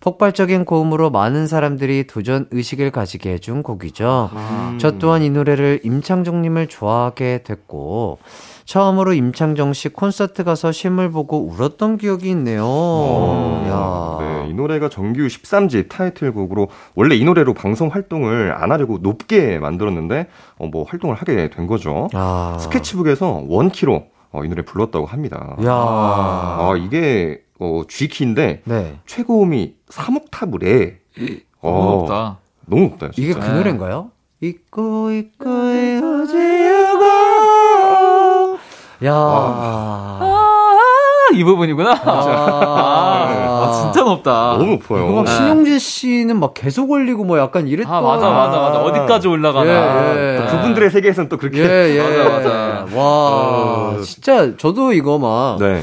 폭발적인 0.00 0.64
고음으로 0.64 1.10
많은 1.10 1.46
사람들이 1.46 2.08
도전 2.08 2.48
의식을 2.50 2.90
가지게 2.90 3.34
해준 3.34 3.62
곡이죠. 3.62 4.30
저 4.78 4.98
또한 4.98 5.22
이 5.22 5.30
노래를 5.30 5.80
임창정님을 5.84 6.66
좋아하게 6.66 7.42
됐고, 7.44 8.18
처음으로 8.66 9.12
임창정 9.14 9.72
씨 9.72 9.88
콘서트 9.88 10.42
가서 10.42 10.72
실물 10.72 11.10
보고 11.10 11.38
울었던 11.46 11.98
기억이 11.98 12.28
있네요. 12.30 12.64
어, 12.66 14.18
야. 14.20 14.26
네, 14.44 14.50
이 14.50 14.54
노래가 14.54 14.88
정규 14.88 15.20
13집 15.26 15.88
타이틀곡으로 15.88 16.68
원래 16.96 17.14
이 17.14 17.24
노래로 17.24 17.54
방송 17.54 17.88
활동을 17.88 18.52
안 18.52 18.72
하려고 18.72 18.98
높게 18.98 19.58
만들었는데 19.60 20.26
어, 20.58 20.66
뭐 20.66 20.84
활동을 20.84 21.14
하게 21.14 21.48
된 21.48 21.68
거죠. 21.68 22.08
아. 22.12 22.58
스케치북에서 22.60 23.44
원키로 23.46 24.04
어, 24.32 24.44
이 24.44 24.48
노래 24.48 24.62
불렀다고 24.62 25.06
합니다. 25.06 25.56
야. 25.64 25.72
아, 25.72 26.74
이게 26.76 27.42
어, 27.60 27.82
G키인데 27.88 28.62
네. 28.64 28.98
최고음이 29.06 29.74
3옥타브래. 29.88 30.96
너무 31.62 31.90
높다. 32.00 32.38
너무 32.66 32.82
높다. 32.88 33.10
진짜. 33.12 33.22
이게 33.22 33.32
그 33.32 33.46
네. 33.46 33.52
노래인가요? 33.54 34.10
잊고 34.40 35.12
잊고 35.12 35.48
헤어지고. 35.48 37.25
야. 39.04 39.12
아, 39.14 40.22
이 41.34 41.44
부분이구나. 41.44 41.90
아, 42.04 43.66
아, 43.66 43.80
진짜 43.82 44.02
높다. 44.02 44.56
너무 44.58 44.72
높아요. 44.72 45.22
네. 45.22 45.30
신용재 45.30 45.78
씨는 45.78 46.40
막 46.40 46.54
계속 46.54 46.90
올리고 46.90 47.24
뭐 47.24 47.38
약간 47.38 47.66
이랬던. 47.68 47.92
아, 47.92 48.00
맞아, 48.00 48.30
맞아, 48.30 48.58
맞아. 48.58 48.80
어디까지 48.80 49.28
올라가나. 49.28 49.66
예, 50.16 50.34
예. 50.34 50.38
또 50.38 50.46
그분들의 50.56 50.90
세계에서는 50.90 51.28
또 51.28 51.36
그렇게. 51.36 51.60
예, 51.60 51.96
예. 51.96 52.02
맞아, 52.02 52.30
맞아. 52.30 52.86
와, 52.96 53.02
어. 53.02 53.96
진짜 54.02 54.56
저도 54.56 54.92
이거 54.92 55.18
막 55.18 55.58
네. 55.58 55.82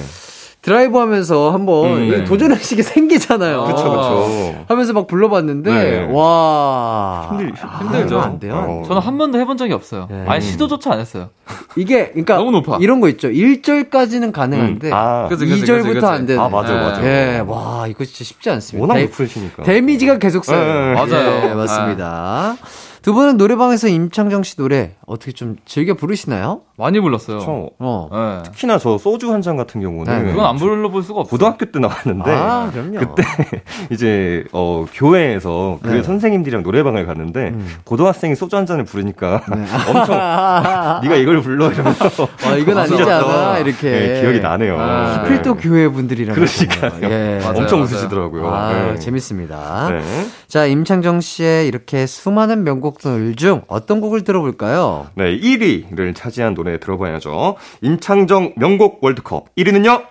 드라이브 0.63 0.97
하면서 0.97 1.51
한번 1.51 1.91
음, 1.91 2.03
이 2.05 2.09
네. 2.11 2.23
도전의식이 2.23 2.83
생기잖아요. 2.83 3.65
그쵸, 3.65 3.83
그쵸. 3.83 4.65
하면서 4.69 4.93
막 4.93 5.07
불러봤는데, 5.07 5.69
네. 5.73 6.09
와. 6.09 7.27
힘들, 7.31 7.53
힘들죠. 7.81 8.19
안 8.21 8.39
돼요. 8.39 8.65
어. 8.67 8.83
저는 8.87 9.01
한 9.01 9.17
번도 9.17 9.37
해본 9.39 9.57
적이 9.57 9.73
없어요. 9.73 10.07
네. 10.09 10.23
아니, 10.25 10.41
시도조차 10.41 10.93
안 10.93 10.99
했어요. 11.01 11.29
이게, 11.75 12.07
그러니까 12.11 12.37
너무 12.37 12.51
높아. 12.51 12.77
이런 12.79 13.01
거 13.01 13.09
있죠. 13.09 13.27
1절까지는 13.27 14.31
가능한데, 14.31 14.87
음. 14.87 14.93
아, 14.93 15.27
그치, 15.27 15.45
그치, 15.45 15.63
2절부터 15.63 15.83
그치, 15.83 15.93
그치. 15.95 16.05
안 16.05 16.25
되는. 16.25 16.41
아, 16.41 16.47
맞아, 16.47 16.73
네. 16.73 16.81
맞아. 16.81 17.03
예, 17.03 17.43
와, 17.45 17.85
이거 17.87 18.05
진짜 18.05 18.23
쉽지 18.23 18.49
않습니다. 18.49 18.81
워낙 18.81 18.93
데- 18.95 19.03
높으시니까. 19.07 19.63
데미지가 19.63 20.17
계속 20.19 20.45
쌓여요. 20.45 20.95
네, 20.95 21.05
맞아요. 21.13 21.49
예, 21.49 21.53
맞습니다. 21.55 22.55
두 23.01 23.13
분은 23.13 23.35
노래방에서 23.35 23.89
임창정 23.89 24.43
씨 24.43 24.55
노래 24.55 24.91
어떻게 25.05 25.33
좀 25.33 25.57
즐겨 25.65 25.93
부르시나요? 25.93 26.61
많이 26.83 26.99
불렀어요. 26.99 27.39
저, 27.39 27.69
어. 27.79 28.09
네. 28.11 28.43
특히나 28.51 28.77
저 28.77 28.97
소주 28.97 29.31
한 29.31 29.41
잔 29.43 29.57
같은 29.57 29.81
경우는 29.81 30.23
네, 30.23 30.31
그건 30.31 30.45
안 30.45 30.55
불러볼 30.57 31.03
수가 31.03 31.21
없어요. 31.21 31.29
고등학교 31.31 31.65
때 31.65 31.79
나왔는데 31.79 32.31
아, 32.31 32.69
그럼요. 32.71 32.99
그때 32.99 33.23
이제 33.91 34.43
어 34.53 34.85
교회에서 34.93 35.79
그 35.81 35.87
네. 35.89 36.03
선생님들이랑 36.03 36.63
노래방을 36.63 37.05
갔는데 37.05 37.49
음. 37.49 37.67
고등학생이 37.83 38.35
소주 38.35 38.55
한 38.55 38.65
잔을 38.65 38.85
부르니까 38.85 39.41
네. 39.53 39.65
엄청 39.89 40.15
네가 41.03 41.15
이걸 41.15 41.41
불러 41.41 41.71
이러면서 41.71 42.27
아, 42.45 42.55
이건 42.55 42.77
아니지 42.77 43.01
않아? 43.01 43.59
이렇게. 43.59 43.91
네, 43.91 44.21
기억이 44.21 44.39
나네요. 44.39 44.77
아, 44.79 45.23
네. 45.23 45.29
필도 45.29 45.55
교회 45.55 45.87
분들이랑. 45.89 46.35
그러니까요. 46.35 47.09
예. 47.11 47.39
맞아요, 47.41 47.57
엄청 47.59 47.79
맞아요. 47.79 47.83
웃으시더라고요. 47.95 48.47
아, 48.47 48.73
네. 48.93 48.99
재밌습니다. 48.99 49.89
네. 49.89 50.01
자, 50.47 50.65
임창정 50.65 51.19
씨의 51.21 51.67
이렇게 51.67 52.05
수많은 52.05 52.63
명곡들 52.63 53.35
중 53.35 53.61
어떤 53.67 53.99
곡을 54.01 54.23
들어볼까요? 54.23 55.07
네, 55.15 55.37
1위를 55.39 56.15
차지한 56.15 56.53
노래 56.53 56.72
들어봐야죠. 56.79 57.55
임창정 57.81 58.53
명곡 58.57 59.03
월드컵 59.03 59.53
1위는요. 59.55 60.03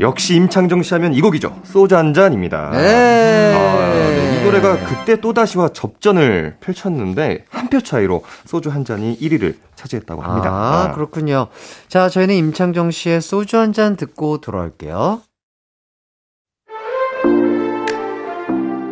역시 0.00 0.34
임창정 0.34 0.82
씨 0.82 0.94
하면 0.94 1.12
이 1.12 1.20
곡이죠. 1.20 1.60
소주 1.62 1.94
한 1.96 2.14
잔입니다. 2.14 2.70
네. 2.70 3.54
아, 3.54 3.92
네, 3.92 4.40
이 4.40 4.44
노래가 4.44 4.78
그때 4.86 5.20
또다시와 5.20 5.68
접전을 5.70 6.56
펼쳤는데 6.60 7.44
한 7.50 7.68
표 7.70 7.80
차이로 7.80 8.22
소주 8.46 8.68
한 8.70 8.84
잔이 8.84 9.16
1위를 9.20 9.54
차지했다고 9.76 10.22
합니다. 10.22 10.50
아, 10.50 10.92
그렇군요. 10.92 11.46
자, 11.86 12.08
저희는 12.08 12.34
임창정 12.34 12.90
씨의 12.90 13.20
소주 13.20 13.58
한 13.58 13.72
잔 13.72 13.94
듣고 13.96 14.40
돌아올게요. 14.40 15.20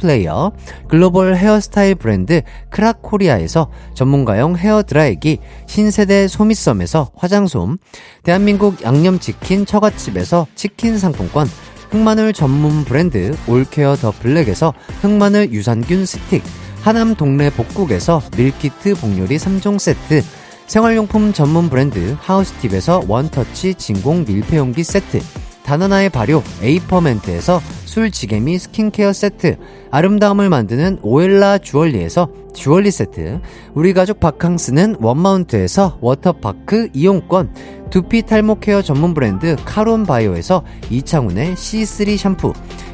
플레이어, 0.00 0.52
글로벌 0.88 1.36
헤어스타일 1.36 1.94
브랜드 1.94 2.42
크라코리아에서 2.70 3.70
전문가용 3.94 4.56
헤어 4.56 4.82
드라이기, 4.82 5.38
신세대 5.66 6.28
소미썸에서 6.28 7.10
화장솜, 7.14 7.76
대한민국 8.22 8.82
양념치킨 8.82 9.66
처갓집에서 9.66 10.46
치킨 10.54 10.98
상품권, 10.98 11.46
흑마늘 11.90 12.32
전문 12.32 12.84
브랜드 12.84 13.36
올케어 13.46 13.96
더 13.96 14.10
블랙에서 14.10 14.72
흑마늘 15.02 15.52
유산균 15.52 16.06
스틱, 16.06 16.42
하남 16.82 17.14
동네 17.14 17.50
복국에서 17.50 18.22
밀키트 18.36 18.94
복요리 18.94 19.36
3종 19.36 19.78
세트, 19.78 20.22
생활용품 20.66 21.32
전문 21.32 21.68
브랜드 21.68 22.16
하우스팁에서 22.20 23.02
원터치 23.08 23.74
진공 23.74 24.24
밀폐용기 24.26 24.84
세트, 24.84 25.20
다나나의 25.64 26.10
발효 26.10 26.42
에이퍼멘트에서 26.62 27.60
술지게미 27.90 28.56
스킨케어 28.60 29.12
세트, 29.12 29.56
아름다움을 29.90 30.48
만드는 30.48 31.00
오엘라 31.02 31.58
주얼리에서 31.58 32.28
주얼리 32.54 32.92
세트, 32.92 33.40
우리 33.74 33.92
가족 33.92 34.20
바캉스는 34.20 34.98
원마운트에서 35.00 35.98
워터파크 36.00 36.90
이용권, 36.94 37.52
두피 37.90 38.22
탈모 38.22 38.60
케어 38.60 38.80
전문 38.80 39.12
브랜드 39.12 39.56
카론 39.64 40.06
바이오에서 40.06 40.62
이창훈의 40.88 41.56
C3 41.56 42.16
샴푸, 42.16 42.52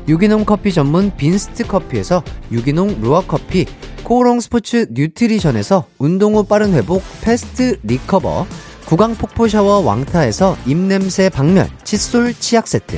유기농 0.08 0.46
커피 0.46 0.72
전문 0.72 1.14
빈스트 1.14 1.66
커피에서 1.66 2.22
유기농 2.50 3.02
루아 3.02 3.24
커피, 3.28 3.66
코오롱 4.02 4.40
스포츠 4.40 4.86
뉴트리션에서 4.92 5.84
운동 5.98 6.36
후 6.36 6.44
빠른 6.44 6.72
회복 6.72 7.02
패스트 7.20 7.78
리커버, 7.82 8.46
구강 8.86 9.14
폭포 9.16 9.46
샤워 9.46 9.80
왕타에서 9.80 10.56
입냄새 10.64 11.28
박멸 11.28 11.68
칫솔 11.84 12.32
치약 12.32 12.66
세트, 12.66 12.96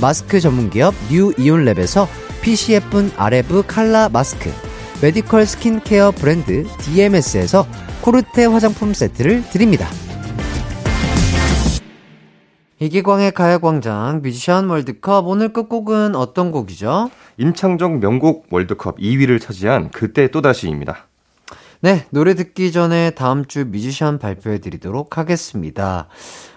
마스크 0.00 0.40
전문기업 0.40 0.94
뉴 1.10 1.32
이온랩에서 1.32 2.06
PCF 2.42 3.12
아레브 3.16 3.64
칼라 3.66 4.08
마스크, 4.08 4.50
메디컬 5.00 5.46
스킨케어 5.46 6.10
브랜드 6.10 6.66
DMS에서 6.78 7.66
코르테 8.02 8.46
화장품 8.46 8.94
세트를 8.94 9.42
드립니다. 9.50 9.86
이기광의 12.80 13.30
가요광장 13.30 14.22
뮤지션 14.22 14.68
월드컵 14.68 15.28
오늘 15.28 15.52
끝곡은 15.52 16.16
어떤 16.16 16.50
곡이죠? 16.50 17.10
임창정 17.36 18.00
명곡 18.00 18.46
월드컵 18.50 18.98
2위를 18.98 19.40
차지한 19.40 19.90
그때 19.90 20.28
또다시입니다. 20.28 21.06
네, 21.80 22.06
노래 22.10 22.34
듣기 22.34 22.72
전에 22.72 23.10
다음 23.10 23.44
주 23.44 23.66
뮤지션 23.66 24.18
발표해 24.18 24.58
드리도록 24.58 25.16
하겠습니다. 25.16 26.08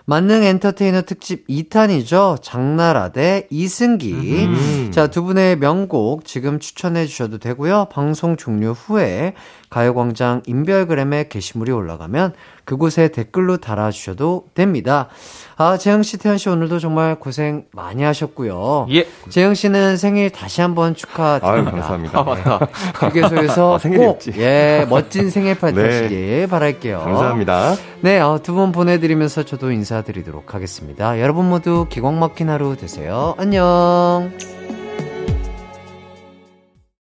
만능 0.08 0.44
엔터테이너 0.44 1.02
특집 1.02 1.48
2탄이죠. 1.48 2.38
장나라 2.42 3.10
대 3.10 3.48
이승기. 3.50 4.14
음. 4.14 4.92
자, 4.94 5.08
두 5.08 5.24
분의 5.24 5.58
명곡 5.58 6.26
지금 6.26 6.60
추천해 6.60 7.08
주셔도 7.08 7.40
되고요. 7.40 7.88
방송 7.92 8.38
종료 8.38 8.72
후에 8.72 9.34
가요광장 9.72 10.44
인별그램에 10.46 11.28
게시물이 11.28 11.72
올라가면 11.72 12.34
그곳에 12.66 13.08
댓글로 13.10 13.58
달아주셔도 13.58 14.46
됩니다. 14.54 15.08
아, 15.56 15.78
재영씨, 15.78 16.18
태현씨 16.18 16.50
오늘도 16.50 16.80
정말 16.80 17.16
고생 17.16 17.66
많이 17.72 18.04
하셨고요. 18.04 18.88
예. 18.92 19.08
재영씨는 19.30 19.98
생일 19.98 20.30
다시 20.32 20.62
한번 20.62 20.88
아유, 20.88 20.94
축하드립니다. 20.96 21.72
감사합니다. 21.72 22.20
아, 22.20 22.24
맞다. 22.24 22.60
휴게소에서 23.00 23.76
아, 23.76 23.78
생일이었지. 23.78 24.32
꼭, 24.32 24.40
예, 24.42 24.86
멋진 24.90 25.30
생일 25.30 25.58
파티 25.58 25.76
네. 25.76 25.84
하시길 25.84 26.48
바랄게요. 26.48 27.00
감사합니다. 27.00 27.76
네, 28.02 28.20
어, 28.20 28.40
두분 28.42 28.72
보내드리면서 28.72 29.44
저도 29.44 29.72
인사드리도록 29.72 30.54
하겠습니다. 30.54 31.22
여러분 31.22 31.48
모두 31.50 31.86
기광 31.90 32.20
막힌 32.20 32.50
하루 32.50 32.76
되세요. 32.76 33.36
안녕. 33.38 34.32